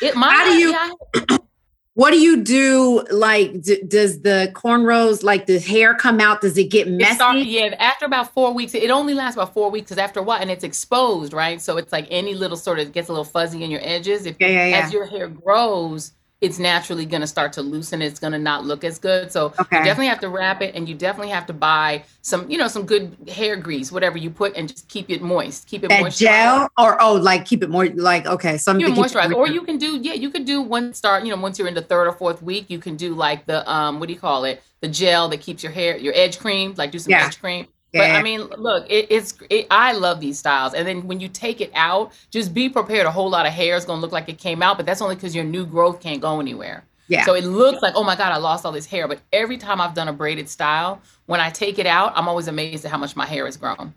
It 0.00 0.14
might. 0.16 0.32
How 0.32 0.44
do 0.44 0.58
you- 0.58 1.38
what 1.94 2.10
do 2.10 2.18
you 2.18 2.42
do 2.42 3.04
like 3.10 3.62
d- 3.62 3.82
does 3.86 4.20
the 4.22 4.50
cornrows 4.54 5.22
like 5.22 5.46
the 5.46 5.60
hair 5.60 5.94
come 5.94 6.20
out 6.20 6.40
does 6.40 6.58
it 6.58 6.70
get 6.70 6.88
It 6.88 6.90
messy 6.90 7.14
start, 7.14 7.36
yeah, 7.38 7.74
after 7.78 8.04
about 8.04 8.32
four 8.34 8.52
weeks, 8.52 8.74
it 8.74 8.90
only 8.90 9.14
lasts 9.14 9.36
about 9.36 9.54
four 9.54 9.70
weeks 9.70 9.86
because 9.86 9.98
after 9.98 10.20
a 10.20 10.22
while, 10.22 10.40
and 10.40 10.50
it's 10.50 10.64
exposed, 10.64 11.32
right? 11.32 11.60
So 11.60 11.76
it's 11.76 11.92
like 11.92 12.06
any 12.10 12.34
little 12.34 12.56
sort 12.56 12.80
of 12.80 12.92
gets 12.92 13.08
a 13.08 13.12
little 13.12 13.24
fuzzy 13.24 13.62
in 13.62 13.70
your 13.70 13.80
edges. 13.82 14.26
If 14.26 14.36
yeah 14.40 14.48
yeah 14.48 14.66
yeah 14.68 14.76
as 14.78 14.92
your 14.92 15.06
hair 15.06 15.28
grows, 15.28 16.12
it's 16.40 16.58
naturally 16.58 17.06
going 17.06 17.20
to 17.22 17.26
start 17.26 17.52
to 17.54 17.62
loosen. 17.62 18.02
It's 18.02 18.20
going 18.20 18.32
to 18.32 18.38
not 18.38 18.64
look 18.64 18.84
as 18.84 18.98
good. 18.98 19.32
So 19.32 19.54
Okay. 19.58 19.78
you 19.78 19.82
definitely 19.82 20.08
have 20.08 20.20
to 20.20 20.28
wrap 20.28 20.60
it, 20.62 20.74
and 20.74 20.88
you 20.88 20.94
definitely 20.94 21.30
have 21.32 21.46
to 21.46 21.52
buy 21.52 22.04
some, 22.22 22.50
you 22.50 22.58
know, 22.58 22.68
some 22.68 22.84
good 22.86 23.16
hair 23.28 23.56
grease, 23.56 23.90
whatever 23.90 24.18
you 24.18 24.30
put, 24.30 24.54
and 24.56 24.68
just 24.68 24.88
keep 24.88 25.10
it 25.10 25.22
moist. 25.22 25.66
Keep 25.66 25.84
it 25.84 25.88
that 25.88 26.00
moisturized. 26.02 26.18
gel 26.18 26.68
or 26.78 27.00
oh 27.00 27.14
like 27.14 27.44
keep 27.46 27.62
it 27.62 27.70
more 27.70 27.86
like 27.88 28.26
okay 28.26 28.56
something 28.58 28.80
You 28.80 28.94
to 28.94 29.08
keep 29.08 29.32
or 29.32 29.46
you 29.48 29.62
can 29.62 29.78
do, 29.78 29.98
yeah, 29.98 30.14
you 30.14 30.30
could 30.30 30.44
do 30.44 30.60
one 30.60 30.92
start, 30.92 31.24
you 31.24 31.34
know, 31.34 31.40
once 31.40 31.58
you're 31.58 31.68
in 31.68 31.74
the 31.74 31.82
third 31.82 32.08
or 32.08 32.12
fourth 32.12 32.42
week, 32.42 32.68
you 32.68 32.78
can 32.78 32.96
do 32.96 33.14
like 33.14 33.46
the, 33.46 33.68
um, 33.70 34.00
what 34.00 34.08
do 34.08 34.12
you 34.14 34.20
call 34.20 34.44
it? 34.44 34.62
The 34.80 34.88
gel 34.88 35.28
that 35.28 35.40
keeps 35.40 35.62
your 35.62 35.72
hair, 35.72 35.96
your 35.96 36.12
edge 36.14 36.38
cream, 36.38 36.74
like 36.76 36.90
do 36.90 36.98
some 36.98 37.10
Yeah. 37.12 37.24
edge 37.26 37.40
cream. 37.40 37.68
But 37.94 38.10
I 38.10 38.22
mean, 38.22 38.40
look, 38.58 38.90
it, 38.90 39.06
it's 39.08 39.34
it, 39.50 39.66
I 39.70 39.92
love 39.92 40.20
these 40.20 40.38
styles, 40.38 40.74
and 40.74 40.86
then 40.86 41.06
when 41.06 41.20
you 41.20 41.28
take 41.28 41.60
it 41.60 41.70
out, 41.74 42.12
just 42.30 42.52
be 42.52 42.68
prepared. 42.68 43.06
A 43.06 43.10
whole 43.10 43.30
lot 43.30 43.46
of 43.46 43.52
hair 43.52 43.76
is 43.76 43.84
gonna 43.84 44.00
look 44.00 44.12
like 44.12 44.28
it 44.28 44.38
came 44.38 44.62
out, 44.62 44.76
but 44.76 44.84
that's 44.84 45.00
only 45.00 45.14
because 45.14 45.34
your 45.34 45.44
new 45.44 45.64
growth 45.64 46.00
can't 46.00 46.20
go 46.20 46.40
anywhere. 46.40 46.84
yeah 47.06 47.24
So 47.24 47.34
it 47.34 47.44
looks 47.44 47.82
like, 47.82 47.94
oh 47.96 48.02
my 48.02 48.16
god, 48.16 48.32
I 48.32 48.38
lost 48.38 48.66
all 48.66 48.72
this 48.72 48.86
hair. 48.86 49.06
But 49.06 49.20
every 49.32 49.58
time 49.58 49.80
I've 49.80 49.94
done 49.94 50.08
a 50.08 50.12
braided 50.12 50.48
style, 50.48 51.00
when 51.26 51.40
I 51.40 51.50
take 51.50 51.78
it 51.78 51.86
out, 51.86 52.12
I'm 52.16 52.28
always 52.28 52.48
amazed 52.48 52.84
at 52.84 52.90
how 52.90 52.98
much 52.98 53.14
my 53.14 53.26
hair 53.26 53.44
has 53.44 53.56
grown. 53.56 53.94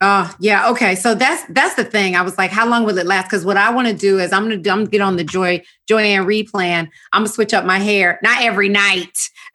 Oh 0.00 0.34
yeah, 0.38 0.68
okay. 0.70 0.94
So 0.96 1.14
that's 1.14 1.44
that's 1.50 1.76
the 1.76 1.84
thing. 1.84 2.16
I 2.16 2.22
was 2.22 2.36
like, 2.36 2.50
how 2.50 2.66
long 2.66 2.84
will 2.84 2.98
it 2.98 3.06
last? 3.06 3.24
Because 3.24 3.44
what 3.44 3.56
I 3.56 3.70
want 3.70 3.88
to 3.88 3.94
do 3.94 4.18
is 4.18 4.32
I'm 4.32 4.42
gonna 4.42 4.56
do, 4.56 4.70
I'm 4.70 4.78
gonna 4.80 4.90
get 4.90 5.00
on 5.00 5.16
the 5.16 5.24
Joy 5.24 5.62
Joanne 5.86 6.26
Reid 6.26 6.48
plan. 6.48 6.90
I'm 7.12 7.20
gonna 7.20 7.28
switch 7.28 7.54
up 7.54 7.64
my 7.64 7.78
hair, 7.78 8.18
not 8.22 8.42
every 8.42 8.68
night. 8.68 9.16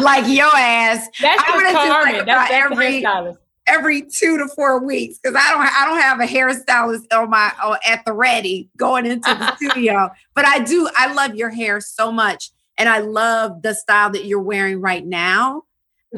like 0.00 0.26
your 0.28 0.46
ass. 0.54 1.08
That's 1.20 1.42
I'm 1.46 1.60
just 1.60 1.74
gonna 1.74 1.88
Carmen. 1.88 2.14
like, 2.16 2.26
that's, 2.26 2.50
that's 2.50 2.72
every- 2.72 3.02
hairstylist. 3.02 3.36
every 3.66 4.02
two 4.02 4.38
to 4.38 4.48
four 4.54 4.84
weeks 4.84 5.18
because 5.22 5.36
I 5.36 5.50
don't 5.50 5.66
I 5.66 5.84
don't 5.86 6.00
have 6.00 6.20
a 6.20 6.26
hairstylist 6.26 7.04
on 7.12 7.30
my 7.30 7.52
or 7.66 7.78
at 7.86 8.04
the 8.04 8.12
ready 8.12 8.68
going 8.76 9.06
into 9.06 9.32
the 9.34 9.56
studio. 9.56 10.10
But 10.34 10.46
I 10.46 10.58
do 10.60 10.88
I 10.96 11.12
love 11.12 11.34
your 11.34 11.50
hair 11.50 11.80
so 11.80 12.10
much, 12.12 12.50
and 12.78 12.88
I 12.88 12.98
love 12.98 13.62
the 13.62 13.74
style 13.74 14.10
that 14.10 14.24
you're 14.26 14.42
wearing 14.42 14.80
right 14.80 15.04
now. 15.06 15.62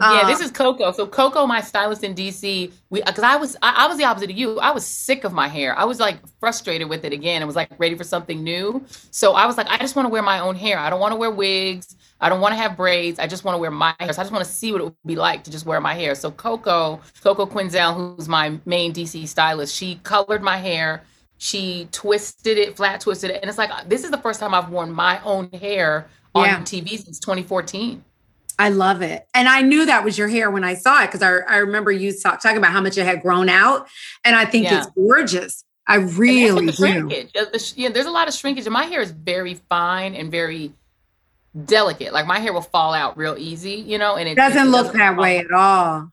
Yeah, 0.04 0.24
this 0.24 0.40
Uh, 0.40 0.42
is 0.42 0.50
Coco. 0.50 0.92
So 0.92 1.06
Coco, 1.06 1.46
my 1.46 1.60
stylist 1.62 2.04
in 2.04 2.14
DC, 2.14 2.72
we 2.90 3.02
because 3.02 3.24
I 3.24 3.36
was 3.36 3.56
I, 3.62 3.84
I 3.84 3.88
was 3.88 3.98
the 3.98 4.04
opposite 4.04 4.30
of 4.30 4.36
you. 4.36 4.58
I 4.60 4.72
was 4.72 4.86
sick 4.86 5.24
of 5.24 5.32
my 5.32 5.48
hair. 5.48 5.78
I 5.78 5.84
was 5.84 6.00
like 6.00 6.18
frustrated 6.40 6.88
with 6.90 7.04
it 7.04 7.12
again. 7.12 7.42
I 7.42 7.46
was 7.46 7.56
like 7.56 7.70
ready 7.78 7.96
for 7.96 8.04
something 8.04 8.42
new. 8.44 8.84
So 9.10 9.34
I 9.34 9.46
was 9.46 9.56
like, 9.58 9.68
I 9.68 9.78
just 9.78 9.96
want 9.96 10.06
to 10.06 10.10
wear 10.10 10.22
my 10.22 10.40
own 10.40 10.56
hair. 10.56 10.78
I 10.78 10.90
don't 10.90 11.00
want 11.00 11.12
to 11.12 11.16
wear 11.16 11.30
wigs. 11.30 11.96
I 12.20 12.28
don't 12.30 12.40
want 12.40 12.52
to 12.54 12.58
have 12.58 12.76
braids. 12.76 13.18
I 13.20 13.28
just 13.28 13.44
want 13.44 13.54
to 13.56 13.60
wear 13.60 13.72
my 13.72 13.94
hair. 14.00 14.12
So 14.12 14.22
I 14.22 14.24
just 14.24 14.32
want 14.32 14.44
to 14.46 14.50
see 14.52 14.72
what 14.72 14.82
it 14.82 14.84
would 14.84 14.96
be 15.06 15.16
like 15.16 15.44
to 15.44 15.50
just 15.52 15.66
wear 15.66 15.80
my 15.80 15.94
hair. 15.94 16.14
So 16.14 16.30
Coco, 16.32 17.00
Coco 17.22 17.46
Quinzel, 17.46 17.94
who's 18.16 18.28
my 18.28 18.60
main 18.66 18.92
DC 18.94 19.26
stylist, 19.28 19.74
she 19.76 19.96
colored 20.04 20.42
my 20.42 20.58
hair. 20.58 21.04
She 21.38 21.88
twisted 21.92 22.58
it, 22.58 22.76
flat 22.76 23.00
twisted 23.02 23.30
it, 23.32 23.40
and 23.42 23.50
it's 23.50 23.58
like 23.58 23.70
this 23.88 24.04
is 24.04 24.12
the 24.12 24.18
first 24.18 24.40
time 24.40 24.54
I've 24.54 24.70
worn 24.70 24.92
my 24.92 25.20
own 25.24 25.50
hair 25.52 26.08
on 26.34 26.44
Yeah. 26.44 26.62
TV 26.64 26.98
since 26.98 27.20
2014. 27.20 28.05
I 28.58 28.70
love 28.70 29.02
it, 29.02 29.26
and 29.34 29.48
I 29.48 29.62
knew 29.62 29.84
that 29.86 30.04
was 30.04 30.16
your 30.16 30.28
hair 30.28 30.50
when 30.50 30.64
I 30.64 30.74
saw 30.74 31.02
it 31.02 31.06
because 31.08 31.22
I 31.22 31.38
I 31.48 31.58
remember 31.58 31.92
you 31.92 32.12
talk, 32.18 32.40
talking 32.40 32.56
about 32.58 32.72
how 32.72 32.80
much 32.80 32.96
it 32.96 33.04
had 33.04 33.22
grown 33.22 33.48
out, 33.48 33.86
and 34.24 34.34
I 34.36 34.44
think 34.46 34.64
Yeah. 34.64 34.78
it's 34.78 34.86
gorgeous. 34.96 35.62
I 35.86 35.96
And 35.96 36.08
that's 36.08 36.54
with 36.54 36.64
really 36.64 36.66
the 36.66 36.72
do. 36.72 37.10
Uh, 37.38 37.44
the 37.52 37.72
yeah, 37.76 37.88
there's 37.90 38.06
a 38.06 38.10
lot 38.10 38.28
of 38.28 38.34
shrinkage, 38.34 38.64
and 38.66 38.72
my 38.72 38.84
hair 38.84 39.00
is 39.02 39.10
very 39.12 39.54
fine 39.68 40.14
and 40.14 40.30
very 40.30 40.72
delicate. 41.66 42.12
Like 42.12 42.26
my 42.26 42.38
hair 42.38 42.52
will 42.52 42.60
fall 42.62 42.94
out 42.94 43.16
real 43.16 43.36
easy, 43.38 43.72
you 43.74 43.98
know, 43.98 44.16
and 44.16 44.28
it 44.28 44.32
It 44.32 44.36
doesn't 44.36 44.68
it 44.68 44.70
look 44.70 44.92
that 44.94 45.14
fall 45.14 45.22
way 45.22 45.38
at 45.38 45.50
all. 45.52 46.10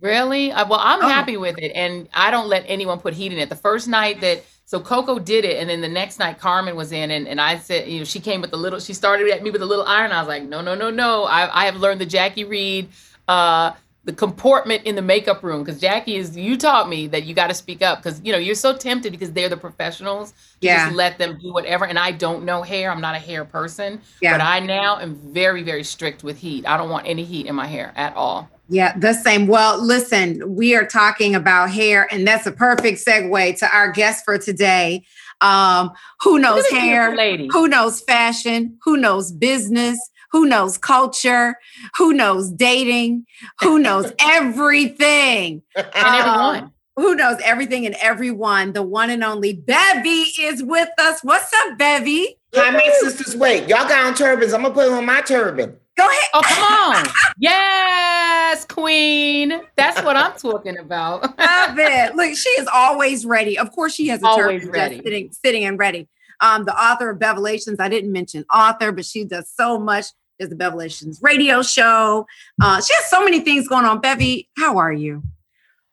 Really? 0.00 0.52
Uh, 0.52 0.66
well, 0.68 0.80
I'm 0.80 1.02
Oh. 1.02 1.08
happy 1.08 1.36
with 1.36 1.58
it, 1.58 1.72
and 1.74 2.08
I 2.14 2.30
don't 2.30 2.48
let 2.48 2.64
anyone 2.68 3.00
put 3.00 3.14
heat 3.14 3.32
in 3.32 3.38
it. 3.38 3.48
The 3.48 3.56
first 3.56 3.88
night 3.88 4.20
that 4.20 4.44
so 4.68 4.78
Coco 4.80 5.18
did 5.18 5.46
it, 5.46 5.56
and 5.56 5.70
then 5.70 5.80
the 5.80 5.88
next 5.88 6.18
night 6.18 6.38
Carmen 6.38 6.76
was 6.76 6.92
in, 6.92 7.10
and, 7.10 7.26
and 7.26 7.40
I 7.40 7.56
said, 7.56 7.88
you 7.88 8.00
know, 8.00 8.04
she 8.04 8.20
came 8.20 8.42
with 8.42 8.50
the 8.50 8.58
little, 8.58 8.78
she 8.78 8.92
started 8.92 9.26
at 9.30 9.42
me 9.42 9.50
with 9.50 9.62
a 9.62 9.64
little 9.64 9.86
iron. 9.86 10.12
I 10.12 10.20
was 10.20 10.28
like, 10.28 10.42
no, 10.42 10.60
no, 10.60 10.74
no, 10.74 10.90
no. 10.90 11.24
I, 11.24 11.62
I 11.62 11.64
have 11.64 11.76
learned 11.76 12.02
the 12.02 12.06
Jackie 12.06 12.44
Reid, 12.44 12.90
uh, 13.28 13.72
the 14.04 14.12
comportment 14.12 14.84
in 14.84 14.94
the 14.94 15.00
makeup 15.00 15.42
room 15.42 15.64
because 15.64 15.80
Jackie 15.80 16.16
is. 16.16 16.36
You 16.36 16.58
taught 16.58 16.86
me 16.86 17.06
that 17.06 17.24
you 17.24 17.34
got 17.34 17.46
to 17.46 17.54
speak 17.54 17.80
up 17.80 18.02
because 18.02 18.20
you 18.22 18.30
know 18.30 18.36
you're 18.36 18.54
so 18.54 18.76
tempted 18.76 19.10
because 19.10 19.32
they're 19.32 19.48
the 19.48 19.56
professionals. 19.56 20.34
Yeah. 20.60 20.84
just 20.84 20.96
let 20.96 21.16
them 21.16 21.38
do 21.38 21.50
whatever. 21.50 21.86
And 21.86 21.98
I 21.98 22.12
don't 22.12 22.44
know 22.44 22.60
hair. 22.60 22.90
I'm 22.90 23.00
not 23.00 23.14
a 23.14 23.18
hair 23.18 23.46
person. 23.46 24.02
Yeah. 24.20 24.34
But 24.34 24.42
I 24.42 24.60
now 24.60 24.98
am 24.98 25.14
very, 25.14 25.62
very 25.62 25.82
strict 25.82 26.24
with 26.24 26.36
heat. 26.36 26.66
I 26.66 26.76
don't 26.76 26.90
want 26.90 27.06
any 27.06 27.24
heat 27.24 27.46
in 27.46 27.54
my 27.54 27.66
hair 27.66 27.94
at 27.96 28.14
all. 28.16 28.50
Yeah, 28.68 28.96
the 28.98 29.14
same. 29.14 29.46
Well, 29.46 29.82
listen, 29.82 30.42
we 30.54 30.74
are 30.74 30.84
talking 30.86 31.34
about 31.34 31.70
hair, 31.70 32.06
and 32.12 32.26
that's 32.26 32.46
a 32.46 32.52
perfect 32.52 33.04
segue 33.04 33.58
to 33.58 33.74
our 33.74 33.90
guest 33.92 34.24
for 34.24 34.36
today. 34.38 35.04
Um, 35.40 35.90
who 36.22 36.38
knows 36.38 36.64
Look 36.70 36.78
hair? 36.80 37.14
lady. 37.16 37.48
Who 37.52 37.68
knows 37.68 38.00
fashion? 38.02 38.76
Who 38.84 38.96
knows 38.96 39.32
business? 39.32 39.98
Who 40.32 40.44
knows 40.44 40.76
culture? 40.76 41.56
Who 41.96 42.12
knows 42.12 42.50
dating? 42.50 43.24
Who 43.62 43.78
knows 43.78 44.12
everything? 44.20 45.62
and 45.74 45.86
Um, 45.94 46.14
everyone. 46.14 46.72
Who 46.96 47.14
knows 47.14 47.38
everything 47.44 47.86
and 47.86 47.94
everyone? 48.02 48.72
The 48.72 48.82
one 48.82 49.08
and 49.08 49.22
only 49.22 49.52
Bevy 49.52 50.26
is 50.40 50.62
with 50.64 50.88
us. 50.98 51.20
What's 51.22 51.50
up, 51.54 51.78
Bevy? 51.78 52.36
Hi, 52.54 52.70
my 52.70 52.90
sisters. 53.00 53.36
Wait, 53.36 53.68
y'all 53.68 53.88
got 53.88 54.04
on 54.06 54.14
turbans. 54.14 54.52
I'm 54.52 54.62
gonna 54.62 54.74
put 54.74 54.88
on 54.90 55.06
my 55.06 55.20
turban. 55.20 55.76
Go 55.98 56.06
ahead. 56.06 56.30
Oh, 56.32 56.42
come 56.44 56.94
on. 56.94 57.06
yes, 57.38 58.64
queen. 58.64 59.52
That's 59.76 60.00
what 60.02 60.16
I'm 60.16 60.32
talking 60.38 60.78
about. 60.78 61.22
Love 61.38 61.78
it. 61.78 62.14
Look, 62.14 62.36
she 62.36 62.48
is 62.50 62.68
always 62.72 63.26
ready. 63.26 63.58
Of 63.58 63.72
course, 63.72 63.94
she 63.94 64.06
has 64.08 64.22
a 64.22 64.26
Always 64.26 64.62
turban 64.62 64.70
ready. 64.80 64.94
just 64.96 65.04
sitting, 65.04 65.32
sitting 65.44 65.64
and 65.64 65.78
ready. 65.78 66.08
Um, 66.40 66.64
the 66.64 66.74
author 66.74 67.10
of 67.10 67.18
Bevelations. 67.18 67.80
I 67.80 67.88
didn't 67.88 68.12
mention 68.12 68.44
author, 68.54 68.92
but 68.92 69.04
she 69.04 69.24
does 69.24 69.50
so 69.50 69.78
much. 69.78 70.06
There's 70.38 70.50
the 70.50 70.56
Bevelations 70.56 71.18
radio 71.20 71.62
show. 71.62 72.24
Uh, 72.62 72.80
she 72.80 72.94
has 72.94 73.06
so 73.06 73.24
many 73.24 73.40
things 73.40 73.66
going 73.66 73.84
on. 73.84 74.00
Bevy, 74.00 74.48
how 74.56 74.78
are 74.78 74.92
you? 74.92 75.22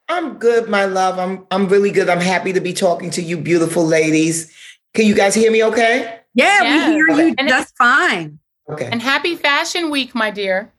I'm 0.08 0.38
good, 0.38 0.70
my 0.70 0.86
love. 0.86 1.18
I'm 1.18 1.48
I'm 1.50 1.68
really 1.68 1.90
good. 1.90 2.10
I'm 2.10 2.20
happy 2.20 2.54
to 2.54 2.62
be 2.62 2.74
talking 2.74 3.10
to 3.10 3.24
you, 3.24 3.38
beautiful 3.40 3.84
ladies. 3.84 4.54
Can 4.94 5.08
you 5.08 5.16
guys 5.16 5.34
hear 5.34 5.52
me? 5.52 5.64
Okay. 5.64 6.20
Yeah, 6.36 6.62
Yes. 6.62 6.88
we 6.90 6.94
hear 6.94 7.10
you 7.28 7.36
And 7.40 7.50
just 7.50 7.76
fine. 7.76 8.38
Okay. 8.70 8.90
and 8.92 9.02
happy 9.02 9.36
Fashion 9.36 9.90
Week, 9.92 10.16
my 10.16 10.32
dear. 10.32 10.72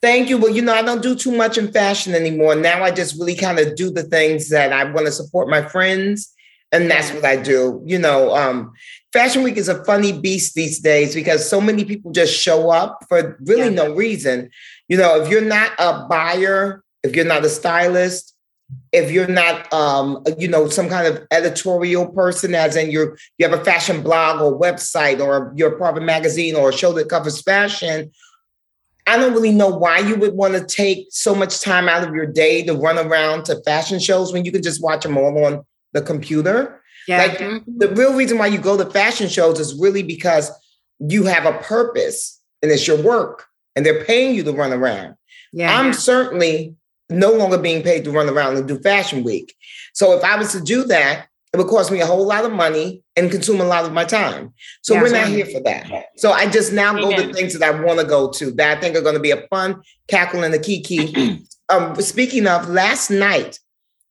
Thank 0.00 0.28
you. 0.28 0.36
Well, 0.38 0.50
you 0.52 0.62
know, 0.62 0.74
I 0.74 0.82
don't 0.82 1.02
do 1.02 1.14
too 1.14 1.30
much 1.32 1.58
in 1.58 1.70
fashion 1.72 2.14
anymore. 2.14 2.54
Now 2.56 2.82
I 2.82 2.90
just 2.90 3.18
really 3.18 3.36
kind 3.36 3.58
of 3.60 3.76
do 3.76 3.90
the 3.90 4.02
things 4.02 4.48
that 4.50 4.72
I 4.72 4.84
want 4.84 5.06
to 5.06 5.12
support 5.12 5.48
my 5.48 5.62
friends. 5.62 6.32
And 6.72 6.90
that's 6.90 7.12
what 7.12 7.24
I 7.24 7.36
do. 7.36 7.82
You 7.84 7.98
know, 7.98 8.34
um, 8.34 8.72
Fashion 9.12 9.42
Week 9.42 9.56
is 9.58 9.68
a 9.68 9.84
funny 9.84 10.12
beast 10.12 10.54
these 10.54 10.80
days 10.80 11.14
because 11.14 11.48
so 11.48 11.60
many 11.60 11.84
people 11.84 12.10
just 12.12 12.32
show 12.34 12.70
up 12.70 13.04
for 13.08 13.36
really 13.44 13.74
Yeah. 13.74 13.84
no 13.86 13.94
reason. 13.94 14.50
You 14.88 14.96
know, 14.96 15.20
if 15.22 15.28
you're 15.28 15.40
not 15.42 15.72
a 15.78 16.06
buyer, 16.08 16.82
if 17.02 17.14
you're 17.14 17.26
not 17.26 17.44
a 17.44 17.48
stylist, 17.50 18.31
if 18.92 19.10
you're 19.10 19.26
not 19.26 19.72
um, 19.72 20.22
you 20.38 20.48
know, 20.48 20.68
some 20.68 20.88
kind 20.88 21.06
of 21.06 21.26
editorial 21.30 22.06
person, 22.08 22.54
as 22.54 22.76
in 22.76 22.90
you're 22.90 23.16
you 23.38 23.48
have 23.48 23.58
a 23.58 23.64
fashion 23.64 24.02
blog 24.02 24.40
or 24.40 24.58
website 24.58 25.20
or 25.20 25.52
you're 25.56 25.78
part 25.78 25.96
of 25.96 26.02
a 26.02 26.06
magazine 26.06 26.54
or 26.54 26.70
a 26.70 26.72
show 26.72 26.92
that 26.92 27.08
covers 27.08 27.40
fashion, 27.42 28.10
I 29.06 29.16
don't 29.16 29.32
really 29.32 29.52
know 29.52 29.68
why 29.68 29.98
you 29.98 30.16
would 30.16 30.34
want 30.34 30.54
to 30.54 30.64
take 30.64 31.06
so 31.10 31.34
much 31.34 31.60
time 31.60 31.88
out 31.88 32.06
of 32.06 32.14
your 32.14 32.26
day 32.26 32.62
to 32.64 32.74
run 32.74 32.98
around 32.98 33.44
to 33.46 33.60
fashion 33.64 33.98
shows 33.98 34.32
when 34.32 34.44
you 34.44 34.52
can 34.52 34.62
just 34.62 34.82
watch 34.82 35.02
them 35.04 35.16
all 35.16 35.44
on 35.44 35.64
the 35.92 36.02
computer. 36.02 36.80
Yeah. 37.08 37.18
Like 37.18 37.38
Mhm. 37.38 37.64
the 37.66 37.88
real 37.88 38.14
reason 38.14 38.38
why 38.38 38.46
you 38.46 38.58
go 38.58 38.76
to 38.76 38.88
fashion 38.90 39.28
shows 39.28 39.58
is 39.58 39.74
really 39.74 40.02
because 40.02 40.50
you 41.00 41.24
have 41.24 41.46
a 41.46 41.58
purpose 41.58 42.40
and 42.62 42.70
it's 42.70 42.86
your 42.86 42.96
work 43.02 43.46
and 43.74 43.84
they're 43.84 44.04
paying 44.04 44.34
you 44.36 44.44
to 44.44 44.52
run 44.52 44.72
around. 44.72 45.14
yeah. 45.52 45.78
I'm 45.78 45.92
certainly 45.92 46.76
no 47.10 47.32
longer 47.32 47.58
being 47.58 47.82
paid 47.82 48.04
to 48.04 48.10
run 48.10 48.28
around 48.28 48.56
and 48.56 48.66
do 48.68 48.78
fashion 48.80 49.22
week. 49.24 49.54
So 49.92 50.12
if 50.16 50.24
I 50.24 50.36
was 50.36 50.52
to 50.52 50.60
do 50.60 50.84
that, 50.84 51.26
it 51.52 51.58
would 51.58 51.66
cost 51.66 51.90
me 51.92 52.00
a 52.00 52.06
whole 52.06 52.26
lot 52.26 52.46
of 52.46 52.52
money 52.52 53.02
and 53.14 53.30
consume 53.30 53.60
a 53.60 53.64
lot 53.64 53.84
of 53.84 53.92
my 53.92 54.04
time. 54.04 54.54
So 54.80 54.94
Yeah. 54.94 55.02
we're 55.02 55.12
not 55.12 55.28
here 55.28 55.44
for 55.44 55.60
that. 55.64 56.06
So 56.16 56.32
I 56.32 56.46
just 56.46 56.72
now 56.72 56.94
go 56.94 57.14
to 57.14 57.32
things 57.34 57.58
that 57.58 57.62
I 57.62 57.78
want 57.78 58.00
to 58.00 58.06
go 58.06 58.30
to 58.30 58.50
that 58.52 58.78
I 58.78 58.80
think 58.80 58.96
are 58.96 59.02
going 59.02 59.16
to 59.16 59.20
be 59.20 59.32
a 59.32 59.46
fun 59.48 59.82
cackle 60.08 60.44
and 60.44 60.54
a 60.54 60.58
kiki. 60.58 61.44
um, 61.68 61.94
speaking 62.00 62.46
of 62.46 62.70
last 62.70 63.10
night, 63.10 63.58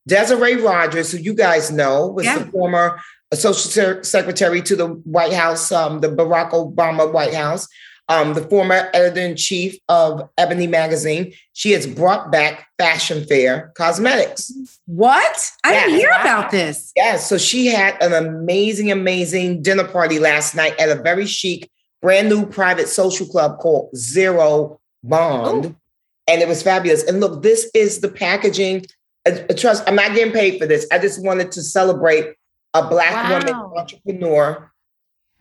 Desiree 0.08 0.56
Rogers, 0.62 1.12
who 1.12 1.18
you 1.18 1.34
guys 1.34 1.72
know, 1.72 2.08
was 2.08 2.26
Yeah. 2.26 2.40
the 2.40 2.46
former 2.52 3.00
social 3.34 3.54
Ser- 3.72 4.04
secretary 4.04 4.62
to 4.62 4.76
the 4.76 4.88
White 4.88 5.34
House, 5.34 5.72
um, 5.72 6.00
the 6.02 6.10
Barack 6.10 6.52
Obama 6.52 7.12
White 7.12 7.34
House, 7.34 7.68
um, 8.12 8.34
the 8.34 8.42
former 8.42 8.90
editor 8.94 9.22
in 9.22 9.38
chief 9.38 9.78
of 9.88 10.30
Ebony 10.38 10.68
Magazine. 10.68 11.34
She 11.54 11.72
has 11.72 11.88
brought 11.88 12.30
back 12.30 12.68
Fashion 12.78 13.26
Fair 13.26 13.72
Cosmetics. 13.76 14.52
what? 14.86 15.52
I 15.64 15.74
didn't 15.74 15.96
hear 15.96 16.10
about 16.10 16.52
this. 16.52 16.92
Yes, 16.98 17.30
so 17.30 17.38
she 17.38 17.68
had 17.68 17.96
an 18.04 18.14
amazing, 18.14 18.92
amazing 18.92 19.62
dinner 19.62 19.86
party 19.86 20.20
last 20.20 20.56
night 20.56 20.78
at 20.78 20.90
a 20.90 21.02
very 21.02 21.26
chic, 21.26 21.72
brand 22.02 22.28
new 22.28 22.46
private 22.46 22.90
social 22.90 23.26
club 23.26 23.60
called 23.60 23.96
Zero 23.96 24.82
Bond. 25.04 25.76
And 26.28 26.42
it 26.42 26.50
was 26.50 26.62
fabulous. 26.62 27.04
And 27.04 27.22
look, 27.22 27.42
this 27.42 27.72
is 27.74 28.02
the 28.02 28.10
packaging. 28.10 28.86
Trust, 29.58 29.84
I'm 29.88 29.96
not 29.96 30.14
getting 30.14 30.34
paid 30.34 30.60
for 30.60 30.66
this. 30.68 30.86
I 30.92 31.00
just 31.00 31.24
wanted 31.24 31.54
to 31.54 31.64
celebrate 31.64 32.36
a 32.74 32.86
Black 32.88 33.30
woman 33.30 33.56
entrepreneur. 33.78 34.71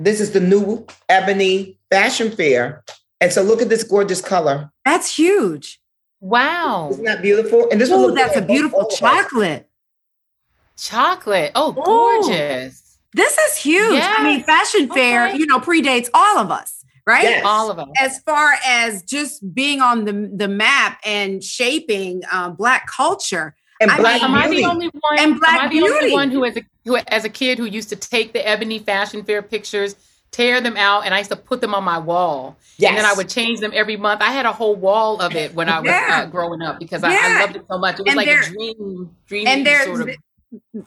This 0.01 0.19
is 0.19 0.33
the 0.33 0.41
new 0.41 0.87
Ebony 1.11 1.79
Fashion 1.91 2.31
Fair. 2.31 2.83
And 3.21 3.31
so 3.31 3.43
look 3.43 3.61
at 3.61 3.69
this 3.69 3.85
gorgeous 3.85 4.23
color. 4.23 4.73
That's 4.87 5.15
huge. 5.15 5.79
Wow. 6.21 6.89
Isn't 6.93 7.05
that 7.05 7.21
beautiful? 7.21 7.69
And 7.71 7.79
this 7.79 7.91
will 7.91 7.99
Oh, 7.99 8.07
look 8.07 8.15
that's 8.17 8.33
good 8.33 8.45
a 8.45 8.47
beautiful 8.47 8.81
all 8.81 8.89
chocolate. 8.89 9.69
Chocolate. 10.79 11.53
Oh, 11.55 11.73
Ooh. 11.73 11.85
gorgeous. 11.85 12.99
This 13.13 13.37
is 13.37 13.57
huge. 13.59 14.01
I 14.03 14.23
mean, 14.25 14.43
fashion 14.43 14.89
fair, 14.89 15.29
Okay. 15.29 15.37
you 15.37 15.45
know, 15.45 15.59
predates 15.59 16.09
all 16.15 16.39
of 16.39 16.51
us, 16.51 16.83
right? 17.07 17.25
Yes. 17.25 17.45
All 17.45 17.71
of 17.71 17.77
them. 17.77 17.91
As 18.01 18.21
far 18.21 18.55
as 18.67 19.03
just 19.03 19.53
being 19.55 19.83
on 19.83 20.07
the, 20.07 20.31
the 20.35 20.49
map 20.49 20.99
and 21.05 21.45
shaping 21.45 22.23
uh, 22.33 22.51
Black 22.51 22.87
culture. 22.87 23.55
And 23.81 23.91
I 23.91 23.97
Black 23.97 24.15
mean- 24.21 24.25
Am 24.31 24.35
I 24.35 24.49
the 24.49 24.65
only 24.65 24.87
one? 24.89 25.19
And 25.19 25.41
Black 25.41 25.55
am 25.55 25.61
I 25.61 25.69
the 25.69 25.71
beauty. 25.71 25.93
only 25.95 26.13
one 26.13 26.31
who, 26.31 26.45
as 26.45 26.57
a 26.57 26.63
who, 26.85 26.97
as 26.97 27.25
a 27.25 27.29
kid, 27.31 27.59
who 27.59 27.65
used 27.65 27.89
to 27.89 27.97
take 27.97 28.33
the 28.33 28.47
Ebony 28.47 28.79
Fashion 28.79 29.23
Fair 29.25 29.41
pictures, 29.43 29.97
tear 30.33 30.61
them 30.61 30.77
out, 30.77 31.05
and 31.07 31.15
I 31.15 31.19
used 31.19 31.31
to 31.31 31.37
put 31.37 31.61
them 31.61 31.75
on 31.75 31.83
my 31.83 31.99
wall, 31.99 32.57
Yes. 32.77 32.91
and 32.91 32.99
then 32.99 33.05
I 33.05 33.15
would 33.15 33.29
change 33.29 33.61
them 33.61 33.73
every 33.75 33.97
month. 33.97 34.21
I 34.23 34.33
had 34.33 34.47
a 34.47 34.53
whole 34.53 34.77
wall 34.77 35.21
of 35.21 35.35
it 35.35 35.55
when 35.55 35.69
I 35.69 35.81
was 35.81 35.89
Yeah. 35.89 36.21
uh, 36.23 36.27
growing 36.27 36.63
up 36.63 36.79
because 36.79 37.03
I, 37.03 37.13
Yeah. 37.13 37.21
I 37.23 37.41
loved 37.41 37.57
it 37.57 37.65
so 37.71 37.79
much. 37.79 37.99
It 37.99 38.03
was 38.03 38.09
And 38.09 38.17
like 38.17 38.29
a 38.29 38.43
dream, 38.51 39.17
dream 39.27 39.47
And 39.49 39.67
there's 39.67 39.87
sort 39.87 40.03
of. 40.03 40.11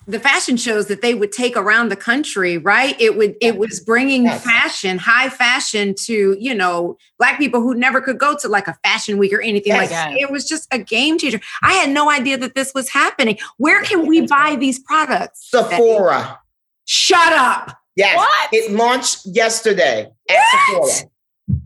The 0.07 0.19
fashion 0.19 0.57
shows 0.57 0.87
that 0.87 1.01
they 1.01 1.13
would 1.13 1.31
take 1.31 1.55
around 1.55 1.89
the 1.89 1.95
country 1.95 2.57
right 2.57 2.99
it 2.99 3.15
would 3.17 3.35
it 3.39 3.57
was 3.57 3.79
bringing 3.79 4.25
yes. 4.25 4.43
fashion 4.43 4.97
high 4.97 5.29
fashion 5.29 5.95
to 5.97 6.35
you 6.37 6.53
know 6.53 6.97
black 7.17 7.37
people 7.37 7.61
who 7.61 7.73
never 7.73 8.01
could 8.01 8.19
go 8.19 8.35
to 8.37 8.49
like 8.49 8.67
a 8.67 8.73
fashion 8.83 9.17
week 9.17 9.31
or 9.31 9.41
anything 9.41 9.71
yes. 9.71 9.81
like 9.81 9.89
that 9.89 10.11
it 10.17 10.29
was 10.29 10.47
just 10.47 10.67
a 10.71 10.77
game 10.77 11.17
changer 11.17 11.39
i 11.61 11.73
had 11.73 11.89
no 11.89 12.09
idea 12.09 12.37
that 12.37 12.55
this 12.55 12.73
was 12.73 12.89
happening 12.89 13.37
where 13.57 13.81
can 13.83 14.05
we 14.05 14.27
buy 14.27 14.55
these 14.57 14.79
products 14.79 15.49
sephora 15.49 16.39
shut 16.85 17.31
up 17.31 17.77
yes 17.95 18.17
what? 18.17 18.49
it 18.51 18.71
launched 18.71 19.25
yesterday 19.25 20.11
at 20.29 20.35
what? 20.35 20.89
sephora 20.89 21.09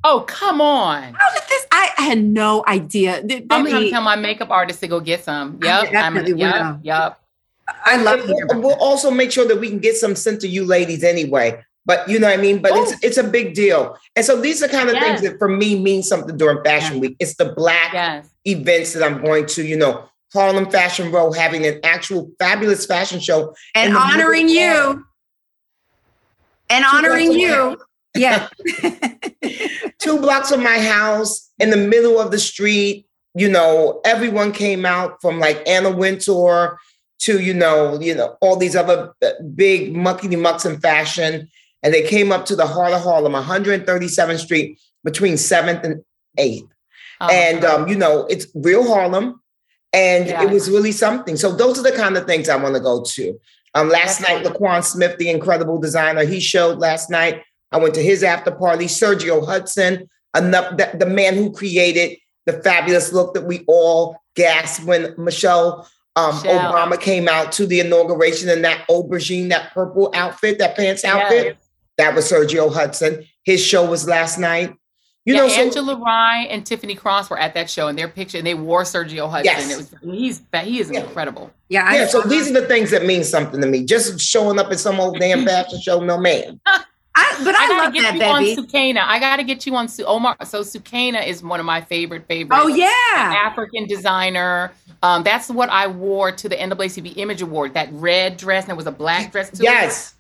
Oh, 0.04 0.26
come 0.28 0.60
on. 0.60 1.14
How 1.14 1.34
did 1.34 1.44
this? 1.50 1.68
I 1.72 1.92
had 1.98 2.18
no 2.18 2.64
idea. 2.68 3.20
I'm 3.52 3.64
going 3.64 3.84
to 3.84 3.90
tell 3.92 4.02
my 4.02 4.16
makeup 4.16 4.50
artist 4.50 4.80
to 4.80 4.88
go 4.88 5.00
get 5.00 5.24
some. 5.24 5.60
Yep. 5.62 5.94
I 5.94 6.08
am 6.08 6.38
yep, 6.38 6.80
yep. 6.82 7.20
I 7.68 7.98
love 7.98 8.20
it. 8.22 8.28
We'll, 8.28 8.62
we'll 8.62 8.76
also 8.76 9.12
make 9.12 9.32
sure 9.32 9.46
that 9.46 9.60
we 9.60 9.70
can 9.70 9.80
get 9.80 9.98
some 9.98 10.16
sent 10.16 10.42
to 10.42 10.48
you 10.48 10.64
ladies 10.66 11.04
anyway. 11.04 11.62
But 11.86 12.08
you 12.10 12.20
know 12.20 12.28
what 12.28 12.38
I 12.38 12.42
mean? 12.42 12.62
But 12.62 12.72
it's 12.76 12.92
oh. 12.92 12.98
it's 13.02 13.18
a 13.18 13.24
big 13.24 13.54
deal. 13.54 13.98
And 14.16 14.26
so 14.26 14.40
these 14.40 14.62
are 14.62 14.68
kind 14.68 14.90
of 14.90 14.96
yes. 14.96 15.04
things 15.04 15.22
that 15.22 15.40
for 15.40 15.48
me 15.48 15.80
mean 15.80 16.04
something 16.04 16.36
during 16.36 16.62
Fashion 16.64 16.96
yes. 16.96 17.02
Week. 17.02 17.16
It's 17.20 17.36
the 17.36 17.54
black 17.54 17.94
yes. 17.94 18.30
events 18.46 18.94
that 18.94 19.04
I'm 19.04 19.24
going 19.24 19.46
to, 19.48 19.66
you 19.66 19.78
know, 19.78 20.04
Harlem 20.34 20.70
Fashion 20.70 21.12
Row 21.12 21.32
having 21.32 21.66
an 21.66 21.80
actual 21.84 22.30
fabulous 22.40 22.86
fashion 22.86 23.22
show. 23.22 23.56
And 23.74 23.96
honoring 23.96 24.50
you. 24.50 25.06
And 26.70 26.86
honoring 26.86 27.32
you. 27.32 27.78
Yeah. 28.16 28.48
Two 30.00 30.18
blocks 30.18 30.50
from 30.50 30.64
my 30.64 30.80
house 30.80 31.52
in 31.60 31.70
the 31.70 31.78
middle 31.78 32.20
of 32.20 32.32
the 32.32 32.40
street. 32.40 33.06
You 33.36 33.48
know, 33.48 34.02
everyone 34.06 34.54
came 34.54 34.88
out 34.88 35.22
from 35.22 35.40
like 35.40 35.62
Anna 35.68 35.92
Wintour 35.92 36.80
to 37.20 37.42
you 37.42 37.54
know 37.54 38.00
you 38.00 38.16
know 38.16 38.38
all 38.42 38.56
these 38.56 38.76
other 38.76 39.14
big 39.56 39.94
muckety 39.94 40.40
mucks 40.40 40.66
in 40.66 40.80
fashion, 40.80 41.50
and 41.84 41.94
they 41.94 42.04
came 42.04 42.32
up 42.32 42.46
to 42.46 42.56
the 42.56 42.68
heart 42.68 42.94
of 42.94 43.02
Harlem, 43.02 43.34
137th 43.34 44.40
Street, 44.40 44.80
between 45.04 45.34
7th 45.34 45.84
and 45.84 46.04
8th, 46.38 46.70
oh, 47.22 47.30
and 47.30 47.66
um, 47.66 47.88
you 47.88 47.96
know 47.96 48.26
it's 48.30 48.48
real 48.56 48.88
Harlem, 48.88 49.42
and 49.94 50.28
yeah. 50.28 50.44
it 50.44 50.50
was 50.52 50.70
really 50.70 50.92
something. 50.92 51.36
So 51.36 51.52
those 51.56 51.80
are 51.80 51.84
the 51.84 51.98
kind 51.98 52.18
of 52.18 52.26
things 52.26 52.50
I 52.50 52.56
want 52.56 52.76
to 52.76 52.82
go 52.82 53.04
to. 53.04 53.40
Um, 53.74 53.90
last 53.90 54.20
That's 54.20 54.44
night, 54.44 54.46
LaQuan 54.46 54.84
Smith, 54.84 55.18
the 55.18 55.30
incredible 55.30 55.80
designer, 55.80 56.26
he 56.26 56.40
showed 56.40 56.80
last 56.80 57.10
night. 57.10 57.44
I 57.72 57.78
went 57.78 57.94
to 57.96 58.02
his 58.02 58.24
after 58.24 58.52
party. 58.52 58.86
Sergio 58.86 59.46
Hudson, 59.46 60.10
enough 60.36 60.78
the, 60.78 60.90
the 60.98 61.06
man 61.06 61.36
who 61.36 61.52
created 61.52 62.18
the 62.46 62.54
fabulous 62.54 63.12
look 63.12 63.34
that 63.34 63.46
we 63.46 63.66
all 63.68 64.18
gasped 64.36 64.86
when 64.86 65.14
Michelle 65.18 65.88
um, 66.18 66.34
Obama 66.40 67.00
came 67.00 67.28
out 67.28 67.52
to 67.54 67.68
the 67.68 67.80
inauguration 67.80 68.50
in 68.50 68.64
that 68.64 68.88
aubergine, 68.88 69.50
that 69.50 69.72
purple 69.72 70.10
outfit, 70.16 70.58
that 70.58 70.76
pants 70.76 71.06
outfit. 71.06 71.46
Yes. 71.46 71.56
That 71.98 72.16
was 72.16 72.32
Sergio 72.32 72.74
Hudson. 72.74 73.24
His 73.44 73.64
show 73.64 73.88
was 73.88 74.08
last 74.08 74.40
night. 74.40 74.76
You 75.26 75.36
yeah, 75.36 75.42
know, 75.42 75.48
so, 75.50 75.62
Angela 75.62 75.96
Rye 75.96 76.48
and 76.50 76.66
Tiffany 76.66 76.96
Cross 76.96 77.30
were 77.30 77.38
at 77.38 77.54
that 77.54 77.70
show, 77.70 77.88
and 77.88 78.00
their 78.00 78.08
picture, 78.08 78.40
and 78.40 78.48
they 78.48 78.56
wore 78.56 78.84
Sergio 78.84 79.30
Hudson. 79.30 79.46
Yes. 79.46 79.72
It 79.72 79.78
was 79.78 79.94
he's 80.02 80.42
he 80.64 80.80
is 80.80 80.90
yeah. 80.90 81.02
incredible. 81.02 81.52
Yeah, 81.70 81.94
yeah. 81.94 82.08
so 82.08 82.22
these 82.22 82.50
are 82.50 82.54
the 82.54 82.66
things 82.66 82.92
that 82.92 83.06
mean 83.06 83.24
something 83.24 83.62
to 83.62 83.68
me. 83.68 83.84
Just 83.84 84.20
showing 84.20 84.58
up 84.58 84.72
at 84.72 84.80
some 84.80 85.00
old 85.00 85.20
damn 85.20 85.46
fashion 85.46 85.80
show, 85.82 86.00
no 86.00 86.18
man. 86.18 86.60
I, 87.18 87.42
but 87.44 87.56
I, 87.56 87.88
I 87.88 87.92
get 87.92 88.02
that, 88.02 88.14
you 88.14 88.20
baby. 88.20 88.58
on 88.58 88.66
Sukeina. 88.66 89.02
I 89.04 89.20
gotta 89.20 89.44
get 89.44 89.66
you 89.66 89.76
on 89.76 89.88
Su- 89.88 90.06
Omar. 90.06 90.36
So 90.46 90.62
Sukeina 90.62 91.26
is 91.26 91.42
one 91.42 91.60
of 91.60 91.66
my 91.66 91.82
favorite 91.82 92.28
favorites. 92.28 92.62
Oh 92.64 92.68
yeah, 92.68 92.90
African 93.46 93.88
designer. 93.88 94.72
Um, 95.02 95.24
that's 95.24 95.50
what 95.50 95.70
I 95.70 95.88
wore 95.88 96.32
to 96.32 96.48
the 96.48 96.56
NAACP 96.56 97.18
Image 97.18 97.42
Award. 97.42 97.74
That 97.74 97.90
red 97.92 98.38
dress, 98.38 98.66
and 98.66 98.72
it 98.72 98.78
was 98.78 98.86
a 98.86 98.92
black 98.92 99.32
dress 99.32 99.50
too. 99.50 99.64
Yes. 99.64 100.14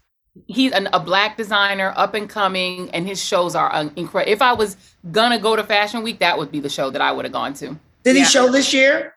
He's 0.47 0.71
an, 0.71 0.87
a 0.93 0.99
black 0.99 1.35
designer, 1.35 1.93
up 1.95 2.13
and 2.13 2.29
coming, 2.29 2.89
and 2.91 3.07
his 3.07 3.23
shows 3.23 3.55
are 3.55 3.71
incredible. 3.95 4.31
If 4.31 4.41
I 4.41 4.53
was 4.53 4.77
gonna 5.11 5.39
go 5.39 5.55
to 5.55 5.63
Fashion 5.63 6.03
Week, 6.03 6.19
that 6.19 6.37
would 6.37 6.51
be 6.51 6.59
the 6.59 6.69
show 6.69 6.89
that 6.89 7.01
I 7.01 7.11
would 7.11 7.25
have 7.25 7.31
gone 7.31 7.53
to. 7.55 7.77
Did 8.03 8.15
yeah. 8.15 8.23
he 8.23 8.25
show 8.25 8.51
this 8.51 8.73
year? 8.73 9.15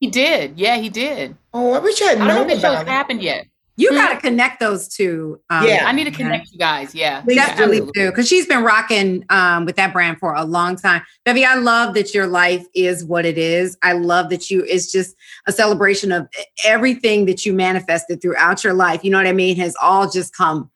He 0.00 0.08
did. 0.08 0.58
Yeah, 0.58 0.76
he 0.76 0.88
did. 0.88 1.36
Oh, 1.52 1.72
I 1.72 1.78
wish 1.80 2.00
I 2.00 2.06
had 2.06 2.18
known 2.18 2.30
I 2.30 2.34
don't 2.34 2.46
know 2.46 2.54
if 2.54 2.62
the 2.62 2.68
show's 2.68 2.86
happened 2.86 3.22
yet. 3.22 3.46
You 3.78 3.90
got 3.92 4.12
to 4.12 4.20
connect 4.20 4.58
those 4.58 4.88
two. 4.88 5.40
Um, 5.50 5.66
yeah, 5.66 5.84
I 5.86 5.92
need 5.92 6.04
to 6.04 6.10
connect 6.10 6.50
you 6.50 6.58
guys. 6.58 6.94
Yeah, 6.94 7.22
definitely 7.24 7.80
do 7.94 8.10
because 8.10 8.28
she's 8.28 8.46
been 8.46 8.64
rocking 8.64 9.24
um, 9.30 9.64
with 9.66 9.76
that 9.76 9.92
brand 9.92 10.18
for 10.18 10.34
a 10.34 10.44
long 10.44 10.74
time. 10.74 11.02
Bevy, 11.24 11.44
I 11.44 11.54
love 11.54 11.94
that 11.94 12.12
your 12.12 12.26
life 12.26 12.66
is 12.74 13.04
what 13.04 13.24
it 13.24 13.38
is. 13.38 13.78
I 13.82 13.92
love 13.92 14.30
that 14.30 14.50
you. 14.50 14.64
It's 14.68 14.90
just 14.90 15.14
a 15.46 15.52
celebration 15.52 16.10
of 16.10 16.26
everything 16.64 17.26
that 17.26 17.46
you 17.46 17.52
manifested 17.52 18.20
throughout 18.20 18.64
your 18.64 18.74
life. 18.74 19.04
You 19.04 19.12
know 19.12 19.18
what 19.18 19.28
I 19.28 19.32
mean? 19.32 19.56
Has 19.56 19.76
all 19.80 20.10
just 20.10 20.36
come 20.36 20.70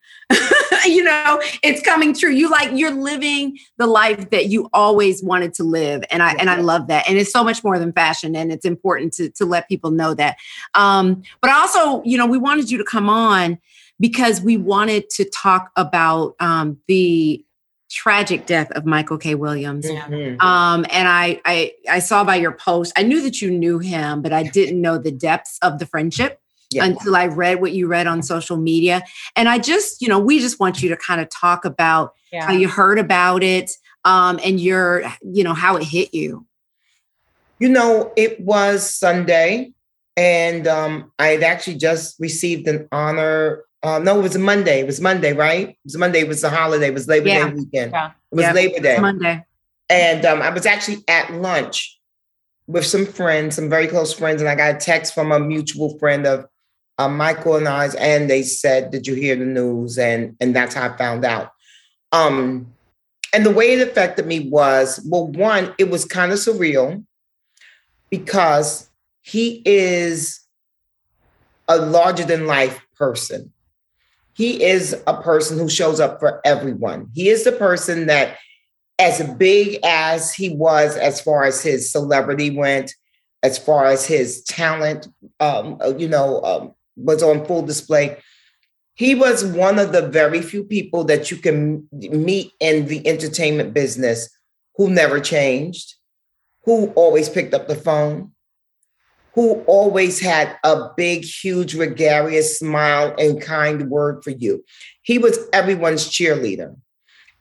you 0.85 1.03
know, 1.03 1.41
it's 1.61 1.81
coming 1.81 2.13
true. 2.13 2.31
You 2.31 2.49
like 2.49 2.71
you're 2.73 2.91
living 2.91 3.57
the 3.77 3.87
life 3.87 4.29
that 4.31 4.47
you 4.47 4.69
always 4.73 5.23
wanted 5.23 5.53
to 5.55 5.63
live. 5.63 6.03
And 6.11 6.21
I 6.21 6.33
and 6.33 6.49
I 6.49 6.57
love 6.57 6.87
that. 6.87 7.07
And 7.07 7.17
it's 7.17 7.31
so 7.31 7.43
much 7.43 7.63
more 7.63 7.79
than 7.79 7.93
fashion. 7.93 8.35
And 8.35 8.51
it's 8.51 8.65
important 8.65 9.13
to, 9.13 9.29
to 9.31 9.45
let 9.45 9.67
people 9.67 9.91
know 9.91 10.13
that. 10.13 10.37
Um, 10.73 11.23
but 11.41 11.51
also, 11.51 12.03
you 12.03 12.17
know, 12.17 12.25
we 12.25 12.37
wanted 12.37 12.71
you 12.71 12.77
to 12.77 12.83
come 12.83 13.09
on 13.09 13.59
because 13.99 14.41
we 14.41 14.57
wanted 14.57 15.09
to 15.11 15.25
talk 15.25 15.71
about 15.75 16.35
um, 16.39 16.77
the 16.87 17.45
tragic 17.89 18.47
death 18.47 18.71
of 18.71 18.85
Michael 18.85 19.17
K. 19.17 19.35
Williams. 19.35 19.85
Mm-hmm. 19.85 20.41
Um, 20.41 20.85
and 20.89 21.07
I, 21.07 21.39
I 21.45 21.73
I 21.89 21.99
saw 21.99 22.23
by 22.23 22.35
your 22.37 22.51
post, 22.51 22.91
I 22.97 23.03
knew 23.03 23.21
that 23.21 23.41
you 23.41 23.51
knew 23.51 23.79
him, 23.79 24.21
but 24.21 24.33
I 24.33 24.43
didn't 24.43 24.81
know 24.81 24.97
the 24.97 25.11
depths 25.11 25.59
of 25.61 25.79
the 25.79 25.85
friendship 25.85 26.39
yeah. 26.75 26.85
until 26.85 27.15
I 27.15 27.27
read 27.27 27.61
what 27.61 27.71
you 27.73 27.87
read 27.87 28.07
on 28.07 28.21
social 28.23 28.57
media. 28.57 29.03
And 29.35 29.49
I 29.49 29.59
just, 29.59 30.01
you 30.01 30.07
know, 30.07 30.19
we 30.19 30.39
just 30.39 30.59
want 30.59 30.81
you 30.81 30.89
to 30.89 30.97
kind 30.97 31.21
of 31.21 31.29
talk 31.29 31.65
about 31.65 32.13
yeah. 32.31 32.45
how 32.45 32.53
you 32.53 32.67
heard 32.67 32.99
about 32.99 33.43
it 33.43 33.71
um, 34.05 34.39
and 34.43 34.59
your, 34.59 35.03
you 35.21 35.43
know, 35.43 35.53
how 35.53 35.77
it 35.77 35.83
hit 35.83 36.13
you. 36.13 36.45
You 37.59 37.69
know, 37.69 38.11
it 38.17 38.41
was 38.41 38.93
Sunday, 38.93 39.71
and 40.17 40.67
um, 40.67 41.11
I 41.17 41.27
had 41.27 41.43
actually 41.43 41.77
just 41.77 42.19
received 42.19 42.67
an 42.67 42.89
honor. 42.91 43.63
Uh, 43.81 43.99
no, 43.99 44.19
it 44.19 44.23
was 44.23 44.35
a 44.35 44.39
Monday. 44.39 44.81
It 44.81 44.85
was 44.85 44.99
Monday, 44.99 45.33
right? 45.33 45.69
It 45.69 45.77
was 45.85 45.97
Monday. 45.97 46.21
It 46.21 46.27
was 46.27 46.41
the 46.41 46.49
holiday. 46.49 46.87
It 46.87 46.93
was 46.93 47.07
Labor 47.07 47.29
yeah. 47.29 47.47
Day 47.47 47.53
weekend. 47.53 47.91
Yeah. 47.93 48.11
It 48.31 48.35
was. 48.35 48.53
Labor 48.53 48.79
Day. 48.79 48.97
Monday. 48.99 49.45
And 49.89 50.25
um, 50.25 50.41
I 50.41 50.49
was 50.49 50.65
actually 50.65 51.03
at 51.07 51.31
lunch 51.33 51.99
with 52.67 52.85
some 52.85 53.05
friends, 53.05 53.55
some 53.55 53.69
very 53.69 53.87
close 53.87 54.13
friends, 54.13 54.41
and 54.41 54.49
I 54.49 54.55
got 54.55 54.75
a 54.75 54.77
text 54.77 55.13
from 55.13 55.31
a 55.31 55.39
mutual 55.39 55.97
friend 55.99 56.25
of 56.25 56.45
uh, 56.97 57.09
Michael 57.09 57.55
and 57.55 57.67
I, 57.67 57.87
and 57.97 58.29
they 58.29 58.43
said, 58.43 58.91
"Did 58.91 59.07
you 59.07 59.15
hear 59.15 59.35
the 59.35 59.45
news?" 59.45 59.97
And 59.97 60.35
and 60.39 60.55
that's 60.55 60.75
how 60.75 60.89
I 60.89 60.97
found 60.97 61.25
out. 61.25 61.51
Um, 62.11 62.73
and 63.33 63.45
the 63.45 63.51
way 63.51 63.73
it 63.73 63.87
affected 63.87 64.27
me 64.27 64.47
was, 64.49 65.03
well, 65.09 65.27
one, 65.27 65.73
it 65.79 65.89
was 65.89 66.05
kind 66.05 66.31
of 66.31 66.37
surreal 66.37 67.03
because 68.11 68.89
he 69.21 69.63
is 69.65 70.41
a 71.67 71.77
larger 71.77 72.23
than 72.23 72.45
life 72.45 72.79
person. 72.95 73.51
He 74.33 74.63
is 74.63 74.95
a 75.07 75.19
person 75.19 75.57
who 75.57 75.69
shows 75.69 75.99
up 75.99 76.19
for 76.19 76.41
everyone. 76.45 77.09
He 77.15 77.29
is 77.29 77.43
the 77.43 77.51
person 77.51 78.05
that, 78.05 78.37
as 78.99 79.23
big 79.37 79.79
as 79.83 80.33
he 80.33 80.49
was, 80.49 80.95
as 80.95 81.19
far 81.19 81.43
as 81.43 81.63
his 81.63 81.91
celebrity 81.91 82.51
went, 82.51 82.93
as 83.41 83.57
far 83.57 83.85
as 83.85 84.05
his 84.05 84.43
talent, 84.43 85.07
um, 85.39 85.79
you 85.97 86.07
know, 86.07 86.41
um, 86.43 86.73
was 86.95 87.23
on 87.23 87.45
full 87.45 87.61
display. 87.61 88.17
He 88.95 89.15
was 89.15 89.43
one 89.43 89.79
of 89.79 89.91
the 89.91 90.07
very 90.07 90.41
few 90.41 90.63
people 90.63 91.03
that 91.05 91.31
you 91.31 91.37
can 91.37 91.87
meet 91.91 92.51
in 92.59 92.85
the 92.85 93.05
entertainment 93.07 93.73
business 93.73 94.29
who 94.75 94.89
never 94.89 95.19
changed, 95.19 95.95
who 96.65 96.87
always 96.89 97.27
picked 97.27 97.53
up 97.53 97.67
the 97.67 97.75
phone, 97.75 98.31
who 99.33 99.61
always 99.65 100.19
had 100.19 100.57
a 100.63 100.89
big, 100.95 101.23
huge, 101.23 101.75
gregarious 101.75 102.59
smile 102.59 103.15
and 103.17 103.41
kind 103.41 103.89
word 103.89 104.23
for 104.23 104.29
you. 104.29 104.63
He 105.01 105.17
was 105.17 105.39
everyone's 105.51 106.07
cheerleader. 106.07 106.75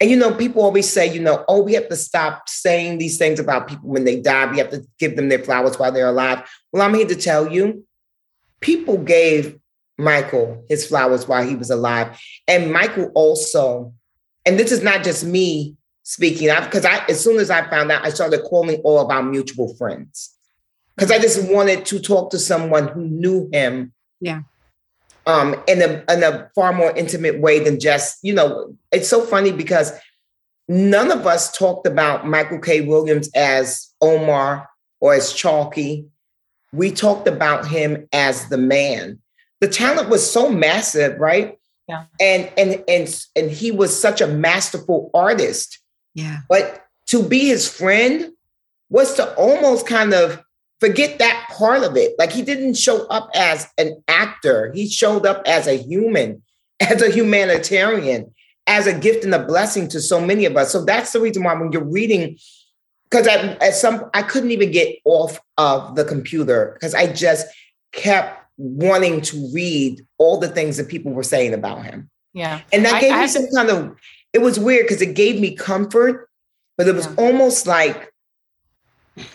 And 0.00 0.10
you 0.10 0.16
know, 0.16 0.34
people 0.34 0.62
always 0.62 0.90
say, 0.90 1.12
you 1.12 1.20
know, 1.20 1.44
oh, 1.48 1.62
we 1.62 1.74
have 1.74 1.88
to 1.88 1.96
stop 1.96 2.48
saying 2.48 2.98
these 2.98 3.18
things 3.18 3.38
about 3.38 3.68
people 3.68 3.88
when 3.88 4.04
they 4.04 4.20
die. 4.20 4.50
We 4.50 4.58
have 4.58 4.70
to 4.70 4.84
give 4.98 5.14
them 5.14 5.28
their 5.28 5.38
flowers 5.38 5.78
while 5.78 5.92
they're 5.92 6.08
alive. 6.08 6.42
Well, 6.72 6.82
I'm 6.82 6.94
here 6.94 7.06
to 7.06 7.14
tell 7.14 7.52
you 7.52 7.86
people 8.62 8.96
gave 8.96 9.58
Michael 9.98 10.64
his 10.68 10.86
flowers 10.86 11.28
while 11.28 11.46
he 11.46 11.54
was 11.54 11.70
alive. 11.70 12.18
And 12.48 12.72
Michael 12.72 13.10
also, 13.14 13.92
and 14.46 14.58
this 14.58 14.72
is 14.72 14.82
not 14.82 15.04
just 15.04 15.24
me 15.24 15.76
speaking, 16.02 16.48
because 16.64 16.84
I, 16.84 17.04
as 17.08 17.22
soon 17.22 17.38
as 17.38 17.50
I 17.50 17.68
found 17.68 17.92
out, 17.92 18.04
I 18.04 18.10
started 18.10 18.42
calling 18.44 18.80
all 18.80 18.98
of 18.98 19.10
our 19.10 19.22
mutual 19.22 19.74
friends 19.76 20.34
because 20.96 21.10
I 21.10 21.18
just 21.18 21.50
wanted 21.50 21.84
to 21.86 22.00
talk 22.00 22.30
to 22.30 22.38
someone 22.38 22.88
who 22.88 23.06
knew 23.06 23.48
him. 23.52 23.92
Yeah. 24.20 24.42
Um, 25.24 25.54
in 25.68 25.80
a 25.82 26.02
in 26.12 26.24
a 26.24 26.50
far 26.54 26.72
more 26.72 26.90
intimate 26.96 27.40
way 27.40 27.60
than 27.60 27.78
just, 27.78 28.18
you 28.22 28.34
know, 28.34 28.74
it's 28.90 29.08
so 29.08 29.24
funny 29.24 29.52
because 29.52 29.92
none 30.68 31.12
of 31.12 31.26
us 31.28 31.56
talked 31.56 31.86
about 31.86 32.26
Michael 32.26 32.58
K. 32.58 32.80
Williams 32.80 33.30
as 33.36 33.92
Omar 34.00 34.68
or 35.00 35.14
as 35.14 35.32
Chalky 35.32 36.08
we 36.72 36.90
talked 36.90 37.28
about 37.28 37.66
him 37.66 38.08
as 38.12 38.48
the 38.48 38.58
man, 38.58 39.18
the 39.60 39.68
talent 39.68 40.08
was 40.08 40.28
so 40.28 40.50
massive, 40.50 41.18
right? 41.18 41.58
Yeah. 41.88 42.04
And 42.20 42.50
and 42.56 42.84
and 42.88 43.26
and 43.36 43.50
he 43.50 43.70
was 43.70 43.98
such 43.98 44.20
a 44.20 44.26
masterful 44.26 45.10
artist. 45.14 45.78
Yeah. 46.14 46.40
But 46.48 46.84
to 47.08 47.22
be 47.22 47.46
his 47.46 47.68
friend 47.68 48.32
was 48.88 49.14
to 49.14 49.34
almost 49.34 49.86
kind 49.86 50.14
of 50.14 50.42
forget 50.80 51.18
that 51.18 51.48
part 51.52 51.84
of 51.84 51.96
it. 51.96 52.14
Like 52.18 52.32
he 52.32 52.42
didn't 52.42 52.74
show 52.74 53.06
up 53.06 53.30
as 53.34 53.68
an 53.78 54.02
actor. 54.08 54.72
He 54.72 54.88
showed 54.88 55.26
up 55.26 55.42
as 55.46 55.66
a 55.66 55.76
human, 55.76 56.42
as 56.80 57.02
a 57.02 57.10
humanitarian, 57.10 58.34
as 58.66 58.86
a 58.86 58.98
gift 58.98 59.24
and 59.24 59.34
a 59.34 59.44
blessing 59.44 59.88
to 59.88 60.00
so 60.00 60.20
many 60.20 60.44
of 60.44 60.56
us. 60.56 60.72
So 60.72 60.84
that's 60.84 61.12
the 61.12 61.20
reason 61.20 61.44
why 61.44 61.54
when 61.54 61.72
you're 61.72 61.84
reading, 61.84 62.38
because 63.12 63.26
at, 63.26 63.60
at 63.62 63.74
some 63.74 64.08
I 64.14 64.22
couldn't 64.22 64.52
even 64.52 64.70
get 64.70 64.96
off 65.04 65.38
of 65.58 65.96
the 65.96 66.04
computer 66.04 66.70
because 66.74 66.94
I 66.94 67.12
just 67.12 67.46
kept 67.92 68.40
wanting 68.56 69.20
to 69.20 69.50
read 69.52 70.00
all 70.16 70.38
the 70.38 70.48
things 70.48 70.78
that 70.78 70.88
people 70.88 71.12
were 71.12 71.22
saying 71.22 71.52
about 71.52 71.84
him. 71.84 72.08
Yeah. 72.32 72.62
And 72.72 72.84
that 72.86 72.94
I- 72.94 73.00
gave 73.00 73.12
I 73.12 73.22
me 73.22 73.28
some 73.28 73.46
kind 73.54 73.68
of, 73.68 73.96
it 74.32 74.38
was 74.40 74.58
weird 74.58 74.86
because 74.86 75.02
it 75.02 75.14
gave 75.14 75.38
me 75.38 75.54
comfort, 75.54 76.28
but 76.78 76.88
it 76.88 76.94
was 76.94 77.06
Yeah. 77.06 77.14
almost 77.18 77.66
like 77.66 78.10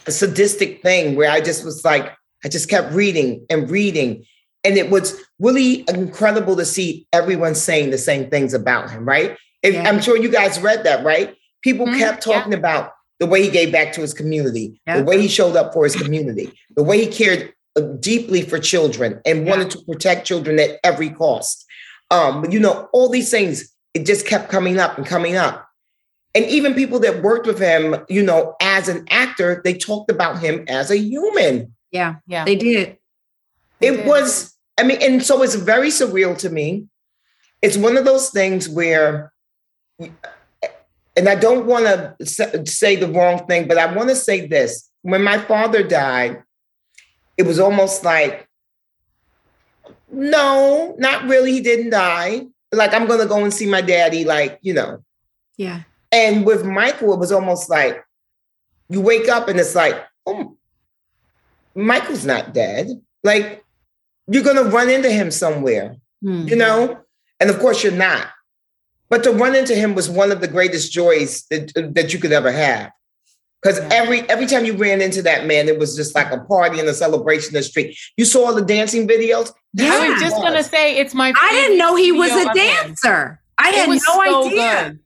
a 0.08 0.12
sadistic 0.12 0.82
thing 0.82 1.16
where 1.16 1.30
I 1.30 1.40
just 1.40 1.64
was 1.64 1.86
like, 1.86 2.12
I 2.44 2.50
just 2.50 2.70
kept 2.70 2.94
reading 2.94 3.46
and 3.50 3.70
reading. 3.70 4.26
And 4.64 4.76
it 4.76 4.90
was 4.90 5.20
really 5.40 5.86
incredible 5.88 6.56
to 6.56 6.66
see 6.66 7.06
everyone 7.14 7.54
saying 7.54 7.92
the 7.92 7.98
same 8.00 8.30
things 8.32 8.56
about 8.56 8.90
him, 8.90 9.06
right? 9.06 9.38
Yeah. 9.64 9.88
I'm 9.88 10.02
sure 10.02 10.18
you 10.18 10.30
guys 10.30 10.60
read 10.60 10.84
that, 10.86 11.06
right? 11.06 11.36
People 11.62 11.86
Mhm, 11.86 12.00
kept 12.00 12.26
yeah. 12.26 12.34
talking 12.34 12.54
about 12.56 12.94
the 13.20 13.26
way 13.26 13.42
he 13.42 13.50
gave 13.50 13.72
back 13.72 13.94
to 13.94 14.02
his 14.02 14.14
community, 14.14 14.80
Yeah. 14.88 14.98
the 14.98 15.04
way 15.04 15.20
he 15.22 15.28
showed 15.28 15.56
up 15.56 15.74
for 15.74 15.84
his 15.84 15.96
community, 15.96 16.54
the 16.76 16.84
way 16.84 17.00
he 17.04 17.08
cared 17.08 17.54
uh, 17.76 17.82
deeply 18.00 18.42
for 18.42 18.60
children 18.60 19.20
and 19.26 19.46
Yeah. 19.46 19.50
wanted 19.52 19.72
to 19.72 19.80
protect 19.86 20.26
children 20.28 20.60
at 20.60 20.80
every 20.84 21.10
cost. 21.10 21.66
Um, 22.12 22.42
but 22.42 22.52
you 22.52 22.60
know, 22.60 22.90
all 22.94 23.10
these 23.10 23.30
things, 23.32 23.74
it 23.94 24.06
just 24.06 24.26
kept 24.26 24.50
coming 24.50 24.80
up 24.80 24.98
and 24.98 25.06
coming 25.06 25.36
up. 25.36 25.68
And 26.36 26.46
even 26.46 26.74
people 26.76 27.00
that 27.00 27.24
worked 27.24 27.48
with 27.48 27.60
him, 27.60 27.96
you 28.10 28.22
know, 28.22 28.56
as 28.62 28.88
an 28.88 29.06
actor, 29.10 29.62
they 29.64 29.74
talked 29.74 30.12
about 30.12 30.40
him 30.40 30.66
as 30.68 30.92
a 30.92 30.98
human. 30.98 31.74
Yeah. 31.92 32.16
Yeah. 32.28 32.46
They 32.46 32.56
did. 32.56 32.98
They 33.80 33.88
It 33.88 33.98
did. 33.98 34.06
was, 34.08 34.54
I 34.78 34.84
mean, 34.84 35.00
and 35.02 35.24
so 35.24 35.42
it's 35.42 35.56
very 35.56 35.90
surreal 35.90 36.38
to 36.40 36.50
me. 36.50 36.86
It's 37.64 37.78
one 37.78 37.98
of 37.98 38.06
those 38.06 38.30
things 38.30 38.70
where, 38.70 39.34
and 41.18 41.28
I 41.28 41.36
don't 41.36 41.66
want 41.66 41.86
to 41.86 42.66
say 42.66 42.96
the 42.96 43.08
wrong 43.08 43.46
thing, 43.48 43.68
but 43.68 43.80
I 43.80 43.92
want 43.92 44.10
to 44.10 44.16
say 44.16 44.46
this. 44.46 44.90
When 45.02 45.24
my 45.24 45.40
father 45.40 45.82
died, 45.82 46.44
it 47.38 47.44
was 47.44 47.60
almost 47.60 48.04
like, 48.04 48.48
no, 50.12 50.96
not 51.00 51.26
really. 51.26 51.52
He 51.54 51.62
didn't 51.62 51.90
die. 51.90 52.46
Like, 52.72 52.94
I'm 52.94 53.08
going 53.08 53.20
to 53.20 53.26
go 53.26 53.44
and 53.44 53.54
see 53.54 53.66
my 53.68 53.82
daddy, 53.82 54.26
like, 54.26 54.60
you 54.62 54.74
know. 54.74 55.04
Yeah. 55.58 55.82
And 56.12 56.46
with 56.46 56.64
Michael, 56.66 57.14
it 57.14 57.20
was 57.20 57.32
almost 57.32 57.70
like 57.70 58.04
you 58.90 59.02
wake 59.02 59.28
up 59.28 59.48
and 59.48 59.60
it's 59.60 59.76
like, 59.76 59.96
oh, 60.26 60.56
Michael's 61.74 62.26
not 62.26 62.54
dead. 62.54 62.90
Like, 63.24 63.64
you're 64.28 64.44
going 64.44 64.64
to 64.64 64.70
run 64.70 64.90
into 64.90 65.10
him 65.10 65.32
somewhere, 65.32 65.96
Hmm. 66.22 66.48
you 66.48 66.56
know? 66.56 67.00
And 67.40 67.50
of 67.50 67.60
course, 67.60 67.84
you're 67.84 67.92
not. 67.92 68.28
But 69.10 69.24
to 69.24 69.32
run 69.32 69.56
into 69.56 69.74
him 69.76 69.96
was 69.96 70.10
one 70.10 70.32
of 70.32 70.42
the 70.42 70.48
greatest 70.48 70.92
joys 70.92 71.46
that, 71.50 71.72
that 71.96 72.14
you 72.14 72.20
could 72.20 72.32
ever 72.34 72.52
have. 72.52 72.92
Because 73.62 73.80
Yeah. 73.80 73.90
every 73.92 74.22
every 74.30 74.46
time 74.46 74.66
you 74.66 74.74
ran 74.74 75.02
into 75.02 75.22
that 75.24 75.46
man, 75.48 75.68
it 75.68 75.80
was 75.80 75.96
just 75.96 76.14
like 76.14 76.32
a 76.32 76.40
party 76.42 76.80
and 76.80 76.88
a 76.88 76.94
celebration 76.94 77.50
in 77.50 77.54
the 77.56 77.64
street. 77.64 77.98
You 78.16 78.24
saw 78.26 78.46
all 78.48 78.54
the 78.54 78.62
dancing 78.62 79.08
videos. 79.08 79.52
That's 79.74 79.96
I 79.98 80.06
Yeah. 80.06 80.12
was 80.14 80.22
just 80.22 80.36
gonna 80.36 80.64
say 80.64 80.98
it's 80.98 81.14
my. 81.16 81.34
I 81.42 81.52
didn't 81.54 81.78
know 81.80 81.96
he 81.96 82.12
was 82.12 82.30
a 82.32 82.36
video 82.36 82.52
him. 82.54 82.54
dancer. 82.88 83.42
I 83.58 83.70
It 83.70 83.76
had 83.76 83.90
was 83.90 84.04
no 84.08 84.14
so 84.24 84.46
idea. 84.48 84.84
good. 84.90 85.00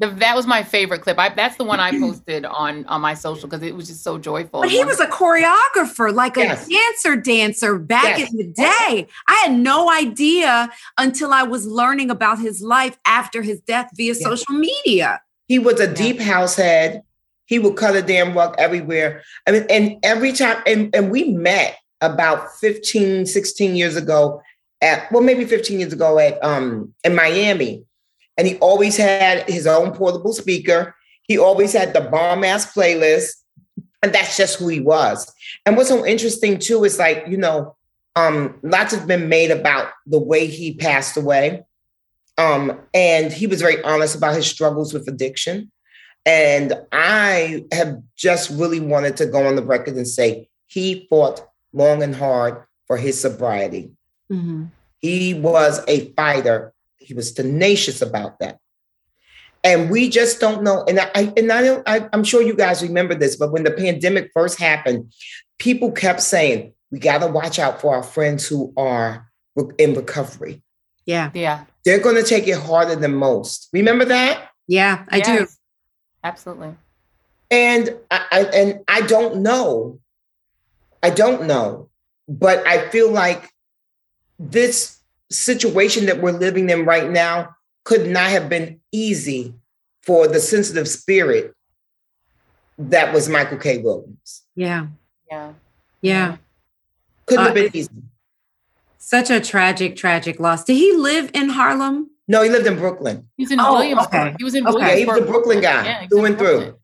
The, 0.00 0.08
that 0.08 0.34
was 0.34 0.46
my 0.46 0.62
favorite 0.62 1.02
clip. 1.02 1.18
I, 1.18 1.28
that's 1.28 1.56
the 1.56 1.64
one 1.64 1.78
I 1.78 1.90
posted 2.00 2.44
on 2.46 2.86
on 2.86 3.00
my 3.02 3.14
social 3.14 3.48
because 3.48 3.62
it 3.62 3.74
was 3.74 3.86
just 3.86 4.02
so 4.02 4.18
joyful. 4.18 4.62
But 4.62 4.70
he 4.70 4.82
was 4.84 4.98
a 4.98 5.06
choreographer, 5.06 6.12
like 6.12 6.36
a 6.36 6.56
dancer 6.68 7.16
dancer 7.16 7.78
back 7.78 8.18
Yes. 8.18 8.30
in 8.32 8.38
the 8.38 8.44
day. 8.44 9.06
I 9.28 9.34
had 9.44 9.52
no 9.52 9.90
idea 9.90 10.70
until 10.98 11.32
I 11.32 11.42
was 11.42 11.66
learning 11.66 12.10
about 12.10 12.38
his 12.38 12.62
life 12.62 12.98
after 13.06 13.42
his 13.42 13.60
death 13.60 13.90
via 13.94 14.14
Yeah. 14.14 14.26
social 14.26 14.54
media. 14.54 15.20
He 15.48 15.58
was 15.58 15.78
a 15.80 15.92
deep 15.92 16.18
house 16.18 16.56
head. 16.56 17.02
He 17.46 17.58
would 17.58 17.76
cut 17.76 17.94
a 17.96 18.02
damn 18.02 18.34
rug 18.34 18.54
everywhere. 18.58 19.22
I 19.46 19.50
mean, 19.52 19.66
and 19.68 19.96
every 20.04 20.32
time, 20.32 20.62
and, 20.66 20.94
and 20.94 21.10
we 21.10 21.24
met 21.32 21.76
about 22.00 22.48
15, 22.60 23.26
16 23.26 23.74
years 23.76 23.96
ago 23.96 24.40
at, 24.80 25.10
well, 25.12 25.22
maybe 25.22 25.44
15 25.44 25.78
years 25.80 25.92
ago 25.92 26.18
at 26.18 26.42
um 26.44 26.94
in 27.04 27.14
Miami. 27.14 27.84
And 28.36 28.46
he 28.46 28.56
always 28.56 28.96
had 28.96 29.48
his 29.48 29.66
own 29.66 29.92
portable 29.92 30.32
speaker. 30.32 30.94
He 31.22 31.38
always 31.38 31.72
had 31.72 31.92
the 31.92 32.00
bomb 32.00 32.44
ass 32.44 32.72
playlist. 32.72 33.32
And 34.02 34.14
that's 34.14 34.36
just 34.36 34.58
who 34.58 34.68
he 34.68 34.80
was. 34.80 35.30
And 35.66 35.76
what's 35.76 35.90
so 35.90 36.06
interesting 36.06 36.58
too 36.58 36.84
is 36.84 36.98
like, 36.98 37.24
you 37.28 37.36
know, 37.36 37.76
um, 38.16 38.58
lots 38.62 38.94
have 38.94 39.06
been 39.06 39.28
made 39.28 39.50
about 39.50 39.90
the 40.06 40.18
way 40.18 40.46
he 40.46 40.74
passed 40.74 41.16
away. 41.16 41.64
Um, 42.38 42.80
and 42.94 43.32
he 43.32 43.46
was 43.46 43.60
very 43.60 43.82
honest 43.82 44.16
about 44.16 44.34
his 44.34 44.46
struggles 44.46 44.94
with 44.94 45.06
addiction. 45.06 45.70
And 46.26 46.74
I 46.92 47.64
have 47.72 48.02
just 48.16 48.50
really 48.50 48.80
wanted 48.80 49.16
to 49.18 49.26
go 49.26 49.46
on 49.46 49.56
the 49.56 49.62
record 49.62 49.94
and 49.96 50.08
say 50.08 50.48
he 50.66 51.06
fought 51.10 51.46
long 51.72 52.02
and 52.02 52.14
hard 52.14 52.62
for 52.86 52.96
his 52.96 53.20
sobriety. 53.20 53.90
Mm-hmm. 54.30 54.66
He 55.00 55.34
was 55.34 55.82
a 55.88 56.12
fighter. 56.12 56.72
He 57.10 57.14
was 57.14 57.32
tenacious 57.32 58.02
about 58.02 58.38
that. 58.38 58.58
And 59.64 59.90
we 59.90 60.08
just 60.08 60.38
don't 60.38 60.62
know. 60.62 60.84
And 60.84 61.00
I 61.00 61.32
and 61.36 61.50
I 61.50 61.60
don't 61.60 61.82
I, 61.88 62.08
I'm 62.12 62.22
sure 62.22 62.40
you 62.40 62.54
guys 62.54 62.84
remember 62.84 63.16
this, 63.16 63.34
but 63.34 63.50
when 63.50 63.64
the 63.64 63.72
pandemic 63.72 64.30
first 64.32 64.60
happened, 64.60 65.12
people 65.58 65.90
kept 65.90 66.22
saying, 66.22 66.72
we 66.92 67.00
gotta 67.00 67.26
watch 67.26 67.58
out 67.58 67.80
for 67.80 67.96
our 67.96 68.04
friends 68.04 68.46
who 68.46 68.72
are 68.76 69.28
in 69.76 69.94
recovery. 69.94 70.62
Yeah. 71.04 71.32
yeah. 71.34 71.64
They're 71.84 71.98
gonna 71.98 72.22
take 72.22 72.46
it 72.46 72.58
harder 72.58 72.94
than 72.94 73.16
most. 73.16 73.68
Remember 73.72 74.04
that? 74.04 74.50
Yeah, 74.68 75.04
I 75.08 75.18
do. 75.18 75.48
Absolutely. 76.22 76.76
And 77.50 77.96
I, 78.08 78.26
I 78.30 78.40
and 78.54 78.80
I 78.86 79.00
don't 79.00 79.42
know. 79.42 79.98
I 81.02 81.10
don't 81.10 81.48
know, 81.48 81.88
but 82.28 82.64
I 82.68 82.88
feel 82.90 83.10
like 83.10 83.50
this 84.38 84.99
situation 85.30 86.06
that 86.06 86.20
we're 86.20 86.32
living 86.32 86.70
in 86.70 86.84
right 86.84 87.10
now 87.10 87.50
could 87.84 88.08
not 88.08 88.30
have 88.30 88.48
been 88.48 88.80
easy 88.92 89.54
for 90.02 90.26
the 90.26 90.40
sensitive 90.40 90.88
spirit 90.88 91.54
that 92.78 93.12
was 93.12 93.28
Michael 93.28 93.58
K. 93.58 93.78
Williams. 93.78 94.42
Yeah. 94.54 94.86
Yeah. 95.30 95.52
Yeah. 96.00 96.36
Couldn't 97.26 97.42
Uh, 97.42 97.46
have 97.46 97.54
been 97.54 97.70
easy. 97.76 97.90
Such 98.98 99.30
a 99.30 99.40
tragic, 99.40 99.96
tragic 99.96 100.40
loss. 100.40 100.64
Did 100.64 100.74
he 100.76 100.92
live 100.96 101.30
in 101.34 101.50
Harlem? 101.50 102.10
No, 102.28 102.42
he 102.42 102.48
lived 102.50 102.66
in 102.66 102.76
Brooklyn. 102.76 103.28
He 103.36 103.44
was 103.44 103.50
in 103.52 103.60
Oh, 103.60 103.74
Williamsburg. 103.74 104.14
okay. 104.14 104.34
He 104.38 104.44
was 104.44 104.54
in 104.54 104.66
Okay. 104.66 104.72
Williamsburg. 104.74 104.96
Yeah, 104.98 104.98
he 104.98 105.04
was 105.06 105.18
a 105.18 105.32
Brooklyn 105.32 105.60
guy, 105.60 105.84
Yeah, 105.84 106.00
he 106.02 106.08
through 106.08 106.18
in 106.20 106.26
and 106.26 106.38
through. 106.38 106.78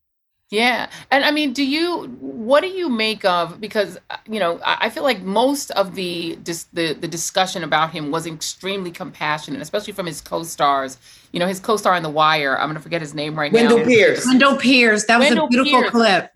Brooklyn. 0.51 0.67
Yeah. 0.67 0.91
And 1.11 1.25
I 1.25 1.31
mean, 1.31 1.53
do 1.53 1.65
you, 1.65 2.05
what 2.21 2.61
do 2.63 2.69
you 2.69 2.89
make 2.89 3.25
of, 3.25 3.61
because, 3.61 3.99
uh, 4.11 4.17
you 4.29 4.39
know, 4.41 4.61
I 4.65 4.87
I 4.87 4.91
feel 4.91 5.03
like 5.03 5.23
most 5.23 5.71
of 5.73 5.95
the, 5.95 6.37
dis, 6.43 6.65
the, 6.73 6.93
the 6.95 7.09
discussion 7.09 7.65
about 7.65 7.91
him 7.91 8.11
was 8.11 8.27
extremely 8.27 8.91
compassionate, 8.91 9.61
especially 9.61 9.93
from 9.93 10.07
his 10.07 10.21
co-stars. 10.21 10.99
You 11.33 11.41
know, 11.41 11.47
his 11.49 11.61
co-star 11.61 11.97
in 11.97 12.03
The 12.03 12.11
Wire, 12.11 12.57
I'm 12.59 12.67
going 12.69 12.77
to 12.77 12.83
forget 12.83 13.01
his 13.01 13.15
name 13.15 13.39
right 13.39 13.53
Wendell 13.53 13.79
now. 13.79 13.85
Wendell 13.85 13.93
Pierce. 13.95 14.27
Wendell 14.27 14.57
Pierce. 14.57 15.05
That 15.07 15.19
was 15.19 15.29
Wendell 15.29 15.47
a 15.47 15.49
beautiful 15.49 15.81
Pierce. 15.81 15.91
clip. 15.91 16.31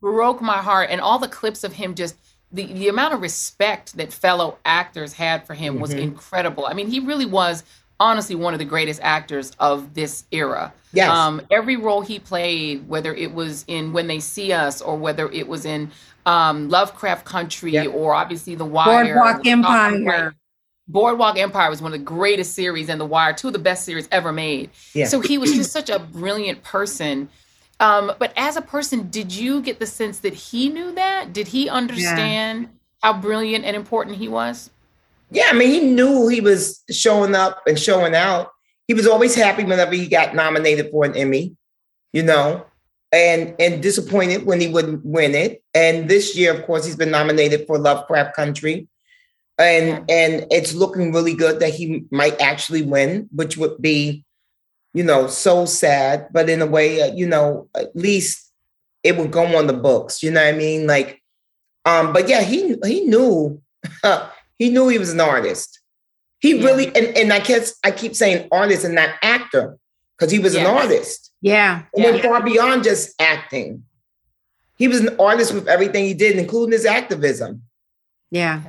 broke 0.00 0.40
my 0.42 0.58
heart 0.58 0.90
and 0.90 1.00
all 1.00 1.18
the 1.18 1.28
clips 1.28 1.64
of 1.64 1.72
him 1.74 1.94
just 1.94 2.16
the, 2.52 2.66
the 2.72 2.88
amount 2.88 3.14
of 3.14 3.20
respect 3.22 3.96
that 3.96 4.12
fellow 4.12 4.58
actors 4.64 5.14
had 5.14 5.46
for 5.46 5.54
him 5.54 5.80
was 5.80 5.94
Mhm. 5.94 6.00
incredible 6.02 6.66
i 6.66 6.74
mean 6.74 6.88
he 6.88 7.00
really 7.00 7.24
was 7.26 7.64
honestly 8.00 8.34
one 8.34 8.52
of 8.52 8.58
the 8.58 8.64
greatest 8.64 9.00
actors 9.02 9.52
of 9.58 9.94
this 9.94 10.24
era 10.30 10.72
Yes. 10.92 11.10
um, 11.10 11.40
every 11.50 11.76
role 11.76 12.00
he 12.02 12.18
played 12.18 12.88
whether 12.88 13.14
it 13.14 13.32
was 13.34 13.64
in 13.68 13.92
when 13.92 14.06
they 14.06 14.20
see 14.20 14.52
us 14.52 14.80
or 14.80 14.96
whether 14.96 15.30
it 15.30 15.46
was 15.48 15.64
in 15.64 15.90
um, 16.26 16.68
lovecraft 16.68 17.24
country 17.24 17.72
Yeah. 17.72 17.86
or 17.86 18.14
obviously 18.14 18.54
the 18.54 18.64
wire 18.64 19.14
Boardwalk 19.14 19.46
Empire. 19.46 20.34
Boardwalk 20.86 21.38
Empire 21.38 21.70
was 21.70 21.80
one 21.80 21.92
of 21.94 21.98
the 21.98 22.04
greatest 22.04 22.52
series, 22.54 22.90
and 22.90 23.00
The 23.00 23.06
Wire, 23.06 23.32
two 23.32 23.46
of 23.46 23.54
the 23.54 23.58
best 23.58 23.84
series 23.86 24.06
ever 24.12 24.32
made. 24.32 24.68
Yeah. 24.92 25.06
So 25.06 25.20
he 25.20 25.38
was 25.38 25.52
just 25.54 25.72
such 25.72 25.88
a 25.88 25.98
brilliant 25.98 26.62
person. 26.62 27.30
Um, 27.80 28.12
but 28.18 28.34
as 28.36 28.56
a 28.56 28.60
person, 28.62 29.08
did 29.08 29.32
you 29.34 29.62
get 29.62 29.78
the 29.78 29.86
sense 29.86 30.18
that 30.18 30.34
he 30.34 30.68
knew 30.68 30.92
that? 30.92 31.32
Did 31.32 31.48
he 31.48 31.70
understand 31.70 32.68
how 33.02 33.14
brilliant 33.14 33.64
and 33.64 33.74
important 33.74 34.18
he 34.18 34.28
was? 34.28 34.68
Yeah, 35.30 35.48
I 35.50 35.54
mean, 35.54 35.70
he 35.70 35.80
knew 35.80 36.28
he 36.28 36.40
was 36.40 36.82
showing 36.90 37.34
up 37.34 37.62
and 37.66 37.78
showing 37.78 38.14
out. 38.14 38.50
He 38.86 38.94
was 38.94 39.06
always 39.06 39.34
happy 39.34 39.64
whenever 39.64 39.94
he 39.94 40.06
got 40.08 40.34
nominated 40.34 40.90
for 40.90 41.04
an 41.04 41.16
Emmy, 41.16 41.56
you 42.12 42.22
know, 42.22 42.66
and 43.12 43.54
and 43.58 43.82
disappointed 43.82 44.44
when 44.46 44.60
he 44.60 44.68
wouldn't 44.68 45.04
win 45.04 45.34
it. 45.34 45.62
And 45.74 46.08
this 46.08 46.36
year, 46.36 46.54
of 46.54 46.64
course, 46.66 46.84
he's 46.84 46.96
been 46.96 47.10
nominated 47.10 47.66
for 47.66 47.78
Lovecraft 47.78 48.36
Country. 48.36 48.88
and 49.58 50.04
and 50.10 50.46
it's 50.50 50.74
looking 50.74 51.12
really 51.12 51.34
good 51.34 51.60
that 51.60 51.74
he 51.74 52.04
might 52.10 52.40
actually 52.40 52.82
win, 52.82 53.28
which 53.32 53.56
would 53.56 53.80
be, 53.80 54.24
you 54.94 55.04
know, 55.04 55.28
so 55.28 55.64
sad. 55.66 56.28
But 56.32 56.50
in 56.50 56.60
a 56.62 56.66
way, 56.66 57.02
uh, 57.02 57.14
you 57.14 57.26
know, 57.26 57.68
at 57.74 57.94
least 57.96 58.50
it 59.02 59.16
would 59.16 59.30
go 59.30 59.56
on 59.56 59.66
the 59.66 59.72
books. 59.72 60.22
You 60.22 60.30
know 60.32 60.44
what 60.44 60.54
I 60.54 60.58
mean? 60.58 60.86
Like, 60.86 61.22
um, 61.84 62.12
but 62.12 62.28
yeah, 62.28 62.42
he 62.42 62.76
he 62.84 63.04
knew 63.06 63.62
he 64.58 64.70
knew 64.70 64.88
he 64.88 64.98
was 64.98 65.12
an 65.12 65.20
artist. 65.20 65.80
He 66.40 66.56
yeah. 66.56 66.64
really 66.66 66.86
and 66.86 67.16
and 67.16 67.32
I 67.32 67.40
guess 67.40 67.74
I 67.84 67.90
keep 67.90 68.14
saying 68.14 68.48
artist 68.52 68.84
and 68.84 68.94
not 68.94 69.10
actor 69.22 69.78
because 70.16 70.30
he 70.30 70.38
was 70.38 70.54
an 70.54 70.66
artist. 70.66 71.32
Yeah, 71.40 71.82
and 71.94 72.04
yeah. 72.04 72.10
went 72.10 72.22
far 72.22 72.42
beyond 72.42 72.84
just 72.84 73.20
acting. 73.20 73.84
He 74.76 74.88
was 74.88 75.00
an 75.00 75.16
artist 75.20 75.54
with 75.54 75.68
everything 75.68 76.04
he 76.04 76.14
did, 76.14 76.36
including 76.36 76.72
his 76.72 76.84
activism. 76.84 77.62
Yeah. 78.30 78.60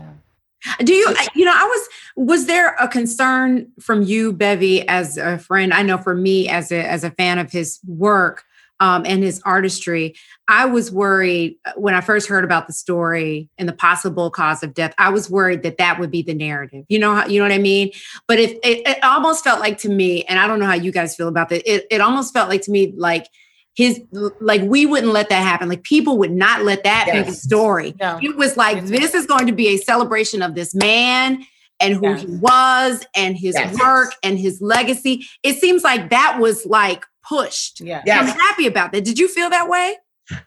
Do 0.80 0.94
you, 0.94 1.14
you 1.36 1.46
know, 1.46 1.54
I 1.54 1.64
was, 1.64 1.90
was 2.16 2.46
there 2.48 2.76
a 2.80 2.88
concern 2.88 3.72
from 3.80 4.02
you, 4.04 4.34
Bevy, 4.34 4.88
as 4.88 5.18
a 5.18 5.38
friend? 5.38 5.74
I 5.74 5.84
know 5.84 5.98
for 5.98 6.16
me, 6.16 6.48
as 6.50 6.72
a, 6.72 6.84
as 6.88 7.04
a 7.04 7.12
fan 7.12 7.40
of 7.40 7.52
his 7.52 7.80
work 7.86 8.44
um, 8.80 9.06
and 9.06 9.24
his 9.24 9.42
artistry, 9.46 10.16
I 10.48 10.66
was 10.66 10.92
worried 10.92 11.58
uh, 11.66 11.72
when 11.76 11.94
I 11.94 12.02
first 12.02 12.28
heard 12.28 12.44
about 12.44 12.68
the 12.68 12.74
story 12.74 13.50
and 13.58 13.70
the 13.70 13.74
possible 13.74 14.30
cause 14.30 14.64
of 14.64 14.74
death. 14.74 14.94
I 14.98 15.10
was 15.10 15.30
worried 15.30 15.64
that 15.64 15.78
that 15.78 16.00
would 16.00 16.12
be 16.12 16.22
the 16.22 16.34
narrative. 16.34 16.86
You 16.90 17.00
know, 17.00 17.26
you 17.26 17.40
know 17.40 17.46
what 17.46 17.54
I 17.54 17.60
mean. 17.60 17.92
But 18.28 18.40
if 18.40 18.52
it, 18.64 18.88
it 18.88 19.04
almost 19.04 19.44
felt 19.44 19.60
like 19.60 19.78
to 19.80 19.90
me, 19.90 20.24
and 20.24 20.40
I 20.40 20.48
don't 20.48 20.60
know 20.60 20.66
how 20.66 20.74
you 20.74 20.92
guys 20.92 21.16
feel 21.16 21.28
about 21.28 21.50
that, 21.50 21.70
it, 21.70 21.86
it 21.90 22.02
almost 22.02 22.34
felt 22.34 22.50
like 22.50 22.62
to 22.64 22.72
me 22.72 22.94
like 22.98 23.28
his 23.76 24.02
like 24.40 24.62
we 24.62 24.86
wouldn't 24.86 25.12
let 25.12 25.28
that 25.30 25.44
happen 25.44 25.68
like 25.68 25.84
people 25.84 26.18
would 26.18 26.32
not 26.32 26.64
let 26.64 26.84
that 26.84 27.06
yes. 27.08 27.26
be 27.26 27.32
the 27.32 27.36
story 27.36 27.94
no. 28.00 28.18
it 28.22 28.36
was 28.38 28.56
like 28.56 28.86
this 28.86 29.14
is 29.14 29.26
going 29.26 29.46
to 29.48 29.52
be 29.52 29.68
a 29.68 29.78
celebration 29.78 30.42
of 30.42 30.56
this 30.56 30.74
man 30.74 31.46
and 31.82 31.94
who 31.94 32.08
yes. 32.08 32.22
he 32.22 32.28
was 32.38 33.06
and 33.18 33.38
his 33.38 33.56
work 33.78 34.14
and 34.24 34.40
his 34.40 34.62
legacy 34.62 35.26
it 35.44 35.60
seems 35.60 35.84
like 35.84 36.10
that 36.10 36.38
was 36.40 36.66
like 36.66 37.06
pushed 37.28 37.82
yeah 37.82 38.02
i'm 38.08 38.28
happy 38.28 38.68
about 38.68 38.92
that 38.92 39.04
did 39.04 39.18
you 39.18 39.28
feel 39.28 39.50
that 39.50 39.70
way 39.70 39.96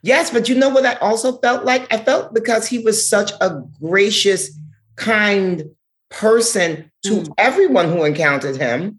yes 0.03 0.31
but 0.31 0.49
you 0.49 0.55
know 0.55 0.69
what 0.69 0.85
i 0.85 0.95
also 0.95 1.39
felt 1.39 1.65
like 1.65 1.93
i 1.93 1.97
felt 1.97 2.35
because 2.35 2.67
he 2.67 2.79
was 2.79 3.09
such 3.09 3.33
a 3.41 3.63
gracious 3.81 4.59
kind 4.97 5.65
person 6.11 6.91
to 7.05 7.23
mm. 7.23 7.33
everyone 7.39 7.89
who 7.89 8.05
encountered 8.05 8.57
him 8.57 8.99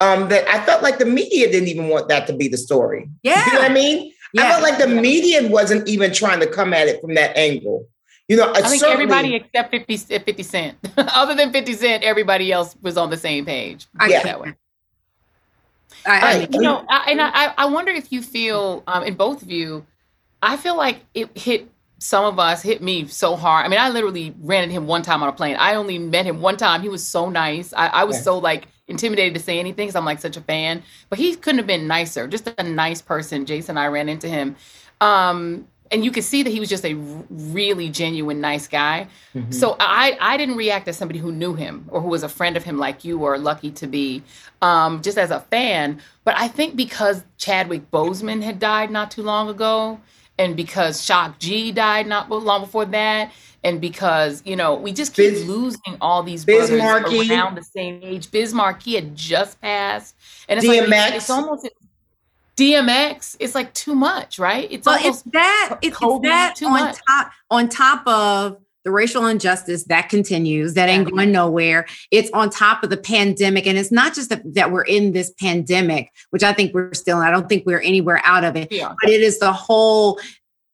um, 0.00 0.28
that 0.28 0.46
I 0.48 0.64
felt 0.64 0.82
like 0.82 0.98
the 0.98 1.06
media 1.06 1.50
didn't 1.50 1.68
even 1.68 1.88
want 1.88 2.08
that 2.08 2.26
to 2.26 2.36
be 2.36 2.48
the 2.48 2.58
story. 2.58 3.08
Yeah. 3.22 3.44
You 3.46 3.52
know 3.52 3.60
what 3.60 3.70
I 3.70 3.74
mean? 3.74 4.12
Yeah. 4.32 4.42
I 4.42 4.50
felt 4.50 4.62
like 4.62 4.78
the 4.78 4.88
media 4.88 5.48
wasn't 5.48 5.88
even 5.88 6.12
trying 6.12 6.40
to 6.40 6.46
come 6.46 6.74
at 6.74 6.88
it 6.88 7.00
from 7.00 7.14
that 7.14 7.36
angle. 7.36 7.88
You 8.28 8.38
know, 8.38 8.52
I 8.54 8.62
think 8.62 8.82
everybody 8.82 9.34
except 9.34 9.70
50, 9.70 9.96
50 9.96 10.42
Cent, 10.42 10.78
other 10.96 11.34
than 11.34 11.52
50 11.52 11.74
Cent, 11.74 12.04
everybody 12.04 12.50
else 12.50 12.74
was 12.80 12.96
on 12.96 13.10
the 13.10 13.18
same 13.18 13.44
page. 13.44 13.86
I 13.98 14.08
yeah. 14.08 14.22
that 14.22 14.40
way. 14.40 14.54
I, 16.06 16.20
I, 16.20 16.48
you 16.50 16.60
know, 16.60 16.84
I, 16.88 17.10
and 17.10 17.20
I, 17.20 17.54
I 17.56 17.66
wonder 17.66 17.90
if 17.92 18.12
you 18.12 18.22
feel, 18.22 18.82
um, 18.86 19.04
in 19.04 19.14
both 19.14 19.42
of 19.42 19.50
you, 19.50 19.86
I 20.42 20.56
feel 20.56 20.76
like 20.76 21.00
it 21.14 21.36
hit 21.36 21.68
some 21.98 22.24
of 22.26 22.38
us, 22.38 22.62
hit 22.62 22.82
me 22.82 23.06
so 23.06 23.34
hard. 23.34 23.64
I 23.64 23.68
mean, 23.68 23.80
I 23.80 23.88
literally 23.88 24.34
ran 24.42 24.64
into 24.64 24.74
him 24.74 24.86
one 24.86 25.02
time 25.02 25.22
on 25.22 25.28
a 25.28 25.32
plane. 25.32 25.56
I 25.58 25.74
only 25.76 25.98
met 25.98 26.26
him 26.26 26.42
one 26.42 26.56
time. 26.56 26.82
He 26.82 26.88
was 26.90 27.04
so 27.04 27.30
nice. 27.30 27.72
I, 27.72 27.86
I 27.86 28.04
was 28.04 28.16
yeah. 28.16 28.22
so 28.22 28.38
like 28.38 28.68
intimidated 28.86 29.34
to 29.34 29.40
say 29.40 29.58
anything 29.58 29.86
because 29.86 29.96
I'm 29.96 30.04
like 30.04 30.20
such 30.20 30.36
a 30.36 30.42
fan. 30.42 30.82
But 31.08 31.18
he 31.18 31.34
couldn't 31.34 31.58
have 31.58 31.66
been 31.66 31.86
nicer. 31.86 32.28
Just 32.28 32.52
a 32.58 32.62
nice 32.62 33.00
person. 33.00 33.46
Jason 33.46 33.78
and 33.78 33.78
I 33.78 33.86
ran 33.86 34.10
into 34.10 34.28
him. 34.28 34.56
Um, 35.00 35.66
and 35.90 36.04
you 36.04 36.10
could 36.10 36.24
see 36.24 36.42
that 36.42 36.50
he 36.50 36.60
was 36.60 36.68
just 36.68 36.84
a 36.84 36.94
really 37.30 37.88
genuine 37.88 38.40
nice 38.40 38.66
guy. 38.66 39.06
Mm-hmm. 39.34 39.52
So 39.52 39.76
I 39.78 40.16
I 40.20 40.36
didn't 40.36 40.56
react 40.56 40.88
as 40.88 40.96
somebody 40.96 41.18
who 41.18 41.30
knew 41.30 41.54
him 41.54 41.86
or 41.90 42.00
who 42.00 42.08
was 42.08 42.22
a 42.22 42.28
friend 42.28 42.56
of 42.56 42.64
him 42.64 42.78
like 42.78 43.04
you 43.04 43.18
were 43.18 43.38
lucky 43.38 43.70
to 43.72 43.86
be, 43.86 44.22
um, 44.62 45.02
just 45.02 45.18
as 45.18 45.30
a 45.30 45.40
fan. 45.40 46.00
But 46.24 46.36
I 46.36 46.48
think 46.48 46.76
because 46.76 47.22
Chadwick 47.36 47.90
Boseman 47.90 48.42
had 48.42 48.58
died 48.58 48.90
not 48.90 49.10
too 49.10 49.22
long 49.22 49.48
ago, 49.48 50.00
and 50.38 50.56
because 50.56 51.04
Shock 51.04 51.38
G 51.38 51.70
died 51.70 52.06
not 52.06 52.30
long 52.30 52.62
before 52.62 52.86
that, 52.86 53.32
and 53.62 53.80
because 53.80 54.42
you 54.44 54.56
know 54.56 54.74
we 54.74 54.92
just 54.92 55.14
keep 55.14 55.32
Biz, 55.32 55.48
losing 55.48 55.96
all 56.00 56.22
these 56.22 56.44
brothers 56.44 56.70
Markie. 56.70 57.30
around 57.30 57.56
the 57.56 57.62
same 57.62 58.00
age. 58.02 58.30
Biz 58.30 58.54
Markie 58.54 58.94
had 58.94 59.14
just 59.14 59.60
passed, 59.60 60.14
and 60.48 60.58
it's 60.58 60.66
DMX. 60.66 60.88
like 60.88 61.14
it's, 61.14 61.30
almost 61.30 61.68
DMX. 62.56 63.36
It's 63.40 63.54
like 63.54 63.72
too 63.74 63.94
much, 63.94 64.38
right? 64.38 64.68
It's 64.70 64.86
well, 64.86 64.98
it's 65.00 65.22
that 65.22 65.78
it's, 65.82 65.96
it's 66.00 66.20
that 66.22 66.54
on 66.62 66.70
much. 66.72 66.98
top 67.08 67.32
on 67.50 67.68
top 67.68 68.06
of 68.06 68.58
the 68.84 68.90
racial 68.90 69.26
injustice 69.26 69.84
that 69.84 70.08
continues 70.10 70.74
that 70.74 70.88
ain't 70.90 71.10
going 71.10 71.32
nowhere 71.32 71.86
it's 72.10 72.30
on 72.32 72.50
top 72.50 72.84
of 72.84 72.90
the 72.90 72.98
pandemic 72.98 73.66
and 73.66 73.78
it's 73.78 73.90
not 73.90 74.14
just 74.14 74.28
that, 74.28 74.42
that 74.54 74.70
we're 74.70 74.82
in 74.82 75.12
this 75.12 75.32
pandemic 75.40 76.10
which 76.30 76.42
i 76.42 76.52
think 76.52 76.74
we're 76.74 76.92
still 76.92 77.16
i 77.16 77.30
don't 77.30 77.48
think 77.48 77.64
we're 77.64 77.80
anywhere 77.80 78.20
out 78.24 78.44
of 78.44 78.56
it 78.56 78.70
yeah. 78.70 78.92
but 79.00 79.10
it 79.10 79.22
is 79.22 79.38
the 79.38 79.52
whole 79.52 80.20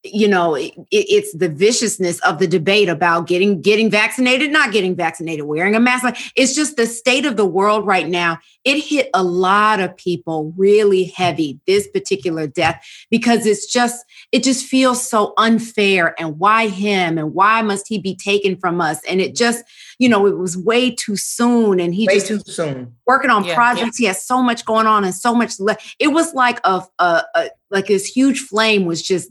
you 0.02 0.28
know 0.28 0.54
it, 0.54 0.72
it's 0.90 1.36
the 1.36 1.48
viciousness 1.48 2.18
of 2.20 2.38
the 2.38 2.46
debate 2.46 2.88
about 2.88 3.26
getting 3.26 3.60
getting 3.60 3.90
vaccinated 3.90 4.50
not 4.50 4.72
getting 4.72 4.94
vaccinated 4.96 5.44
wearing 5.44 5.74
a 5.74 5.80
mask 5.80 6.04
it's 6.36 6.54
just 6.54 6.76
the 6.76 6.86
state 6.86 7.26
of 7.26 7.36
the 7.36 7.44
world 7.44 7.86
right 7.86 8.08
now. 8.08 8.38
It 8.64 8.78
hit 8.78 9.10
a 9.14 9.22
lot 9.22 9.80
of 9.80 9.96
people 9.96 10.52
really 10.56 11.04
heavy 11.04 11.60
this 11.66 11.88
particular 11.88 12.46
death 12.46 12.84
because 13.10 13.46
it's 13.46 13.66
just 13.66 14.04
it 14.32 14.42
just 14.42 14.66
feels 14.66 15.06
so 15.06 15.32
unfair 15.38 16.14
and 16.20 16.38
why 16.38 16.68
him 16.68 17.18
and 17.18 17.34
why 17.34 17.62
must 17.62 17.88
he 17.88 17.98
be 17.98 18.14
taken 18.14 18.56
from 18.56 18.80
us? 18.80 19.02
And 19.04 19.20
it 19.20 19.34
just 19.34 19.64
you 19.98 20.08
know 20.08 20.26
it 20.26 20.38
was 20.38 20.56
way 20.56 20.90
too 20.90 21.16
soon 21.16 21.80
and 21.80 21.94
he 21.94 22.06
way 22.06 22.14
just 22.14 22.26
too 22.26 22.40
soon. 22.44 22.94
working 23.06 23.30
on 23.30 23.44
yeah, 23.44 23.54
projects 23.54 24.00
yeah. 24.00 24.04
he 24.04 24.08
has 24.08 24.24
so 24.24 24.42
much 24.42 24.64
going 24.64 24.86
on 24.86 25.04
and 25.04 25.14
so 25.14 25.34
much 25.34 25.58
le- 25.58 25.76
it 25.98 26.08
was 26.08 26.34
like 26.34 26.60
a, 26.64 26.82
a, 26.98 27.22
a 27.34 27.50
like 27.70 27.86
this 27.86 28.06
huge 28.06 28.40
flame 28.40 28.84
was 28.84 29.02
just 29.02 29.30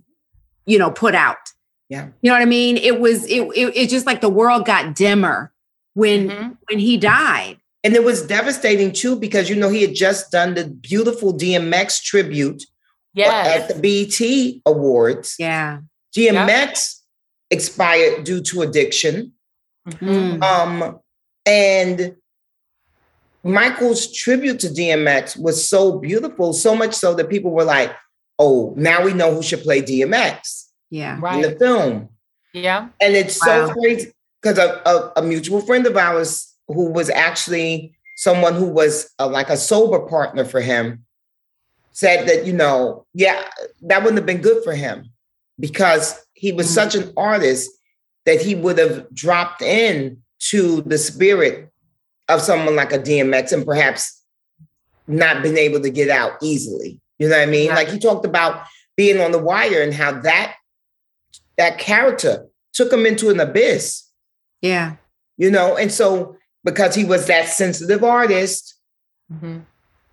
you 0.70 0.78
know, 0.78 0.92
put 0.92 1.16
out. 1.16 1.38
Yeah. 1.90 2.10
You 2.22 2.30
know 2.30 2.36
what 2.36 2.44
I 2.44 2.46
mean? 2.46 2.78
It 2.78 3.00
was 3.00 3.26
it 3.26 3.42
it, 3.56 3.76
it 3.76 3.90
just 3.90 4.06
like 4.06 4.22
the 4.22 4.30
world 4.30 4.66
got 4.66 4.96
dimmer 4.96 5.52
when 5.96 6.30
mm-hmm. 6.30 6.50
when 6.70 6.80
he 6.80 6.98
died. 6.98 7.58
And 7.84 7.96
it 7.96 8.04
was 8.04 8.26
devastating 8.26 8.92
too 8.92 9.16
because 9.16 9.50
you 9.50 9.56
know 9.56 9.70
he 9.70 9.82
had 9.82 9.96
just 9.96 10.32
done 10.32 10.54
the 10.54 10.68
beautiful 10.68 11.34
DMX 11.34 12.04
tribute 12.04 12.64
yes. 13.14 13.62
at 13.62 13.68
the 13.68 13.82
BET 13.82 14.62
Awards. 14.66 15.36
Yeah. 15.40 15.80
DMX 16.16 17.00
expired 17.50 18.24
due 18.24 18.42
to 18.42 18.62
addiction. 18.62 19.34
Mm-hmm. 19.88 20.44
Um 20.44 21.00
and 21.48 22.16
Michael's 23.44 24.14
tribute 24.14 24.60
to 24.60 24.68
DMX 24.68 25.40
was 25.42 25.68
so 25.68 25.98
beautiful, 25.98 26.54
so 26.54 26.76
much 26.76 26.94
so 26.94 27.16
that 27.16 27.30
people 27.30 27.52
were 27.52 27.64
like, 27.64 27.96
oh, 28.38 28.74
now 28.78 29.04
we 29.04 29.14
know 29.14 29.34
who 29.34 29.42
should 29.42 29.62
play 29.62 29.82
DMX. 29.82 30.59
Yeah. 30.90 31.18
Right. 31.20 31.44
In 31.44 31.54
the 31.54 31.60
film. 31.60 32.10
Yeah. 32.54 32.90
And 33.02 33.16
it's 33.16 33.40
wow. 33.46 33.68
so 33.68 33.74
crazy 33.74 34.14
because 34.42 34.58
a, 34.58 34.82
a, 34.86 35.14
a, 35.18 35.22
mutual 35.22 35.62
friend 35.62 35.86
of 35.86 35.96
ours 35.98 36.54
who 36.68 36.90
was 36.92 37.10
actually 37.10 37.94
someone 38.16 38.56
who 38.56 38.66
was 38.66 39.14
a, 39.20 39.28
like 39.28 39.50
a 39.50 39.58
sober 39.58 40.00
partner 40.00 40.46
for 40.46 40.62
him 40.62 41.06
said 41.92 42.28
that, 42.28 42.46
you 42.46 42.54
know, 42.54 43.06
yeah, 43.14 43.44
that 43.82 44.02
wouldn't 44.02 44.18
have 44.18 44.26
been 44.26 44.42
good 44.42 44.64
for 44.64 44.74
him 44.74 45.10
because 45.60 46.20
he 46.34 46.52
was 46.52 46.68
mm-hmm. 46.68 46.76
such 46.76 46.96
an 46.96 47.14
artist 47.18 47.70
that 48.26 48.42
he 48.42 48.56
would 48.56 48.78
have 48.78 49.10
dropped 49.14 49.62
in 49.62 50.22
to 50.40 50.82
the 50.84 50.98
spirit 50.98 51.70
of 52.30 52.42
someone 52.42 52.76
like 52.76 52.94
a 52.94 53.00
DMX 53.00 53.52
and 53.52 53.66
perhaps 53.66 54.24
not 55.08 55.42
been 55.42 55.58
able 55.58 55.82
to 55.82 55.90
get 55.90 56.10
out 56.10 56.34
easily. 56.42 57.00
You 57.18 57.28
know 57.28 57.38
what 57.38 57.48
I 57.48 57.52
mean? 57.52 57.68
Yeah. 57.68 57.76
Like 57.76 57.90
he 57.90 58.00
talked 58.00 58.26
about 58.26 58.64
being 58.96 59.20
on 59.20 59.32
the 59.32 59.40
wire 59.40 59.82
and 59.82 59.94
how 59.94 60.20
that 60.22 60.56
that 61.60 61.78
character 61.78 62.48
took 62.74 62.92
him 62.92 63.06
into 63.06 63.30
an 63.30 63.40
abyss. 63.40 64.10
Yeah. 64.62 64.96
You 65.38 65.52
know, 65.52 65.78
and 65.78 65.92
so 65.92 66.38
because 66.64 66.96
he 66.96 67.06
was 67.06 67.28
that 67.28 67.48
sensitive 67.48 68.04
artist. 68.04 68.76
Mm-hmm. 69.32 69.60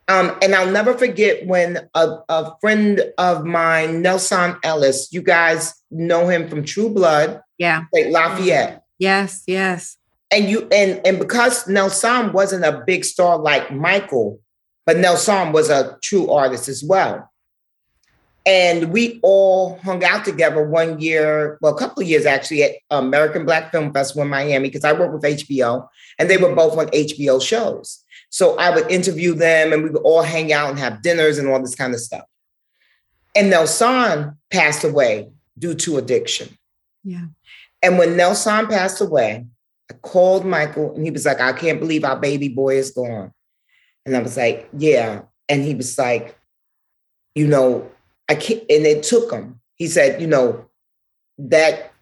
Um, 0.08 0.38
and 0.42 0.54
I'll 0.54 0.70
never 0.70 0.96
forget 0.96 1.46
when 1.46 1.88
a, 1.94 2.18
a 2.28 2.52
friend 2.60 3.02
of 3.18 3.44
mine, 3.44 4.02
Nelsan 4.02 4.58
Ellis, 4.62 5.12
you 5.12 5.22
guys 5.22 5.74
know 5.90 6.28
him 6.28 6.48
from 6.48 6.64
True 6.64 6.90
Blood. 6.90 7.40
Yeah. 7.58 7.84
Like 7.92 8.06
Lafayette. 8.10 8.84
Yes, 8.98 9.42
yes. 9.46 9.96
And 10.32 10.48
you 10.50 10.66
and 10.72 11.00
and 11.06 11.18
because 11.18 11.66
Nelsan 11.66 12.32
wasn't 12.32 12.64
a 12.64 12.82
big 12.86 13.04
star 13.04 13.38
like 13.38 13.72
Michael, 13.72 14.40
but 14.84 14.96
Nelsan 14.96 15.52
was 15.52 15.70
a 15.70 15.98
true 16.02 16.30
artist 16.30 16.68
as 16.68 16.82
well. 16.84 17.30
And 18.46 18.92
we 18.92 19.18
all 19.24 19.76
hung 19.78 20.04
out 20.04 20.24
together 20.24 20.64
one 20.64 21.00
year, 21.00 21.58
well, 21.60 21.74
a 21.74 21.78
couple 21.78 22.02
of 22.02 22.08
years 22.08 22.26
actually, 22.26 22.62
at 22.62 22.76
American 22.90 23.44
Black 23.44 23.72
Film 23.72 23.92
Festival 23.92 24.22
in 24.22 24.28
Miami, 24.28 24.68
because 24.68 24.84
I 24.84 24.92
work 24.92 25.12
with 25.12 25.22
HBO 25.22 25.88
and 26.18 26.30
they 26.30 26.36
were 26.36 26.54
both 26.54 26.78
on 26.78 26.86
HBO 26.86 27.42
shows. 27.42 28.04
So 28.30 28.56
I 28.56 28.72
would 28.72 28.88
interview 28.90 29.34
them 29.34 29.72
and 29.72 29.82
we 29.82 29.90
would 29.90 30.02
all 30.02 30.22
hang 30.22 30.52
out 30.52 30.70
and 30.70 30.78
have 30.78 31.02
dinners 31.02 31.38
and 31.38 31.48
all 31.48 31.60
this 31.60 31.74
kind 31.74 31.92
of 31.92 32.00
stuff. 32.00 32.24
And 33.34 33.52
Nelsan 33.52 34.36
passed 34.50 34.84
away 34.84 35.28
due 35.58 35.74
to 35.74 35.98
addiction. 35.98 36.56
Yeah. 37.02 37.26
And 37.82 37.98
when 37.98 38.16
Nelsan 38.16 38.68
passed 38.68 39.00
away, 39.00 39.44
I 39.90 39.94
called 39.94 40.46
Michael 40.46 40.94
and 40.94 41.04
he 41.04 41.10
was 41.10 41.26
like, 41.26 41.40
I 41.40 41.52
can't 41.52 41.80
believe 41.80 42.04
our 42.04 42.18
baby 42.18 42.48
boy 42.48 42.76
is 42.76 42.92
gone. 42.92 43.32
And 44.04 44.16
I 44.16 44.20
was 44.20 44.36
like, 44.36 44.68
yeah. 44.76 45.22
And 45.48 45.64
he 45.64 45.74
was 45.74 45.98
like, 45.98 46.38
you 47.34 47.46
know, 47.46 47.90
I 48.28 48.34
can't, 48.34 48.60
and 48.68 48.86
it 48.86 49.02
took 49.02 49.30
him. 49.30 49.60
He 49.76 49.86
said, 49.86 50.20
you 50.20 50.26
know, 50.26 50.66
that 51.38 51.92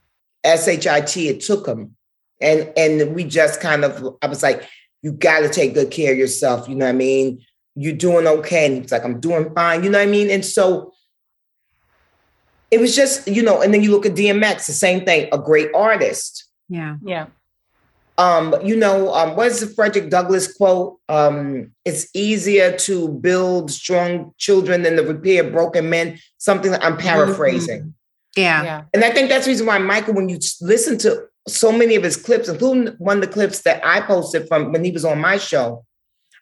SHIT, 0.44 1.16
it 1.16 1.40
took 1.40 1.66
him. 1.66 1.96
And 2.40 2.72
and 2.76 3.14
we 3.14 3.24
just 3.24 3.60
kind 3.60 3.84
of, 3.84 4.16
I 4.22 4.26
was 4.26 4.42
like, 4.42 4.68
you 5.02 5.12
gotta 5.12 5.48
take 5.48 5.74
good 5.74 5.90
care 5.90 6.12
of 6.12 6.18
yourself. 6.18 6.68
You 6.68 6.74
know 6.74 6.86
what 6.86 6.94
I 6.94 6.98
mean? 6.98 7.44
You're 7.74 7.94
doing 7.96 8.26
okay. 8.26 8.66
And 8.66 8.74
he 8.74 8.80
was 8.80 8.92
like, 8.92 9.04
I'm 9.04 9.20
doing 9.20 9.52
fine. 9.54 9.84
You 9.84 9.90
know 9.90 9.98
what 9.98 10.08
I 10.08 10.10
mean? 10.10 10.30
And 10.30 10.44
so 10.44 10.92
it 12.70 12.80
was 12.80 12.94
just, 12.94 13.28
you 13.28 13.42
know, 13.42 13.62
and 13.62 13.72
then 13.72 13.82
you 13.82 13.90
look 13.90 14.06
at 14.06 14.14
DMX, 14.14 14.66
the 14.66 14.72
same 14.72 15.04
thing, 15.04 15.28
a 15.32 15.38
great 15.38 15.70
artist. 15.74 16.44
Yeah. 16.68 16.96
Yeah. 17.04 17.26
Um, 18.16 18.54
you 18.62 18.76
know, 18.76 19.12
um, 19.12 19.34
what 19.34 19.48
is 19.48 19.60
the 19.60 19.66
Frederick 19.66 20.08
Douglass 20.08 20.52
quote? 20.52 20.98
Um, 21.08 21.72
it's 21.84 22.08
easier 22.14 22.76
to 22.78 23.08
build 23.08 23.70
strong 23.70 24.32
children 24.38 24.82
than 24.82 24.96
to 24.96 25.02
repair 25.02 25.50
broken 25.50 25.90
men. 25.90 26.18
Something 26.38 26.70
that 26.70 26.84
I'm 26.84 26.96
paraphrasing. 26.96 27.80
Mm-hmm. 27.80 27.90
Yeah. 28.36 28.62
Yeah. 28.62 28.82
And 28.92 29.04
I 29.04 29.10
think 29.10 29.28
that's 29.28 29.46
the 29.46 29.50
reason 29.52 29.66
why 29.66 29.78
Michael, 29.78 30.14
when 30.14 30.28
you 30.28 30.38
listen 30.60 30.98
to 30.98 31.26
so 31.48 31.72
many 31.72 31.94
of 31.94 32.02
his 32.02 32.16
clips, 32.16 32.48
including 32.48 32.94
one 32.98 33.18
of 33.18 33.20
the 33.22 33.32
clips 33.32 33.62
that 33.62 33.84
I 33.84 34.00
posted 34.00 34.48
from 34.48 34.72
when 34.72 34.84
he 34.84 34.90
was 34.90 35.04
on 35.04 35.20
my 35.20 35.38
show, 35.38 35.84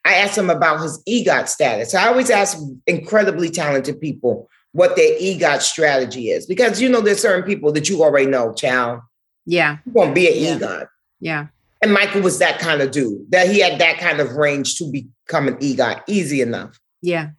I 0.04 0.14
asked 0.14 0.36
him 0.36 0.50
about 0.50 0.80
his 0.80 1.02
EGOT 1.08 1.48
status. 1.48 1.94
I 1.94 2.08
always 2.08 2.30
ask 2.30 2.58
incredibly 2.86 3.50
talented 3.50 4.00
people 4.00 4.48
what 4.72 4.96
their 4.96 5.18
EGOT 5.18 5.60
strategy 5.60 6.30
is 6.30 6.46
because 6.46 6.80
you 6.80 6.88
know 6.88 7.00
there's 7.00 7.20
certain 7.22 7.44
people 7.44 7.72
that 7.72 7.88
you 7.88 8.02
already 8.02 8.26
know, 8.26 8.52
child. 8.52 9.00
Yeah. 9.46 9.78
You're 9.84 9.94
gonna 9.94 10.14
be 10.14 10.28
an 10.28 10.34
Yeah. 10.36 10.56
EGOT. 10.56 10.86
Yeah. 11.20 11.46
And 11.82 11.92
Michael 11.92 12.22
was 12.22 12.38
that 12.38 12.60
kind 12.60 12.80
of 12.80 12.92
dude, 12.92 13.30
that 13.32 13.48
he 13.48 13.58
had 13.60 13.80
that 13.80 13.98
kind 13.98 14.20
of 14.20 14.32
range 14.36 14.76
to 14.76 14.84
become 14.84 15.48
an 15.48 15.56
EGOT, 15.56 16.02
easy 16.06 16.40
enough. 16.40 16.78
Yeah. 17.02 17.30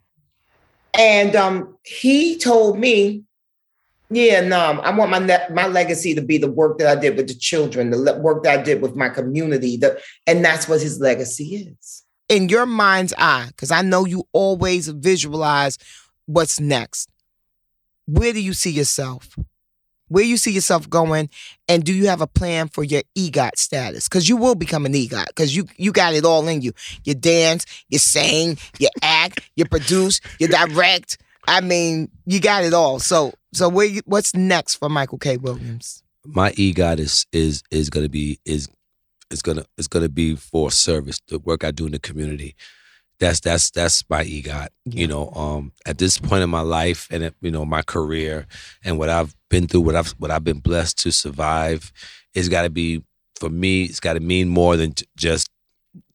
And 0.96 1.34
um, 1.34 1.76
he 1.82 2.38
told 2.38 2.78
me, 2.78 3.24
yeah, 4.10 4.42
no, 4.42 4.56
I 4.56 4.94
want 4.94 5.10
my 5.10 5.18
ne- 5.18 5.48
my 5.50 5.66
legacy 5.66 6.14
to 6.14 6.20
be 6.20 6.36
the 6.38 6.50
work 6.50 6.78
that 6.78 6.86
I 6.86 7.00
did 7.00 7.16
with 7.16 7.26
the 7.26 7.34
children, 7.34 7.90
the 7.90 7.96
le- 7.96 8.20
work 8.20 8.44
that 8.44 8.60
I 8.60 8.62
did 8.62 8.82
with 8.82 8.94
my 8.94 9.08
community, 9.08 9.78
the, 9.78 9.98
and 10.26 10.44
that's 10.44 10.68
what 10.68 10.82
his 10.82 11.00
legacy 11.00 11.74
is. 11.80 12.04
In 12.28 12.48
your 12.48 12.66
mind's 12.66 13.14
eye, 13.16 13.46
because 13.48 13.70
I 13.70 13.82
know 13.82 14.04
you 14.04 14.28
always 14.32 14.88
visualize 14.88 15.78
what's 16.26 16.60
next. 16.60 17.08
Where 18.06 18.32
do 18.32 18.40
you 18.40 18.52
see 18.52 18.70
yourself? 18.70 19.36
Where 20.14 20.24
you 20.24 20.36
see 20.36 20.52
yourself 20.52 20.88
going, 20.88 21.28
and 21.68 21.82
do 21.82 21.92
you 21.92 22.06
have 22.06 22.20
a 22.20 22.26
plan 22.26 22.68
for 22.68 22.84
your 22.84 23.02
EGOT 23.18 23.56
status? 23.56 24.08
Because 24.08 24.28
you 24.28 24.36
will 24.36 24.54
become 24.54 24.86
an 24.86 24.92
EGOT, 24.92 25.26
because 25.26 25.56
you 25.56 25.66
you 25.76 25.90
got 25.90 26.14
it 26.14 26.24
all 26.24 26.46
in 26.46 26.62
you. 26.62 26.72
You 27.04 27.14
dance, 27.14 27.66
you 27.88 27.98
sing, 27.98 28.58
you 28.78 28.88
act, 29.02 29.40
you 29.56 29.64
produce, 29.64 30.20
you 30.38 30.46
direct. 30.46 31.18
I 31.48 31.60
mean, 31.60 32.10
you 32.26 32.40
got 32.40 32.62
it 32.64 32.72
all. 32.72 33.00
So 33.00 33.34
so 33.52 33.68
where 33.68 33.86
you, 33.86 34.02
what's 34.04 34.34
next 34.34 34.76
for 34.76 34.88
Michael 34.88 35.18
K. 35.18 35.36
Williams? 35.36 36.04
my 36.24 36.52
EGOT 36.52 37.00
is 37.00 37.26
is 37.32 37.62
is 37.70 37.90
gonna 37.90 38.08
be 38.08 38.38
is 38.44 38.68
is 39.30 39.42
gonna 39.42 39.64
is 39.76 39.88
gonna 39.88 40.08
be 40.08 40.36
for 40.36 40.70
service, 40.70 41.20
the 41.28 41.38
work 41.38 41.64
I 41.64 41.70
do 41.70 41.86
in 41.86 41.92
the 41.92 41.98
community. 41.98 42.54
That's 43.20 43.40
that's 43.40 43.70
that's 43.70 44.02
my 44.10 44.24
EGOT. 44.24 44.68
You 44.84 45.06
know, 45.06 45.30
um, 45.30 45.72
at 45.86 45.98
this 45.98 46.18
point 46.18 46.42
in 46.42 46.50
my 46.50 46.60
life 46.62 47.06
and 47.10 47.22
at, 47.24 47.34
you 47.40 47.50
know 47.50 47.64
my 47.64 47.82
career 47.82 48.46
and 48.84 48.98
what 48.98 49.08
I've 49.08 49.34
been 49.50 49.66
through, 49.68 49.82
what 49.82 49.94
I've 49.96 50.10
what 50.18 50.30
I've 50.30 50.44
been 50.44 50.58
blessed 50.60 50.98
to 51.00 51.12
survive, 51.12 51.92
it's 52.34 52.48
got 52.48 52.62
to 52.62 52.70
be 52.70 53.02
for 53.38 53.48
me. 53.48 53.84
It's 53.84 54.00
got 54.00 54.14
to 54.14 54.20
mean 54.20 54.48
more 54.48 54.76
than 54.76 54.94
j- 54.94 55.06
just 55.16 55.48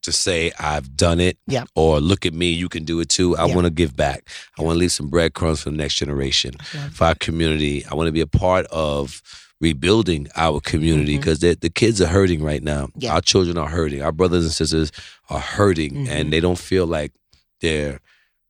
to 0.02 0.12
say 0.12 0.52
I've 0.58 0.94
done 0.96 1.20
it. 1.20 1.38
Yeah. 1.46 1.64
Or 1.74 2.00
look 2.00 2.24
at 2.26 2.32
me, 2.34 2.50
you 2.52 2.68
can 2.68 2.84
do 2.84 3.00
it 3.00 3.08
too. 3.08 3.36
I 3.36 3.46
Yeah. 3.46 3.54
want 3.54 3.66
to 3.66 3.70
give 3.70 3.96
back. 3.96 4.28
I 4.58 4.62
want 4.62 4.76
to 4.76 4.78
leave 4.78 4.92
some 4.92 5.08
breadcrumbs 5.08 5.62
for 5.62 5.70
the 5.70 5.76
next 5.76 5.94
generation, 5.96 6.52
for 6.92 7.04
our 7.04 7.14
community. 7.14 7.84
I 7.86 7.94
want 7.94 8.08
to 8.08 8.12
be 8.12 8.20
a 8.22 8.26
part 8.26 8.66
of 8.66 9.22
rebuilding 9.60 10.26
our 10.36 10.58
community 10.60 11.14
Mhm. 11.16 11.20
because 11.20 11.40
the 11.40 11.54
the 11.60 11.68
kids 11.68 12.00
are 12.00 12.06
hurting 12.06 12.42
right 12.42 12.62
now. 12.62 12.88
Yeah. 12.96 13.12
Our 13.14 13.20
children 13.20 13.58
are 13.58 13.68
hurting. 13.68 14.00
Our 14.02 14.12
brothers 14.12 14.44
and 14.44 14.52
sisters 14.54 14.90
are 15.30 15.40
hurting, 15.40 15.92
Mhm. 15.94 16.08
and 16.08 16.32
they 16.32 16.40
don't 16.40 16.58
feel 16.58 16.86
like 16.86 17.12
they're 17.60 18.00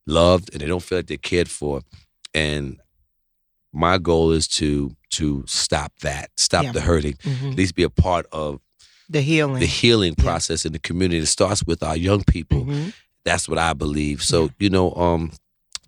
loved 0.06 0.50
and 0.52 0.60
they 0.60 0.66
don't 0.66 0.82
feel 0.82 0.98
like 0.98 1.06
they're 1.06 1.16
cared 1.18 1.48
for. 1.48 1.82
And 2.34 2.78
my 3.72 3.98
goal 3.98 4.32
is 4.32 4.48
to 4.48 4.96
to 5.10 5.42
stop 5.48 5.92
that, 6.02 6.30
stop 6.36 6.62
Yeah. 6.64 6.72
the 6.72 6.80
hurting, 6.82 7.16
at 7.44 7.56
least 7.56 7.74
be 7.74 7.82
a 7.82 7.90
part 7.90 8.26
of 8.30 8.60
The 9.08 9.20
healing. 9.20 9.58
the 9.58 9.66
healing 9.66 10.14
Yeah. 10.16 10.22
process 10.24 10.64
in 10.64 10.72
the 10.72 10.78
community. 10.78 11.18
It 11.20 11.26
starts 11.26 11.64
with 11.64 11.82
our 11.82 11.96
young 11.96 12.22
people. 12.22 12.64
Mhm. 12.64 12.92
That's 13.24 13.48
what 13.48 13.58
I 13.58 13.72
believe. 13.72 14.22
So 14.22 14.44
Yeah. 14.44 14.48
you 14.60 14.70
know, 14.70 14.94
um, 14.94 15.32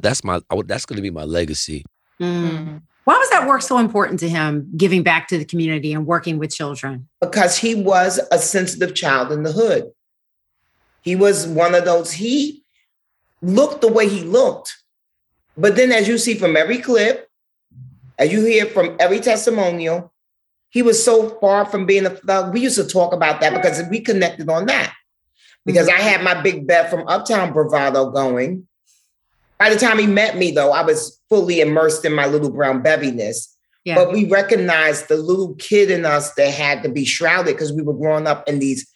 that's 0.01 0.25
my 0.25 0.41
that's 0.67 0.87
going 0.87 0.97
to 0.97 1.03
be 1.03 1.11
my 1.11 1.23
legacy. 1.23 1.85
Mm. 2.21 2.83
Why 3.05 3.17
was 3.17 3.31
that 3.31 3.47
work 3.49 3.63
so 3.63 3.79
important 3.79 4.19
to 4.21 4.29
him, 4.29 4.69
giving 4.77 5.03
back 5.05 5.29
to 5.29 5.39
the 5.39 5.45
community 5.45 5.93
and 5.93 6.05
working 6.07 6.39
with 6.39 6.53
children? 6.55 7.09
because 7.21 7.57
he 7.59 7.75
was 7.77 8.19
a 8.33 8.39
sensitive 8.41 8.95
child 8.95 9.31
in 9.33 9.45
the 9.45 9.53
hood. 9.53 9.85
He 11.03 11.17
was 11.17 11.47
one 11.47 11.75
of 11.75 11.85
those, 11.85 12.13
he 12.13 12.65
looked 13.43 13.81
the 13.81 13.93
way 13.93 14.09
he 14.09 14.23
looked. 14.23 14.83
But 15.57 15.77
then, 15.77 15.93
as 15.93 16.09
you 16.09 16.17
see 16.17 16.35
from 16.35 16.57
every 16.57 16.79
clip, 16.79 17.29
as 18.19 18.33
you 18.33 18.45
hear 18.45 18.67
from 18.67 18.97
every 18.99 19.21
testimonial, 19.21 20.13
he 20.71 20.81
was 20.81 21.05
so 21.05 21.39
far 21.41 21.67
from 21.67 21.85
being 21.85 22.07
a 22.07 22.11
thug. 22.11 22.55
We 22.55 22.61
used 22.61 22.77
to 22.77 22.87
talk 22.87 23.13
about 23.13 23.41
that 23.41 23.53
because 23.53 23.83
we 23.91 24.01
connected 24.01 24.49
on 24.49 24.67
that. 24.67 24.95
Because 25.67 25.89
mm-hmm. 25.89 26.01
I 26.01 26.03
had 26.03 26.23
my 26.23 26.41
big 26.41 26.67
bet 26.67 26.89
from 26.89 27.07
Uptown 27.07 27.53
Bravado 27.53 28.11
going. 28.11 28.67
By 29.59 29.71
the 29.71 29.79
time 29.79 29.99
he 29.99 30.07
met 30.07 30.37
me, 30.37 30.51
though, 30.51 30.73
I 30.73 30.83
was 30.83 31.21
fully 31.29 31.61
immersed 31.61 32.05
in 32.05 32.15
my 32.15 32.27
little 32.27 32.51
brown 32.51 32.83
beviness. 32.83 33.49
Yeah. 33.85 33.97
But 33.97 34.13
we 34.13 34.29
recognized 34.29 35.09
the 35.09 35.17
little 35.17 35.55
kid 35.57 35.91
in 35.91 36.05
us 36.05 36.33
that 36.35 36.55
had 36.55 36.83
to 36.85 36.89
be 36.89 37.05
shrouded 37.05 37.55
because 37.55 37.73
we 37.73 37.83
were 37.83 37.95
growing 37.95 38.27
up 38.27 38.49
in 38.49 38.59
these 38.59 38.91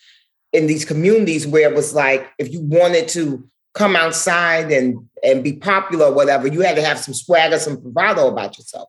in 0.53 0.66
these 0.66 0.84
communities 0.84 1.47
where 1.47 1.68
it 1.68 1.74
was 1.74 1.94
like 1.94 2.30
if 2.38 2.53
you 2.53 2.61
wanted 2.61 3.09
to 3.09 3.49
come 3.74 3.94
outside 3.94 4.72
and 4.72 5.07
and 5.22 5.44
be 5.44 5.53
popular 5.53 6.07
or 6.07 6.12
whatever, 6.14 6.47
you 6.47 6.61
had 6.61 6.76
to 6.76 6.82
have 6.82 6.99
some 6.99 7.14
swagger, 7.14 7.59
some 7.59 7.76
bravado 7.76 8.28
about 8.28 8.57
yourself. 8.59 8.88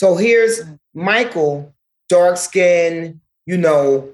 So 0.00 0.16
here's 0.16 0.60
Michael, 0.94 1.74
dark 2.08 2.36
skin, 2.36 3.20
you 3.46 3.56
know, 3.56 4.12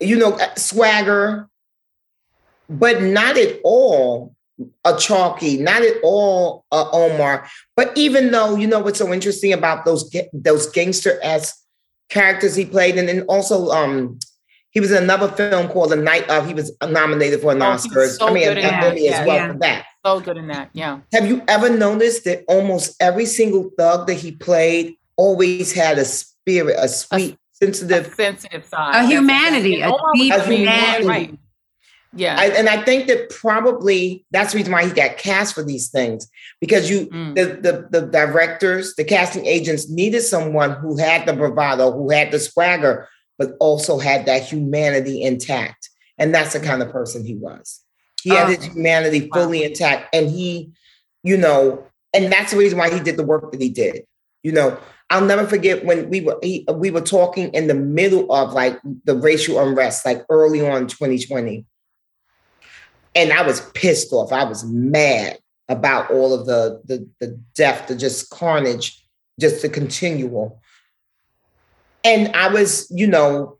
you 0.00 0.16
know, 0.16 0.32
uh, 0.34 0.54
swagger, 0.56 1.48
but 2.68 3.02
not 3.02 3.36
at 3.38 3.60
all 3.64 4.34
a 4.84 4.96
chalky, 4.96 5.58
not 5.58 5.82
at 5.82 5.96
all 6.02 6.64
a 6.70 6.84
Omar. 6.92 7.48
But 7.76 7.96
even 7.96 8.30
though 8.30 8.56
you 8.56 8.66
know 8.66 8.80
what's 8.80 8.98
so 8.98 9.12
interesting 9.12 9.52
about 9.52 9.84
those 9.84 10.14
those 10.32 10.66
gangster 10.68 11.18
esque 11.22 11.56
characters 12.08 12.54
he 12.54 12.64
played, 12.64 12.96
and 12.96 13.08
then 13.08 13.22
also 13.22 13.70
um 13.70 14.18
he 14.74 14.80
was 14.80 14.90
in 14.90 15.02
another 15.02 15.28
film 15.28 15.68
called 15.68 15.90
The 15.92 15.96
Night 15.96 16.28
of. 16.28 16.46
He 16.46 16.52
was 16.54 16.76
nominated 16.86 17.40
for 17.40 17.52
an 17.52 17.62
Oh, 17.62 17.66
Oscar. 17.66 18.08
so 18.08 18.28
I 18.28 18.32
mean, 18.32 18.44
good 18.44 18.58
in 18.58 18.64
an 18.64 18.70
that. 18.72 18.84
Emmy 18.84 19.08
as 19.08 19.14
Yeah, 19.20 19.26
well 19.26 19.36
yeah. 19.36 19.52
for 19.52 19.58
that. 19.60 19.86
So 20.04 20.20
good 20.20 20.36
in 20.36 20.48
that. 20.48 20.70
Yeah. 20.72 20.98
Have 21.12 21.26
you 21.28 21.42
ever 21.48 21.70
noticed 21.70 22.24
that 22.24 22.44
almost 22.48 22.96
every 23.00 23.24
single 23.26 23.70
thug 23.78 24.06
that 24.08 24.14
he 24.14 24.32
played 24.32 24.96
always 25.16 25.72
had 25.72 25.96
a 25.98 26.04
spirit, 26.04 26.76
a 26.78 26.88
sweet, 26.88 27.34
A 27.34 27.38
sensitive. 27.64 28.12
sensitive 28.14 28.64
side. 28.64 29.04
A 29.04 29.06
humanity, 29.06 29.74
exactly- 29.74 29.82
a 29.82 29.94
Omar 29.94 30.12
deep 30.14 30.32
the 30.32 30.38
main 30.38 30.48
one, 30.48 30.56
humanity. 30.58 31.06
Right. 31.06 31.38
Yeah. 32.16 32.36
I, 32.38 32.44
and 32.46 32.68
I 32.68 32.82
think 32.84 33.06
that 33.08 33.30
probably 33.30 34.24
that's 34.30 34.52
the 34.52 34.58
reason 34.58 34.72
why 34.72 34.86
he 34.86 34.92
got 34.92 35.18
cast 35.18 35.54
for 35.54 35.64
these 35.64 35.88
things 35.88 36.28
because 36.60 36.88
you 36.90 37.06
Mm. 37.06 37.34
the, 37.34 37.44
the 37.90 38.00
the 38.00 38.06
directors, 38.06 38.94
the 38.96 39.04
casting 39.04 39.46
agents 39.46 39.88
needed 39.90 40.22
someone 40.22 40.72
who 40.72 40.96
had 40.96 41.26
the 41.26 41.32
bravado, 41.32 41.90
who 41.92 42.10
had 42.10 42.30
the 42.30 42.38
swagger, 42.38 43.08
but 43.38 43.56
also 43.60 43.98
had 43.98 44.26
that 44.26 44.42
humanity 44.42 45.22
intact. 45.22 45.90
And 46.18 46.34
that's 46.34 46.52
the 46.52 46.60
kind 46.60 46.82
of 46.82 46.90
person 46.90 47.24
he 47.24 47.34
was. 47.34 47.80
He 48.22 48.30
had 48.30 48.48
Oh. 48.48 48.54
his 48.54 48.64
humanity 48.64 49.28
fully 49.32 49.64
intact. 49.64 50.14
And 50.14 50.30
he, 50.30 50.72
you 51.22 51.36
know, 51.36 51.84
and 52.12 52.32
that's 52.32 52.52
the 52.52 52.58
reason 52.58 52.78
why 52.78 52.90
he 52.92 53.00
did 53.00 53.16
the 53.16 53.24
work 53.24 53.50
that 53.52 53.60
he 53.60 53.68
did. 53.68 54.04
You 54.42 54.52
know, 54.52 54.78
I'll 55.10 55.24
never 55.24 55.46
forget 55.46 55.84
when 55.84 56.08
we 56.08 56.20
were 56.20 56.38
he, 56.42 56.66
we 56.72 56.90
were 56.90 57.00
talking 57.00 57.52
in 57.52 57.66
the 57.66 57.74
middle 57.74 58.32
of 58.32 58.52
like 58.52 58.78
the 59.04 59.16
racial 59.16 59.58
unrest, 59.58 60.04
like 60.04 60.24
early 60.30 60.66
on 60.66 60.86
2020. 60.86 61.66
And 63.14 63.32
I 63.32 63.42
was 63.42 63.60
pissed 63.72 64.12
off. 64.12 64.32
I 64.32 64.44
was 64.44 64.64
mad 64.64 65.38
about 65.68 66.10
all 66.10 66.34
of 66.34 66.46
the 66.46 66.80
the 66.84 67.08
the 67.20 67.40
death, 67.54 67.88
the 67.88 67.96
just 67.96 68.30
carnage, 68.30 69.02
just 69.40 69.62
the 69.62 69.68
continual. 69.68 70.60
And 72.04 72.34
I 72.36 72.48
was, 72.48 72.86
you 72.90 73.06
know, 73.06 73.56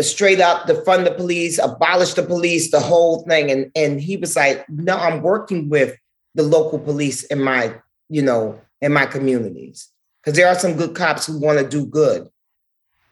straight 0.00 0.40
up 0.40 0.66
defund 0.66 1.04
the 1.04 1.12
police, 1.12 1.58
abolish 1.58 2.14
the 2.14 2.22
police, 2.22 2.70
the 2.70 2.80
whole 2.80 3.22
thing. 3.22 3.50
And 3.50 3.70
and 3.74 4.00
he 4.00 4.16
was 4.16 4.36
like, 4.36 4.68
no, 4.68 4.96
I'm 4.96 5.22
working 5.22 5.68
with 5.68 5.96
the 6.34 6.42
local 6.42 6.78
police 6.78 7.24
in 7.24 7.42
my, 7.42 7.74
you 8.08 8.22
know, 8.22 8.60
in 8.82 8.92
my 8.92 9.06
communities. 9.06 9.88
Because 10.22 10.36
there 10.36 10.48
are 10.48 10.58
some 10.58 10.76
good 10.76 10.94
cops 10.94 11.26
who 11.26 11.38
want 11.38 11.58
to 11.58 11.66
do 11.68 11.86
good. 11.86 12.28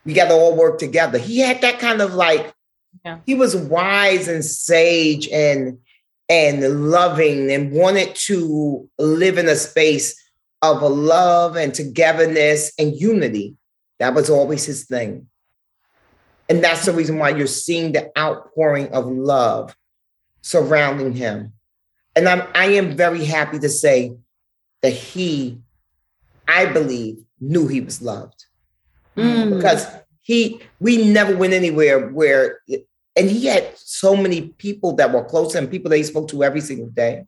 We 0.04 0.12
got 0.12 0.28
to 0.28 0.34
all 0.34 0.56
work 0.56 0.78
together. 0.78 1.16
He 1.18 1.38
had 1.38 1.62
that 1.62 1.78
kind 1.78 2.02
of 2.02 2.14
like 2.14 2.52
Yeah. 3.04 3.18
he 3.24 3.34
was 3.34 3.56
wise 3.56 4.28
and 4.28 4.44
sage 4.44 5.28
and 5.28 5.78
and 6.28 6.90
loving 6.90 7.50
and 7.50 7.72
wanted 7.72 8.14
to 8.14 8.88
live 8.98 9.38
in 9.38 9.48
a 9.48 9.56
space 9.56 10.14
of 10.62 10.82
a 10.82 10.88
love 10.88 11.56
and 11.56 11.74
togetherness 11.74 12.72
and 12.78 12.94
unity. 12.94 13.56
That 13.98 14.14
was 14.14 14.30
always 14.30 14.64
his 14.64 14.84
thing. 14.84 15.28
And 16.48 16.62
that's 16.62 16.84
the 16.84 16.92
reason 16.92 17.18
why 17.18 17.30
you're 17.30 17.46
seeing 17.46 17.92
the 17.92 18.10
outpouring 18.18 18.88
of 18.88 19.06
love 19.06 19.76
surrounding 20.42 21.14
him. 21.14 21.52
And 22.14 22.28
I'm, 22.28 22.42
I 22.54 22.66
am 22.66 22.96
very 22.96 23.24
happy 23.24 23.58
to 23.58 23.68
say 23.68 24.14
that 24.82 24.92
he, 24.92 25.58
I 26.46 26.66
believe, 26.66 27.18
knew 27.40 27.66
he 27.68 27.80
was 27.80 28.02
loved 28.02 28.44
Mm. 29.16 29.56
because 29.56 29.86
he, 30.22 30.60
we 30.80 31.04
never 31.04 31.36
went 31.36 31.52
anywhere 31.52 32.08
where, 32.08 32.58
and 33.14 33.30
he 33.30 33.46
had 33.46 33.78
so 33.78 34.16
many 34.16 34.48
people 34.58 34.96
that 34.96 35.12
were 35.12 35.24
close 35.24 35.52
to 35.52 35.58
him, 35.58 35.68
people 35.68 35.88
that 35.90 35.98
he 35.98 36.02
spoke 36.02 36.28
to 36.28 36.42
every 36.42 36.60
single 36.60 36.88
day. 36.88 37.24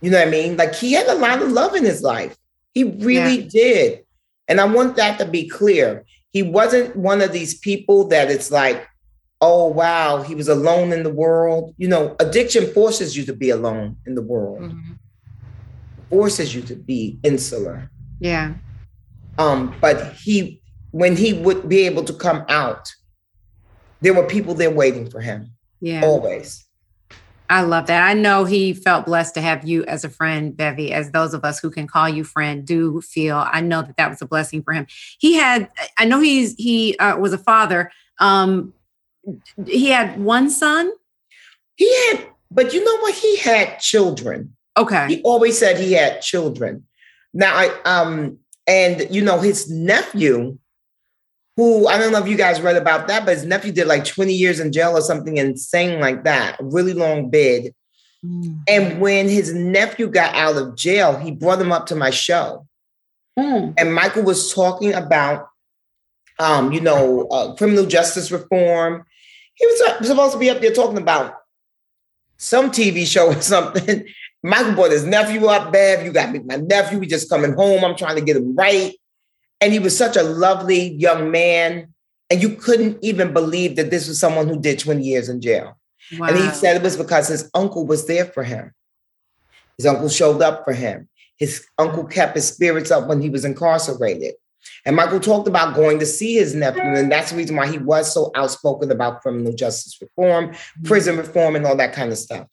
You 0.00 0.10
know 0.10 0.18
what 0.18 0.28
I 0.28 0.30
mean? 0.30 0.56
Like 0.56 0.74
he 0.74 0.92
had 0.92 1.06
a 1.06 1.14
lot 1.14 1.40
of 1.40 1.52
love 1.52 1.76
in 1.76 1.84
his 1.84 2.02
life. 2.02 2.36
He 2.72 2.84
really 2.84 3.44
did. 3.44 4.03
And 4.48 4.60
I 4.60 4.64
want 4.66 4.96
that 4.96 5.18
to 5.18 5.24
be 5.26 5.48
clear. 5.48 6.04
He 6.32 6.42
wasn't 6.42 6.96
one 6.96 7.20
of 7.22 7.32
these 7.32 7.56
people 7.58 8.08
that 8.08 8.30
it's 8.30 8.50
like, 8.50 8.86
oh, 9.40 9.66
wow, 9.66 10.22
he 10.22 10.34
was 10.34 10.48
alone 10.48 10.92
in 10.92 11.02
the 11.02 11.12
world. 11.12 11.74
You 11.78 11.88
know, 11.88 12.16
addiction 12.20 12.72
forces 12.72 13.16
you 13.16 13.24
to 13.26 13.32
be 13.32 13.50
alone 13.50 13.96
in 14.06 14.14
the 14.14 14.22
world, 14.22 14.62
Mhm. 14.62 14.98
forces 16.10 16.54
you 16.54 16.62
to 16.62 16.74
be 16.76 17.18
insular. 17.22 17.90
Yeah. 18.20 18.54
Um, 19.38 19.74
but 19.80 20.14
he, 20.14 20.62
when 20.92 21.16
he 21.16 21.32
would 21.32 21.68
be 21.68 21.80
able 21.86 22.04
to 22.04 22.12
come 22.12 22.44
out, 22.48 22.88
there 24.00 24.14
were 24.14 24.26
people 24.26 24.54
there 24.54 24.70
waiting 24.70 25.10
for 25.10 25.20
him 25.20 25.50
Yeah. 25.80 26.02
always. 26.04 26.64
I 27.50 27.62
love 27.62 27.86
that. 27.88 28.02
I 28.02 28.14
know 28.14 28.44
he 28.44 28.72
felt 28.72 29.04
blessed 29.04 29.34
to 29.34 29.40
have 29.40 29.66
you 29.66 29.84
as 29.84 30.02
a 30.02 30.08
friend, 30.08 30.56
Bevy, 30.56 30.92
as 30.92 31.10
those 31.10 31.34
of 31.34 31.44
us 31.44 31.60
who 31.60 31.70
can 31.70 31.86
call 31.86 32.08
you 32.08 32.24
friend 32.24 32.66
do 32.66 33.00
feel. 33.02 33.44
I 33.46 33.60
know 33.60 33.82
that 33.82 33.96
that 33.98 34.08
was 34.08 34.22
a 34.22 34.26
blessing 34.26 34.62
for 34.62 34.72
him. 34.72 34.86
He 35.18 35.34
had, 35.34 35.70
I 35.98 36.06
know 36.06 36.20
he's, 36.20 36.54
he 36.54 36.96
uh, 36.98 37.18
was 37.18 37.32
a 37.32 37.38
father. 37.38 37.90
Um, 38.18 38.72
he 39.66 39.88
had 39.88 40.18
one 40.18 40.48
son. 40.48 40.90
He 41.76 41.94
had, 42.08 42.26
but 42.50 42.72
you 42.72 42.82
know 42.82 42.98
what? 42.98 43.14
He 43.14 43.36
had 43.36 43.78
children. 43.78 44.56
Okay. 44.76 45.06
He 45.08 45.22
always 45.22 45.58
said 45.58 45.78
he 45.78 45.92
had 45.92 46.22
children. 46.22 46.84
Now, 47.34 47.54
I, 47.54 47.70
um, 47.84 48.38
and 48.66 49.06
you 49.10 49.22
know, 49.22 49.40
his 49.40 49.70
nephew, 49.70 50.58
who 51.56 51.86
I 51.86 51.98
don't 51.98 52.12
know 52.12 52.18
if 52.18 52.28
you 52.28 52.36
guys 52.36 52.60
read 52.60 52.76
about 52.76 53.08
that, 53.08 53.24
but 53.24 53.34
his 53.34 53.44
nephew 53.44 53.72
did 53.72 53.86
like 53.86 54.04
20 54.04 54.32
years 54.32 54.60
in 54.60 54.72
jail 54.72 54.96
or 54.96 55.00
something 55.00 55.36
insane 55.36 56.00
like 56.00 56.24
that, 56.24 56.60
a 56.60 56.64
really 56.64 56.94
long 56.94 57.30
bid. 57.30 57.74
Mm. 58.24 58.62
And 58.68 59.00
when 59.00 59.28
his 59.28 59.54
nephew 59.54 60.08
got 60.08 60.34
out 60.34 60.56
of 60.56 60.76
jail, 60.76 61.16
he 61.18 61.30
brought 61.30 61.60
him 61.60 61.72
up 61.72 61.86
to 61.86 61.94
my 61.94 62.10
show. 62.10 62.66
Mm. 63.38 63.74
And 63.78 63.94
Michael 63.94 64.22
was 64.22 64.52
talking 64.52 64.94
about, 64.94 65.48
um, 66.38 66.72
you 66.72 66.80
know, 66.80 67.26
uh, 67.28 67.54
criminal 67.54 67.86
justice 67.86 68.32
reform. 68.32 69.04
He 69.54 69.66
was 69.66 69.80
uh, 69.82 70.02
supposed 70.02 70.32
to 70.32 70.38
be 70.38 70.50
up 70.50 70.60
there 70.60 70.72
talking 70.72 70.98
about 70.98 71.34
some 72.36 72.70
TV 72.70 73.06
show 73.06 73.28
or 73.28 73.40
something. 73.40 74.06
Michael 74.42 74.74
brought 74.74 74.90
his 74.90 75.04
nephew 75.04 75.46
up, 75.46 75.72
Bev. 75.72 76.04
You 76.04 76.12
got 76.12 76.30
me, 76.30 76.40
my 76.40 76.56
nephew. 76.56 76.98
We 76.98 77.06
just 77.06 77.30
coming 77.30 77.54
home. 77.54 77.84
I'm 77.84 77.96
trying 77.96 78.16
to 78.16 78.22
get 78.22 78.36
him 78.36 78.54
right. 78.54 78.92
And 79.64 79.72
he 79.72 79.78
was 79.78 79.96
such 79.96 80.14
a 80.14 80.22
lovely 80.22 80.92
young 80.92 81.30
man. 81.30 81.88
And 82.28 82.42
you 82.42 82.50
couldn't 82.50 82.98
even 83.00 83.32
believe 83.32 83.76
that 83.76 83.90
this 83.90 84.06
was 84.06 84.20
someone 84.20 84.46
who 84.46 84.60
did 84.60 84.78
20 84.78 85.02
years 85.02 85.30
in 85.30 85.40
jail. 85.40 85.78
Wow. 86.18 86.26
And 86.26 86.36
he 86.36 86.50
said 86.50 86.76
it 86.76 86.82
was 86.82 86.98
because 86.98 87.28
his 87.28 87.50
uncle 87.54 87.86
was 87.86 88.06
there 88.06 88.26
for 88.26 88.44
him. 88.44 88.72
His 89.78 89.86
uncle 89.86 90.10
showed 90.10 90.42
up 90.42 90.66
for 90.66 90.74
him. 90.74 91.08
His 91.38 91.66
uncle 91.78 92.04
kept 92.04 92.36
his 92.36 92.46
spirits 92.46 92.90
up 92.90 93.08
when 93.08 93.22
he 93.22 93.30
was 93.30 93.46
incarcerated. 93.46 94.34
And 94.84 94.96
Michael 94.96 95.18
talked 95.18 95.48
about 95.48 95.74
going 95.74 95.98
to 95.98 96.06
see 96.06 96.34
his 96.34 96.54
nephew, 96.54 96.82
and 96.82 97.10
that's 97.10 97.30
the 97.30 97.36
reason 97.38 97.56
why 97.56 97.66
he 97.66 97.78
was 97.78 98.12
so 98.12 98.30
outspoken 98.34 98.90
about 98.90 99.22
criminal 99.22 99.54
justice 99.54 99.98
reform, 100.00 100.48
mm. 100.48 100.84
prison 100.84 101.16
reform, 101.16 101.56
and 101.56 101.64
all 101.64 101.76
that 101.76 101.94
kind 101.94 102.12
of 102.12 102.18
stuff. 102.18 102.46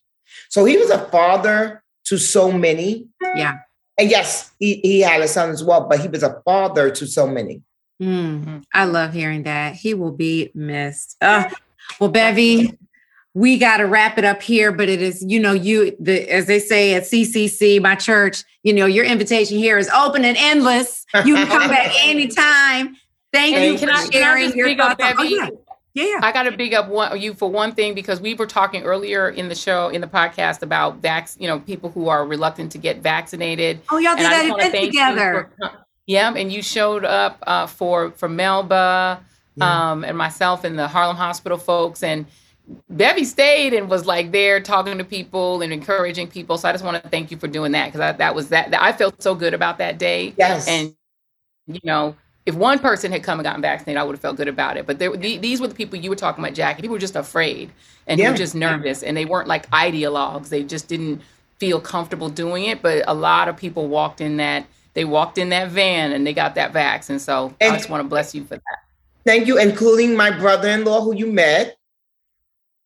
So 0.50 0.64
he 0.64 0.78
was 0.78 0.90
a 0.90 1.06
father 1.10 1.84
to 2.06 2.18
so 2.18 2.52
many. 2.52 3.08
Yeah. 3.36 3.60
And 4.02 4.10
yes, 4.10 4.52
he, 4.58 4.80
he 4.82 5.02
had 5.02 5.22
a 5.22 5.28
son 5.28 5.52
as 5.52 5.64
well, 5.64 5.88
but 5.88 6.00
he 6.00 6.08
was 6.08 6.24
a 6.24 6.42
father 6.44 6.90
to 6.90 7.06
so 7.06 7.28
many. 7.28 7.62
Mm, 8.02 8.64
I 8.74 8.86
love 8.86 9.14
hearing 9.14 9.44
that. 9.44 9.76
He 9.76 9.94
will 9.94 10.12
be 10.12 10.50
missed. 10.56 11.18
Uh, 11.22 11.48
well, 12.00 12.10
Bevy, 12.10 12.76
we 13.36 13.60
got 13.60 13.78
to 13.78 13.84
wrap 13.86 14.18
it 14.18 14.26
up 14.26 14.42
here, 14.42 14.72
but 14.72 14.90
it 14.90 15.04
is, 15.04 15.24
you 15.28 15.40
know, 15.40 15.54
you, 15.54 15.96
the, 16.00 16.28
as 16.34 16.48
they 16.48 16.58
say 16.58 16.96
at 16.96 17.04
CCC, 17.04 17.80
my 17.80 17.94
church, 17.94 18.44
you 18.64 18.74
know, 18.74 18.88
your 18.88 19.06
invitation 19.06 19.60
here 19.60 19.78
is 19.78 19.88
open 19.90 20.26
and 20.26 20.36
endless. 20.36 21.06
You 21.24 21.36
can 21.36 21.46
come 21.48 21.70
back 21.70 21.94
anytime. 22.04 22.96
Thank 23.32 23.56
And 23.56 23.66
you 23.66 23.78
can 23.78 23.90
for 23.90 23.94
I, 23.94 24.08
can 24.08 24.08
I 24.08 24.26
sharing 24.26 24.44
just 24.46 24.56
your 24.56 24.68
big 24.68 24.78
thoughts. 24.80 25.04
on- 25.04 25.16
Bevy? 25.16 25.36
Oh, 25.40 25.44
yeah. 25.44 25.50
Yeah. 25.94 26.20
I 26.22 26.32
got 26.32 26.44
to 26.44 26.52
big 26.56 26.74
up 26.74 26.88
one, 26.88 27.20
you 27.20 27.34
for 27.34 27.50
one 27.50 27.74
thing 27.74 27.94
because 27.94 28.22
we 28.22 28.34
were 28.34 28.48
talking 28.48 28.84
earlier 28.84 29.30
in 29.30 29.50
the 29.50 29.56
show 29.56 29.90
in 29.90 30.02
the 30.02 30.08
podcast 30.08 30.62
about 30.62 31.02
vax, 31.02 31.40
you 31.40 31.48
know, 31.48 31.60
people 31.60 31.90
who 31.92 32.08
are 32.08 32.26
reluctant 32.26 32.72
to 32.74 32.78
get 32.78 33.00
vaccinated. 33.02 33.82
Oh, 33.90 33.98
y'all 33.98 34.16
did 34.16 34.26
that 34.26 34.46
event 34.46 34.86
together. 34.86 35.50
for- 35.58 35.72
yeah, 36.08 36.34
and 36.36 36.52
you 36.52 36.62
showed 36.62 37.06
up 37.06 37.38
uh, 37.44 37.68
for 37.68 38.12
for 38.12 38.28
Melba 38.28 39.24
Yeah. 39.56 39.92
um, 39.92 40.04
and 40.04 40.18
myself 40.18 40.64
and 40.64 40.78
the 40.78 40.88
Harlem 40.88 41.16
Hospital 41.16 41.58
folks, 41.58 42.04
and 42.04 42.26
Bevy 42.90 43.24
stayed 43.24 43.74
and 43.74 43.90
was 43.90 44.06
like 44.06 44.32
there 44.32 44.60
talking 44.62 44.98
to 44.98 45.04
people 45.04 45.62
and 45.62 45.72
encouraging 45.74 46.28
people. 46.28 46.58
So 46.58 46.70
I 46.70 46.72
just 46.72 46.84
want 46.84 47.02
to 47.02 47.10
thank 47.10 47.32
you 47.32 47.38
for 47.38 47.48
doing 47.48 47.74
that 47.74 47.92
because 47.92 48.18
that 48.18 48.34
was 48.36 48.50
that, 48.50 48.72
that 48.72 48.82
I 48.82 48.94
felt 48.94 49.22
so 49.22 49.36
good 49.36 49.54
about 49.54 49.78
that 49.78 49.98
day. 49.98 50.34
Yes. 50.38 50.68
And 50.68 50.96
you 51.68 51.80
know, 51.84 52.16
if 52.52 52.58
one 52.58 52.80
person 52.80 53.12
had 53.12 53.24
come 53.24 53.40
and 53.40 53.46
gotten 53.46 53.62
vaccinated, 53.62 54.00
I 54.00 54.04
would 54.04 54.14
have 54.14 54.22
felt 54.22 54.38
good 54.38 54.48
about 54.48 54.78
it. 54.78 54.86
But 54.86 55.00
there, 55.00 55.16
the, 55.16 55.38
these 55.38 55.62
were 55.62 55.68
the 55.68 55.76
people 55.76 55.98
you 55.98 56.10
were 56.10 56.16
talking 56.16 56.44
about, 56.44 56.54
Jackie. 56.54 56.82
People 56.82 56.94
were 56.96 57.00
just 57.00 57.16
afraid 57.16 57.72
and 58.08 58.20
they 58.20 58.24
Yeah. 58.24 58.32
were 58.32 58.38
just 58.38 58.56
nervous, 58.56 59.04
and 59.04 59.16
they 59.16 59.26
weren't 59.26 59.48
like 59.48 59.70
ideologues. 59.72 60.50
They 60.50 60.64
just 60.64 60.88
didn't 60.88 61.22
feel 61.60 61.80
comfortable 61.80 62.30
doing 62.30 62.66
it. 62.66 62.82
But 62.82 63.04
a 63.08 63.14
lot 63.14 63.48
of 63.48 63.56
people 63.58 63.88
walked 63.88 64.22
in 64.22 64.38
that. 64.38 64.66
They 64.94 65.06
walked 65.06 65.38
in 65.38 65.50
that 65.50 65.70
van 65.70 66.12
and 66.12 66.28
they 66.28 66.34
got 66.34 66.56
that 66.56 66.74
vax. 66.74 67.10
And 67.10 67.22
so 67.22 67.54
I 67.62 67.70
just 67.70 67.90
want 67.90 68.04
to 68.04 68.08
bless 68.10 68.36
you 68.36 68.44
for 68.44 68.56
that. 68.56 68.80
Thank 69.26 69.48
you, 69.48 69.58
including 69.58 70.16
my 70.16 70.32
brother-in-law 70.32 71.02
who 71.02 71.16
you 71.16 71.28
met. 71.28 71.78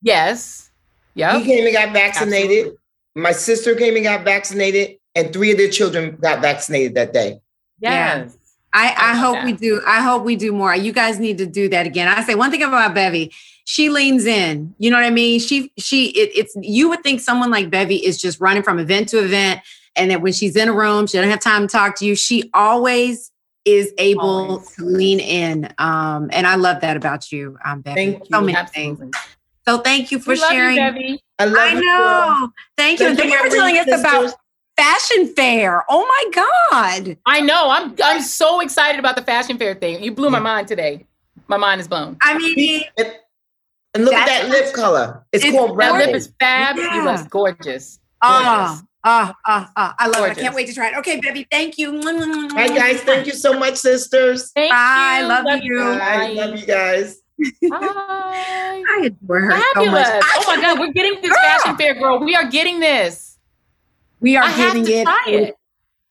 Yes. 0.01 0.69
Yeah. 1.15 1.39
He 1.39 1.45
came 1.45 1.65
and 1.65 1.73
got 1.73 1.93
vaccinated. 1.93 2.57
Absolutely. 2.57 2.77
My 3.15 3.31
sister 3.31 3.73
came 3.75 3.95
and 3.95 4.03
got 4.03 4.23
vaccinated, 4.25 4.97
and 5.15 5.31
three 5.31 5.51
of 5.51 5.57
their 5.57 5.69
children 5.69 6.17
got 6.17 6.41
vaccinated 6.41 6.95
that 6.95 7.13
day. 7.13 7.39
Yeah. 7.79 8.23
Yes. 8.23 8.37
I, 8.75 8.93
I 8.97 9.13
love 9.13 9.21
hope 9.23 9.35
that. 9.35 9.45
we 9.45 9.53
do. 9.53 9.81
I 9.87 10.01
hope 10.01 10.23
we 10.23 10.35
do 10.35 10.51
more. 10.51 10.75
You 10.75 10.91
guys 10.91 11.17
need 11.17 11.37
to 11.37 11.45
do 11.45 11.69
that 11.69 11.87
again. 11.87 12.07
I 12.09 12.21
say 12.23 12.35
one 12.35 12.51
thing 12.51 12.61
about 12.61 12.93
Bevy. 12.93 13.31
She 13.63 13.89
leans 13.89 14.25
in. 14.25 14.75
You 14.77 14.91
know 14.91 14.97
what 14.97 15.05
I 15.05 15.09
mean? 15.09 15.39
She 15.39 15.71
she 15.77 16.07
it, 16.09 16.31
it's 16.35 16.55
you 16.61 16.89
would 16.89 17.01
think 17.01 17.21
someone 17.21 17.49
like 17.49 17.69
Bevy 17.69 17.95
is 17.95 18.21
just 18.21 18.39
running 18.41 18.63
from 18.63 18.77
event 18.77 19.09
to 19.09 19.23
event, 19.23 19.61
and 19.95 20.11
that 20.11 20.21
when 20.21 20.33
she's 20.33 20.55
in 20.55 20.67
a 20.67 20.73
room, 20.73 21.07
she 21.07 21.17
doesn't 21.17 21.31
have 21.31 21.39
time 21.39 21.67
to 21.67 21.71
talk 21.71 21.95
to 21.99 22.05
you. 22.05 22.15
She 22.15 22.49
always 22.53 23.31
is 23.63 23.93
able 23.97 24.21
Always. 24.23 24.71
to 24.75 24.85
lean 24.85 25.19
in. 25.19 25.73
Um, 25.79 26.29
and 26.31 26.45
I 26.45 26.55
love 26.55 26.81
that 26.81 26.97
about 26.97 27.31
you, 27.31 27.57
um, 27.65 27.81
Bevy. 27.81 28.11
Thank 28.11 28.27
So 28.31 28.39
you. 28.39 28.45
many 28.45 28.57
Absolutely. 28.57 28.95
things. 29.07 29.17
So 29.67 29.79
thank 29.79 30.11
you 30.11 30.19
for 30.19 30.33
We 30.33 30.39
love 30.39 30.51
sharing. 30.51 30.75
you, 30.75 30.81
Bevy. 30.81 31.23
I 31.39 31.45
love 31.45 31.57
I 31.57 31.73
you, 31.73 31.81
girl. 31.81 32.27
know. 32.39 32.51
Thank 32.77 32.99
you. 32.99 33.07
And 33.07 33.17
thank 33.17 33.31
you 33.31 33.39
for 33.49 33.55
telling 33.55 33.77
us 33.77 33.87
about 33.87 34.35
fashion 34.77 35.27
fair. 35.35 35.83
Oh 35.89 36.05
my 36.05 36.43
God. 36.71 37.17
I 37.25 37.41
know. 37.41 37.69
I'm 37.69 37.95
I'm 38.03 38.21
so 38.21 38.59
excited 38.61 38.99
about 38.99 39.15
the 39.15 39.21
fashion 39.21 39.57
fair 39.57 39.75
thing. 39.75 40.03
You 40.03 40.11
blew 40.13 40.29
my 40.29 40.39
mind 40.39 40.67
today. 40.67 41.05
My 41.47 41.57
mind 41.57 41.81
is 41.81 41.87
blown. 41.87 42.17
I 42.21 42.37
mean, 42.37 42.83
And, 42.97 43.13
and 43.93 44.05
look 44.05 44.13
at 44.13 44.25
that 44.27 44.49
lip 44.49 44.73
color. 44.73 45.25
It's, 45.31 45.43
It's 45.43 45.53
called 45.55 45.71
That 45.79 45.91
Rebel. 45.91 45.97
lip 46.07 46.15
is 46.15 46.33
fabulous, 46.39 47.21
Yeah. 47.21 47.27
gorgeous. 47.29 47.99
ah, 48.21 48.81
ah, 49.03 49.35
ah, 49.45 49.71
ah. 49.75 49.95
I 49.99 50.07
love 50.07 50.25
it. 50.25 50.31
I 50.31 50.33
can't 50.33 50.55
wait 50.55 50.67
to 50.67 50.73
try 50.73 50.89
it. 50.89 50.97
Okay, 50.97 51.19
Bevy, 51.19 51.45
thank 51.51 51.77
you. 51.77 52.01
Hi, 52.53 52.67
guys. 52.69 53.01
Thank 53.01 53.27
you 53.27 53.33
so 53.33 53.57
much, 53.59 53.75
sisters. 53.75 54.51
Thank 54.55 54.71
Bye. 54.71 55.19
you. 55.21 55.27
Love 55.27 55.59
you. 55.63 55.81
I 56.01 56.27
Love 56.33 56.59
you 56.59 56.65
guys. 56.65 57.21
Bye. 57.69 57.79
I 58.87 59.01
adore 59.05 59.41
her 59.41 59.51
so 59.51 59.63
Fabulous. 59.75 60.09
much. 60.09 60.23
Oh 60.25 60.43
my 60.47 60.61
God, 60.61 60.79
we're 60.79 60.91
getting 60.93 61.21
this 61.21 61.29
Girl. 61.31 61.41
fashion 61.41 61.77
fair, 61.77 61.93
girl. 61.93 62.19
We 62.23 62.35
are 62.35 62.47
getting 62.49 62.79
this. 62.79 63.34
We 64.25 64.35
are 64.37 64.43
I 64.43 64.47
have 64.49 64.73
getting 64.73 64.85
to 64.85 64.91
it. 64.91 65.03
try 65.03 65.23
it. 65.27 65.55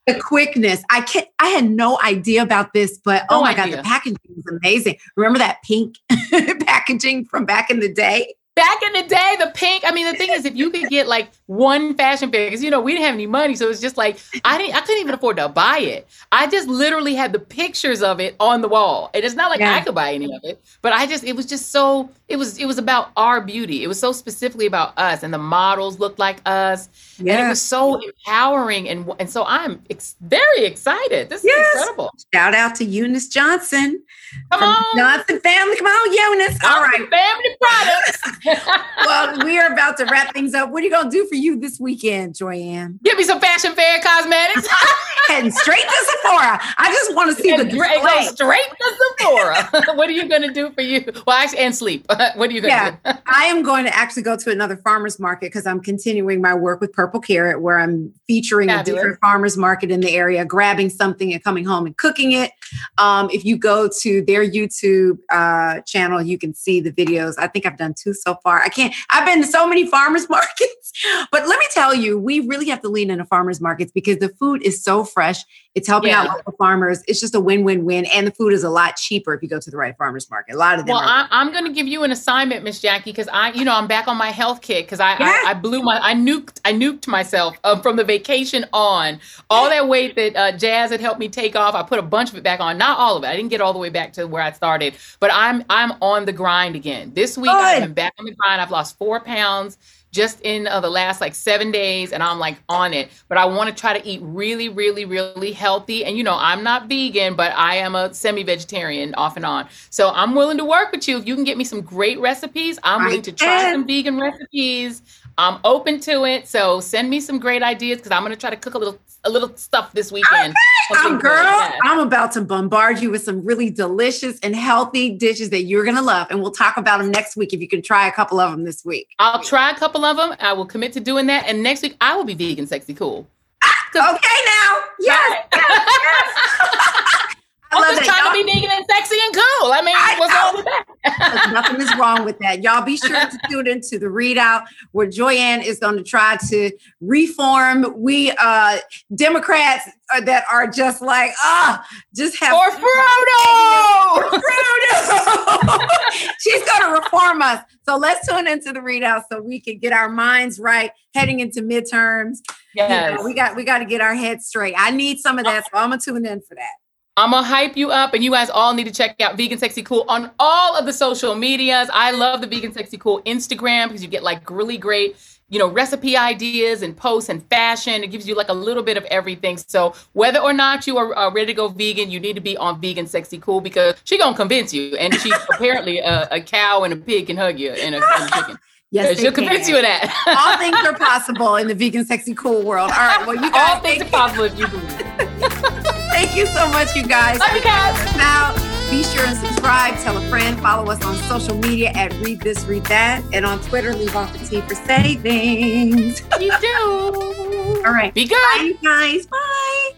The 0.06 0.20
quickness. 0.20 0.84
I 0.88 1.00
can't. 1.00 1.26
I 1.40 1.48
had 1.48 1.68
no 1.68 1.98
idea 2.04 2.42
about 2.44 2.72
this, 2.72 3.00
but 3.04 3.24
oh 3.28 3.38
No 3.38 3.42
my 3.42 3.54
god, 3.54 3.72
the 3.72 3.78
packaging 3.82 4.18
is 4.36 4.44
amazing. 4.62 4.98
Remember 5.16 5.40
that 5.40 5.62
pink 5.64 5.96
packaging 6.60 7.24
from 7.24 7.44
back 7.44 7.70
in 7.70 7.80
the 7.80 7.92
day? 7.92 8.34
Back 8.54 8.80
in 8.84 8.92
the 8.92 9.02
day, 9.08 9.34
the 9.40 9.50
pink. 9.52 9.82
I 9.84 9.90
mean, 9.90 10.06
the 10.06 10.16
thing 10.16 10.30
is, 10.30 10.44
if 10.44 10.54
you 10.54 10.70
could 10.70 10.88
get 10.88 11.08
like 11.08 11.28
one 11.46 11.94
fashion 11.96 12.30
fair, 12.30 12.46
because 12.46 12.62
you 12.62 12.70
know 12.70 12.80
we 12.80 12.92
didn't 12.92 13.06
have 13.06 13.14
any 13.14 13.26
money, 13.26 13.56
so 13.56 13.68
it's 13.68 13.80
just 13.80 13.96
like 13.96 14.16
I 14.44 14.58
didn't, 14.58 14.76
I 14.76 14.80
couldn't 14.82 15.00
even 15.00 15.14
afford 15.14 15.38
to 15.38 15.48
buy 15.48 15.78
it. 15.78 16.06
I 16.30 16.46
just 16.46 16.68
literally 16.68 17.16
had 17.16 17.32
the 17.32 17.40
pictures 17.40 18.00
of 18.00 18.20
it 18.20 18.36
on 18.38 18.60
the 18.60 18.68
wall, 18.68 19.10
and 19.12 19.24
it's 19.24 19.34
not 19.34 19.50
like 19.50 19.58
Yeah. 19.58 19.74
I 19.74 19.80
could 19.80 19.96
buy 19.96 20.12
any 20.14 20.26
of 20.26 20.40
it, 20.44 20.62
but 20.82 20.92
I 20.92 21.06
just, 21.06 21.24
it 21.24 21.34
was 21.34 21.46
just 21.46 21.72
so 21.72 22.10
it 22.26 22.36
was 22.36 22.58
it 22.58 22.64
was 22.64 22.78
about 22.78 23.10
our 23.16 23.42
beauty. 23.42 23.84
It 23.84 23.86
was 23.86 24.00
so 24.00 24.12
specifically 24.12 24.66
about 24.66 24.98
us, 24.98 25.22
and 25.22 25.32
the 25.32 25.38
models 25.38 25.98
looked 25.98 26.18
like 26.18 26.40
us, 26.46 26.88
and 27.18 27.28
it 27.28 27.48
was 27.48 27.60
so 27.60 28.00
empowering. 28.00 28.88
And 28.88 29.10
and 29.18 29.28
so 29.28 29.44
I'm 29.46 29.82
ex- 29.90 30.16
very 30.22 30.64
excited. 30.64 31.28
This 31.28 31.44
is 31.44 31.52
incredible. 31.54 32.10
Shout 32.32 32.54
out 32.54 32.74
to 32.76 32.84
Eunice 32.84 33.28
Johnson. 33.28 34.02
Come 34.50 34.62
on, 34.62 34.84
Johnson 34.96 35.38
family. 35.40 35.76
Come 35.76 35.86
on, 35.86 36.12
Eunice. 36.12 36.58
All 36.64 36.82
right, 36.82 37.08
family 37.10 37.56
products. 37.60 38.66
well, 39.04 39.44
we 39.44 39.58
are 39.58 39.72
about 39.72 39.98
to 39.98 40.06
wrap 40.06 40.32
things 40.32 40.54
up. 40.54 40.70
What 40.70 40.82
are 40.82 40.86
you 40.86 40.90
gonna 40.90 41.10
do 41.10 41.26
for 41.26 41.34
you 41.34 41.60
this 41.60 41.78
weekend, 41.78 42.36
Joy-Ann? 42.36 43.00
Give 43.04 43.18
me 43.18 43.24
some 43.24 43.40
fashion 43.40 43.72
fair 43.72 44.00
cosmetics. 44.00 44.66
and 45.30 45.52
straight 45.52 45.82
to 45.82 46.06
Sephora. 46.06 46.60
I 46.78 46.92
just 46.92 47.14
want 47.14 47.36
to 47.36 47.42
see 47.42 47.50
and 47.50 47.60
the 47.60 47.64
display. 47.64 48.00
Go 48.00 48.22
straight 48.22 48.68
to 48.68 48.92
Sephora. 49.18 49.96
what 49.96 50.08
are 50.08 50.12
you 50.12 50.28
going 50.28 50.42
to 50.42 50.52
do 50.52 50.70
for 50.70 50.82
you? 50.82 51.04
Well, 51.26 51.36
actually, 51.36 51.58
and 51.58 51.74
sleep. 51.74 52.06
what 52.36 52.50
are 52.50 52.52
you 52.52 52.60
to 52.60 52.66
yeah. 52.66 52.96
I 53.04 53.44
am 53.46 53.62
going 53.62 53.84
to 53.84 53.94
actually 53.94 54.22
go 54.22 54.36
to 54.36 54.50
another 54.50 54.76
farmer's 54.76 55.18
market 55.18 55.46
because 55.46 55.66
I'm 55.66 55.80
continuing 55.80 56.40
my 56.40 56.54
work 56.54 56.80
with 56.80 56.92
Purple 56.92 57.20
Carrot, 57.20 57.60
where 57.60 57.78
I'm 57.78 58.12
featuring 58.26 58.68
Fabulous. 58.68 58.88
a 58.88 58.94
different 58.94 59.20
farmer's 59.20 59.56
market 59.56 59.90
in 59.90 60.00
the 60.00 60.10
area, 60.10 60.44
grabbing 60.44 60.90
something 60.90 61.32
and 61.32 61.42
coming 61.42 61.64
home 61.64 61.86
and 61.86 61.96
cooking 61.96 62.32
it. 62.32 62.52
Um, 62.98 63.30
if 63.32 63.44
you 63.44 63.56
go 63.56 63.88
to 64.00 64.22
their 64.22 64.44
YouTube 64.44 65.18
uh, 65.30 65.80
channel, 65.82 66.22
you 66.22 66.38
can 66.38 66.54
see 66.54 66.80
the 66.80 66.92
videos. 66.92 67.34
I 67.38 67.46
think 67.46 67.66
I've 67.66 67.76
done 67.78 67.94
two 67.94 68.14
so 68.14 68.36
far. 68.42 68.60
I 68.60 68.68
can't, 68.68 68.94
I've 69.10 69.26
been 69.26 69.42
to 69.42 69.46
so 69.46 69.66
many 69.66 69.86
farmers 69.90 70.28
markets, 70.28 70.92
but 71.30 71.46
let 71.46 71.58
me 71.58 71.66
tell 71.72 71.94
you, 71.94 72.18
we 72.18 72.40
really 72.40 72.68
have 72.68 72.80
to 72.82 72.88
lean 72.88 73.10
into 73.10 73.24
farmers 73.24 73.60
markets 73.60 73.92
because 73.92 74.18
the 74.18 74.28
food 74.30 74.62
is 74.62 74.82
so 74.82 75.04
fresh. 75.04 75.44
It's 75.74 75.88
helping 75.88 76.10
yeah. 76.10 76.22
out 76.22 76.28
local 76.28 76.52
farmers. 76.52 77.02
It's 77.08 77.20
just 77.20 77.34
a 77.34 77.40
win-win-win, 77.40 78.04
and 78.06 78.28
the 78.28 78.30
food 78.30 78.52
is 78.52 78.62
a 78.62 78.70
lot 78.70 78.96
cheaper 78.96 79.34
if 79.34 79.42
you 79.42 79.48
go 79.48 79.58
to 79.58 79.70
the 79.70 79.76
right 79.76 79.96
farmers 79.96 80.30
market. 80.30 80.54
A 80.54 80.58
lot 80.58 80.78
of 80.78 80.86
them. 80.86 80.94
Well, 80.94 81.02
I, 81.02 81.26
am 81.32 81.50
going 81.50 81.64
to 81.64 81.72
give 81.72 81.88
you 81.88 82.04
an 82.04 82.12
assignment, 82.12 82.62
Miss 82.62 82.80
Jackie, 82.80 83.10
because 83.10 83.26
I, 83.28 83.50
you 83.50 83.64
know, 83.64 83.74
I'm 83.74 83.88
back 83.88 84.06
on 84.06 84.16
my 84.16 84.30
health 84.30 84.60
kick 84.60 84.86
because 84.86 85.00
I, 85.00 85.18
yeah. 85.18 85.42
I, 85.46 85.50
I, 85.50 85.54
blew 85.54 85.82
my, 85.82 85.98
I 86.00 86.14
nuked, 86.14 86.60
I 86.64 86.72
nuked 86.72 87.08
myself 87.08 87.56
uh, 87.64 87.80
from 87.80 87.96
the 87.96 88.04
vacation 88.04 88.64
on. 88.72 89.18
All 89.50 89.68
that 89.68 89.88
weight 89.88 90.14
that 90.14 90.36
uh, 90.36 90.56
Jazz 90.56 90.92
had 90.92 91.00
helped 91.00 91.18
me 91.18 91.28
take 91.28 91.56
off, 91.56 91.74
I 91.74 91.82
put 91.82 91.98
a 91.98 92.02
bunch 92.02 92.30
of 92.30 92.36
it 92.36 92.44
back 92.44 92.60
on. 92.60 92.78
Not 92.78 92.98
all 92.98 93.16
of 93.16 93.24
it. 93.24 93.26
I 93.26 93.34
didn't 93.34 93.50
get 93.50 93.60
all 93.60 93.72
the 93.72 93.80
way 93.80 93.90
back 93.90 94.12
to 94.12 94.26
where 94.26 94.42
I 94.42 94.52
started, 94.52 94.94
but 95.18 95.30
I'm, 95.32 95.64
I'm 95.70 95.92
on 96.00 96.24
the 96.24 96.32
grind 96.32 96.76
again. 96.76 97.12
This 97.14 97.36
week, 97.36 97.50
Good. 97.50 97.82
I'm 97.82 97.94
back 97.94 98.14
on 98.20 98.26
the 98.26 98.34
grind. 98.34 98.60
I've 98.60 98.70
lost 98.70 98.96
four 98.96 99.18
pounds 99.18 99.76
just 100.14 100.40
in 100.42 100.68
uh, 100.68 100.80
the 100.80 100.88
last 100.88 101.20
like 101.20 101.34
seven 101.34 101.72
days 101.72 102.12
and 102.12 102.22
I'm 102.22 102.38
like 102.38 102.56
on 102.68 102.94
it. 102.94 103.10
But 103.28 103.36
I 103.36 103.44
want 103.44 103.68
to 103.68 103.74
try 103.78 103.98
to 103.98 104.06
eat 104.08 104.20
really, 104.22 104.68
really, 104.68 105.04
really 105.04 105.52
healthy. 105.52 106.04
And 106.04 106.16
you 106.16 106.22
know, 106.22 106.36
I'm 106.38 106.62
not 106.62 106.88
vegan, 106.88 107.34
but 107.34 107.52
I 107.52 107.76
am 107.76 107.94
a 107.96 108.14
semi 108.14 108.44
vegetarian 108.44 109.14
off 109.16 109.36
and 109.36 109.44
on. 109.44 109.68
So 109.90 110.10
I'm 110.10 110.34
willing 110.34 110.56
to 110.58 110.64
work 110.64 110.92
with 110.92 111.08
you. 111.08 111.18
If 111.18 111.26
you 111.26 111.34
can 111.34 111.44
get 111.44 111.58
me 111.58 111.64
some 111.64 111.82
great 111.82 112.20
recipes, 112.20 112.78
I'm 112.84 113.04
willing 113.04 113.22
to 113.22 113.32
try 113.32 113.72
some 113.72 113.86
vegan 113.86 114.18
recipes. 114.18 115.02
I'm 115.36 115.58
open 115.64 116.00
to 116.00 116.24
it. 116.24 116.46
So 116.46 116.80
send 116.80 117.10
me 117.10 117.20
some 117.20 117.38
great 117.38 117.62
ideas 117.62 117.98
because 117.98 118.12
I'm 118.12 118.22
going 118.22 118.32
to 118.32 118.38
try 118.38 118.50
to 118.50 118.56
cook 118.56 118.74
a 118.74 118.78
little 118.78 118.98
a 119.24 119.30
little 119.30 119.56
stuff 119.56 119.92
this 119.92 120.12
weekend. 120.12 120.54
Okay. 120.90 121.16
girl, 121.18 121.72
I'm 121.82 121.98
about 122.00 122.32
to 122.32 122.42
bombard 122.42 123.00
you 123.00 123.10
with 123.10 123.22
some 123.22 123.42
really 123.42 123.70
delicious 123.70 124.38
and 124.40 124.54
healthy 124.54 125.10
dishes 125.10 125.48
that 125.50 125.62
you're 125.62 125.82
going 125.82 125.96
to 125.96 126.02
love. 126.02 126.26
And 126.30 126.42
we'll 126.42 126.50
talk 126.50 126.76
about 126.76 126.98
them 126.98 127.10
next 127.10 127.36
week 127.36 127.54
if 127.54 127.60
you 127.60 127.68
can 127.68 127.80
try 127.80 128.06
a 128.06 128.12
couple 128.12 128.38
of 128.38 128.50
them 128.50 128.64
this 128.64 128.84
week. 128.84 129.08
I'll 129.18 129.42
try 129.42 129.70
a 129.70 129.74
couple 129.76 130.04
of 130.04 130.18
them. 130.18 130.34
I 130.40 130.52
will 130.52 130.66
commit 130.66 130.92
to 130.92 131.00
doing 131.00 131.26
that. 131.26 131.46
And 131.46 131.62
next 131.62 131.82
week, 131.82 131.96
I 132.02 132.14
will 132.16 132.24
be 132.24 132.34
vegan, 132.34 132.66
sexy, 132.66 132.92
cool. 132.92 133.26
Ah, 133.62 133.88
okay, 134.14 134.28
now. 134.46 134.80
Yes. 135.00 135.46
yes, 135.54 135.88
yes. 136.02 137.26
I'm 137.76 137.96
just 137.96 138.08
trying 138.08 138.32
to 138.32 138.44
be 138.44 138.52
vegan 138.52 138.70
and 138.72 138.84
sexy 138.90 139.16
and 139.24 139.34
cool. 139.34 139.72
I 139.72 139.82
mean, 139.82 139.94
I, 139.96 140.16
what's 140.18 140.34
wrong 140.34 140.54
with 140.56 140.64
that? 140.64 141.50
nothing 141.52 141.80
is 141.80 141.96
wrong 141.96 142.24
with 142.24 142.38
that. 142.38 142.62
Y'all 142.62 142.84
be 142.84 142.96
sure 142.96 143.10
to 143.10 143.38
tune 143.50 143.66
into 143.66 143.98
the 143.98 144.06
ReidOut 144.06 144.64
where 144.92 145.06
Joy-Ann 145.06 145.62
is 145.62 145.78
going 145.78 145.96
to 145.96 146.02
try 146.02 146.36
to 146.48 146.70
reform. 147.00 147.94
We 147.96 148.32
uh 148.32 148.78
Democrats 149.14 149.88
uh, 150.14 150.20
that 150.22 150.44
are 150.50 150.66
just 150.66 151.02
like, 151.02 151.32
ah, 151.40 151.82
oh, 151.82 151.96
just 152.14 152.38
have 152.40 152.52
for 152.52 152.70
Frodo. 152.76 154.40
Frodo. 154.40 155.88
She's 156.40 156.62
going 156.64 156.82
to 156.82 157.00
reform 157.00 157.42
us. 157.42 157.62
So 157.84 157.96
let's 157.96 158.28
tune 158.28 158.46
into 158.46 158.72
the 158.72 158.80
ReidOut 158.80 159.24
so 159.30 159.40
we 159.40 159.60
can 159.60 159.78
get 159.78 159.92
our 159.92 160.08
minds 160.08 160.58
right 160.58 160.90
heading 161.14 161.40
into 161.40 161.62
midterms. 161.62 162.38
Yes. 162.74 163.10
You 163.10 163.16
know, 163.16 163.24
we 163.24 163.34
got 163.34 163.56
we 163.56 163.64
got 163.64 163.78
to 163.78 163.84
get 163.84 164.00
our 164.00 164.14
heads 164.14 164.46
straight. 164.46 164.74
I 164.76 164.90
need 164.90 165.18
some 165.18 165.38
of 165.38 165.44
that, 165.44 165.64
so 165.64 165.70
I'm 165.74 165.90
gonna 165.90 166.00
tune 166.00 166.26
in 166.26 166.40
for 166.40 166.54
that. 166.54 166.72
I'm 167.16 167.30
gonna 167.30 167.46
hype 167.46 167.76
you 167.76 167.92
up, 167.92 168.12
and 168.12 168.24
you 168.24 168.32
guys 168.32 168.50
all 168.50 168.74
need 168.74 168.84
to 168.84 168.92
check 168.92 169.20
out 169.20 169.36
Vegan 169.36 169.56
Sexy 169.56 169.82
Cool 169.82 170.04
on 170.08 170.32
all 170.40 170.76
of 170.76 170.84
the 170.84 170.92
social 170.92 171.36
medias. 171.36 171.88
I 171.92 172.10
love 172.10 172.40
the 172.40 172.48
Vegan 172.48 172.72
Sexy 172.72 172.98
Cool 172.98 173.22
Instagram 173.22 173.86
because 173.86 174.02
you 174.02 174.08
get 174.08 174.24
like 174.24 174.50
really 174.50 174.76
great, 174.76 175.16
you 175.48 175.60
know, 175.60 175.68
recipe 175.68 176.16
ideas 176.16 176.82
and 176.82 176.96
posts 176.96 177.28
and 177.28 177.48
fashion. 177.48 178.02
It 178.02 178.08
gives 178.08 178.26
you 178.26 178.34
like 178.34 178.48
a 178.48 178.54
little 178.54 178.82
bit 178.82 178.96
of 178.96 179.04
everything. 179.04 179.58
So 179.58 179.94
whether 180.14 180.40
or 180.40 180.52
not 180.52 180.88
you 180.88 180.98
are, 180.98 181.14
are 181.14 181.32
ready 181.32 181.46
to 181.46 181.54
go 181.54 181.68
vegan, 181.68 182.10
you 182.10 182.18
need 182.18 182.34
to 182.34 182.40
be 182.40 182.56
on 182.56 182.80
Vegan 182.80 183.06
Sexy 183.06 183.38
Cool 183.38 183.60
because 183.60 183.94
she 184.02 184.18
gonna 184.18 184.36
convince 184.36 184.74
you, 184.74 184.96
and 184.96 185.14
she 185.14 185.32
apparently 185.54 186.00
a, 186.00 186.26
a, 186.32 186.40
cow 186.40 186.82
and 186.82 186.92
a 186.92 186.96
pig 186.96 187.28
can 187.28 187.36
hug 187.36 187.60
you 187.60 187.70
and 187.70 187.94
a, 187.94 187.98
and 187.98 188.28
a 188.28 188.34
chicken. 188.34 188.58
Yes, 188.90 189.18
uh, 189.18 189.20
she'll 189.20 189.32
convince 189.32 189.68
you 189.68 189.74
of 189.74 189.82
that. 189.82 190.04
all 190.38 190.56
things 190.56 190.76
are 190.86 190.96
possible 190.96 191.56
in 191.56 191.66
the 191.66 191.74
vegan 191.74 192.04
sexy 192.04 192.32
cool 192.32 192.62
world. 192.62 192.92
All 192.92 192.96
right, 192.96 193.26
well, 193.26 193.34
you 193.34 193.50
guys 193.50 193.74
all 193.74 193.80
things 193.80 194.02
are 194.02 194.08
possible 194.08 194.44
if 194.44 194.56
you 194.56 194.68
believe. 194.68 195.73
Thank 196.14 196.36
you 196.36 196.46
so 196.46 196.68
much, 196.68 196.94
you 196.94 197.04
guys. 197.04 197.40
Love 197.40 197.56
you 197.56 197.62
guys. 197.62 198.16
Now, 198.16 198.54
be 198.88 199.02
sure 199.02 199.24
and 199.26 199.36
subscribe, 199.36 199.98
tell 199.98 200.16
a 200.16 200.20
friend, 200.28 200.56
follow 200.60 200.88
us 200.88 201.04
on 201.04 201.16
social 201.28 201.56
media 201.58 201.90
at 201.96 202.12
Reid 202.24 202.40
This, 202.40 202.64
Reid 202.66 202.84
That, 202.84 203.20
and 203.32 203.44
on 203.44 203.60
Twitter, 203.62 203.92
leave 203.92 204.14
off 204.14 204.32
the 204.32 204.46
T 204.46 204.60
for 204.60 204.76
savings. 204.76 206.22
You 206.40 206.52
do. 206.60 207.82
All 207.84 207.92
right. 207.92 208.14
Be 208.14 208.26
good. 208.26 208.36
Bye, 208.38 208.72
guys. 208.80 209.26
Bye. 209.26 209.90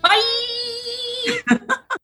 Bye. 1.50 1.76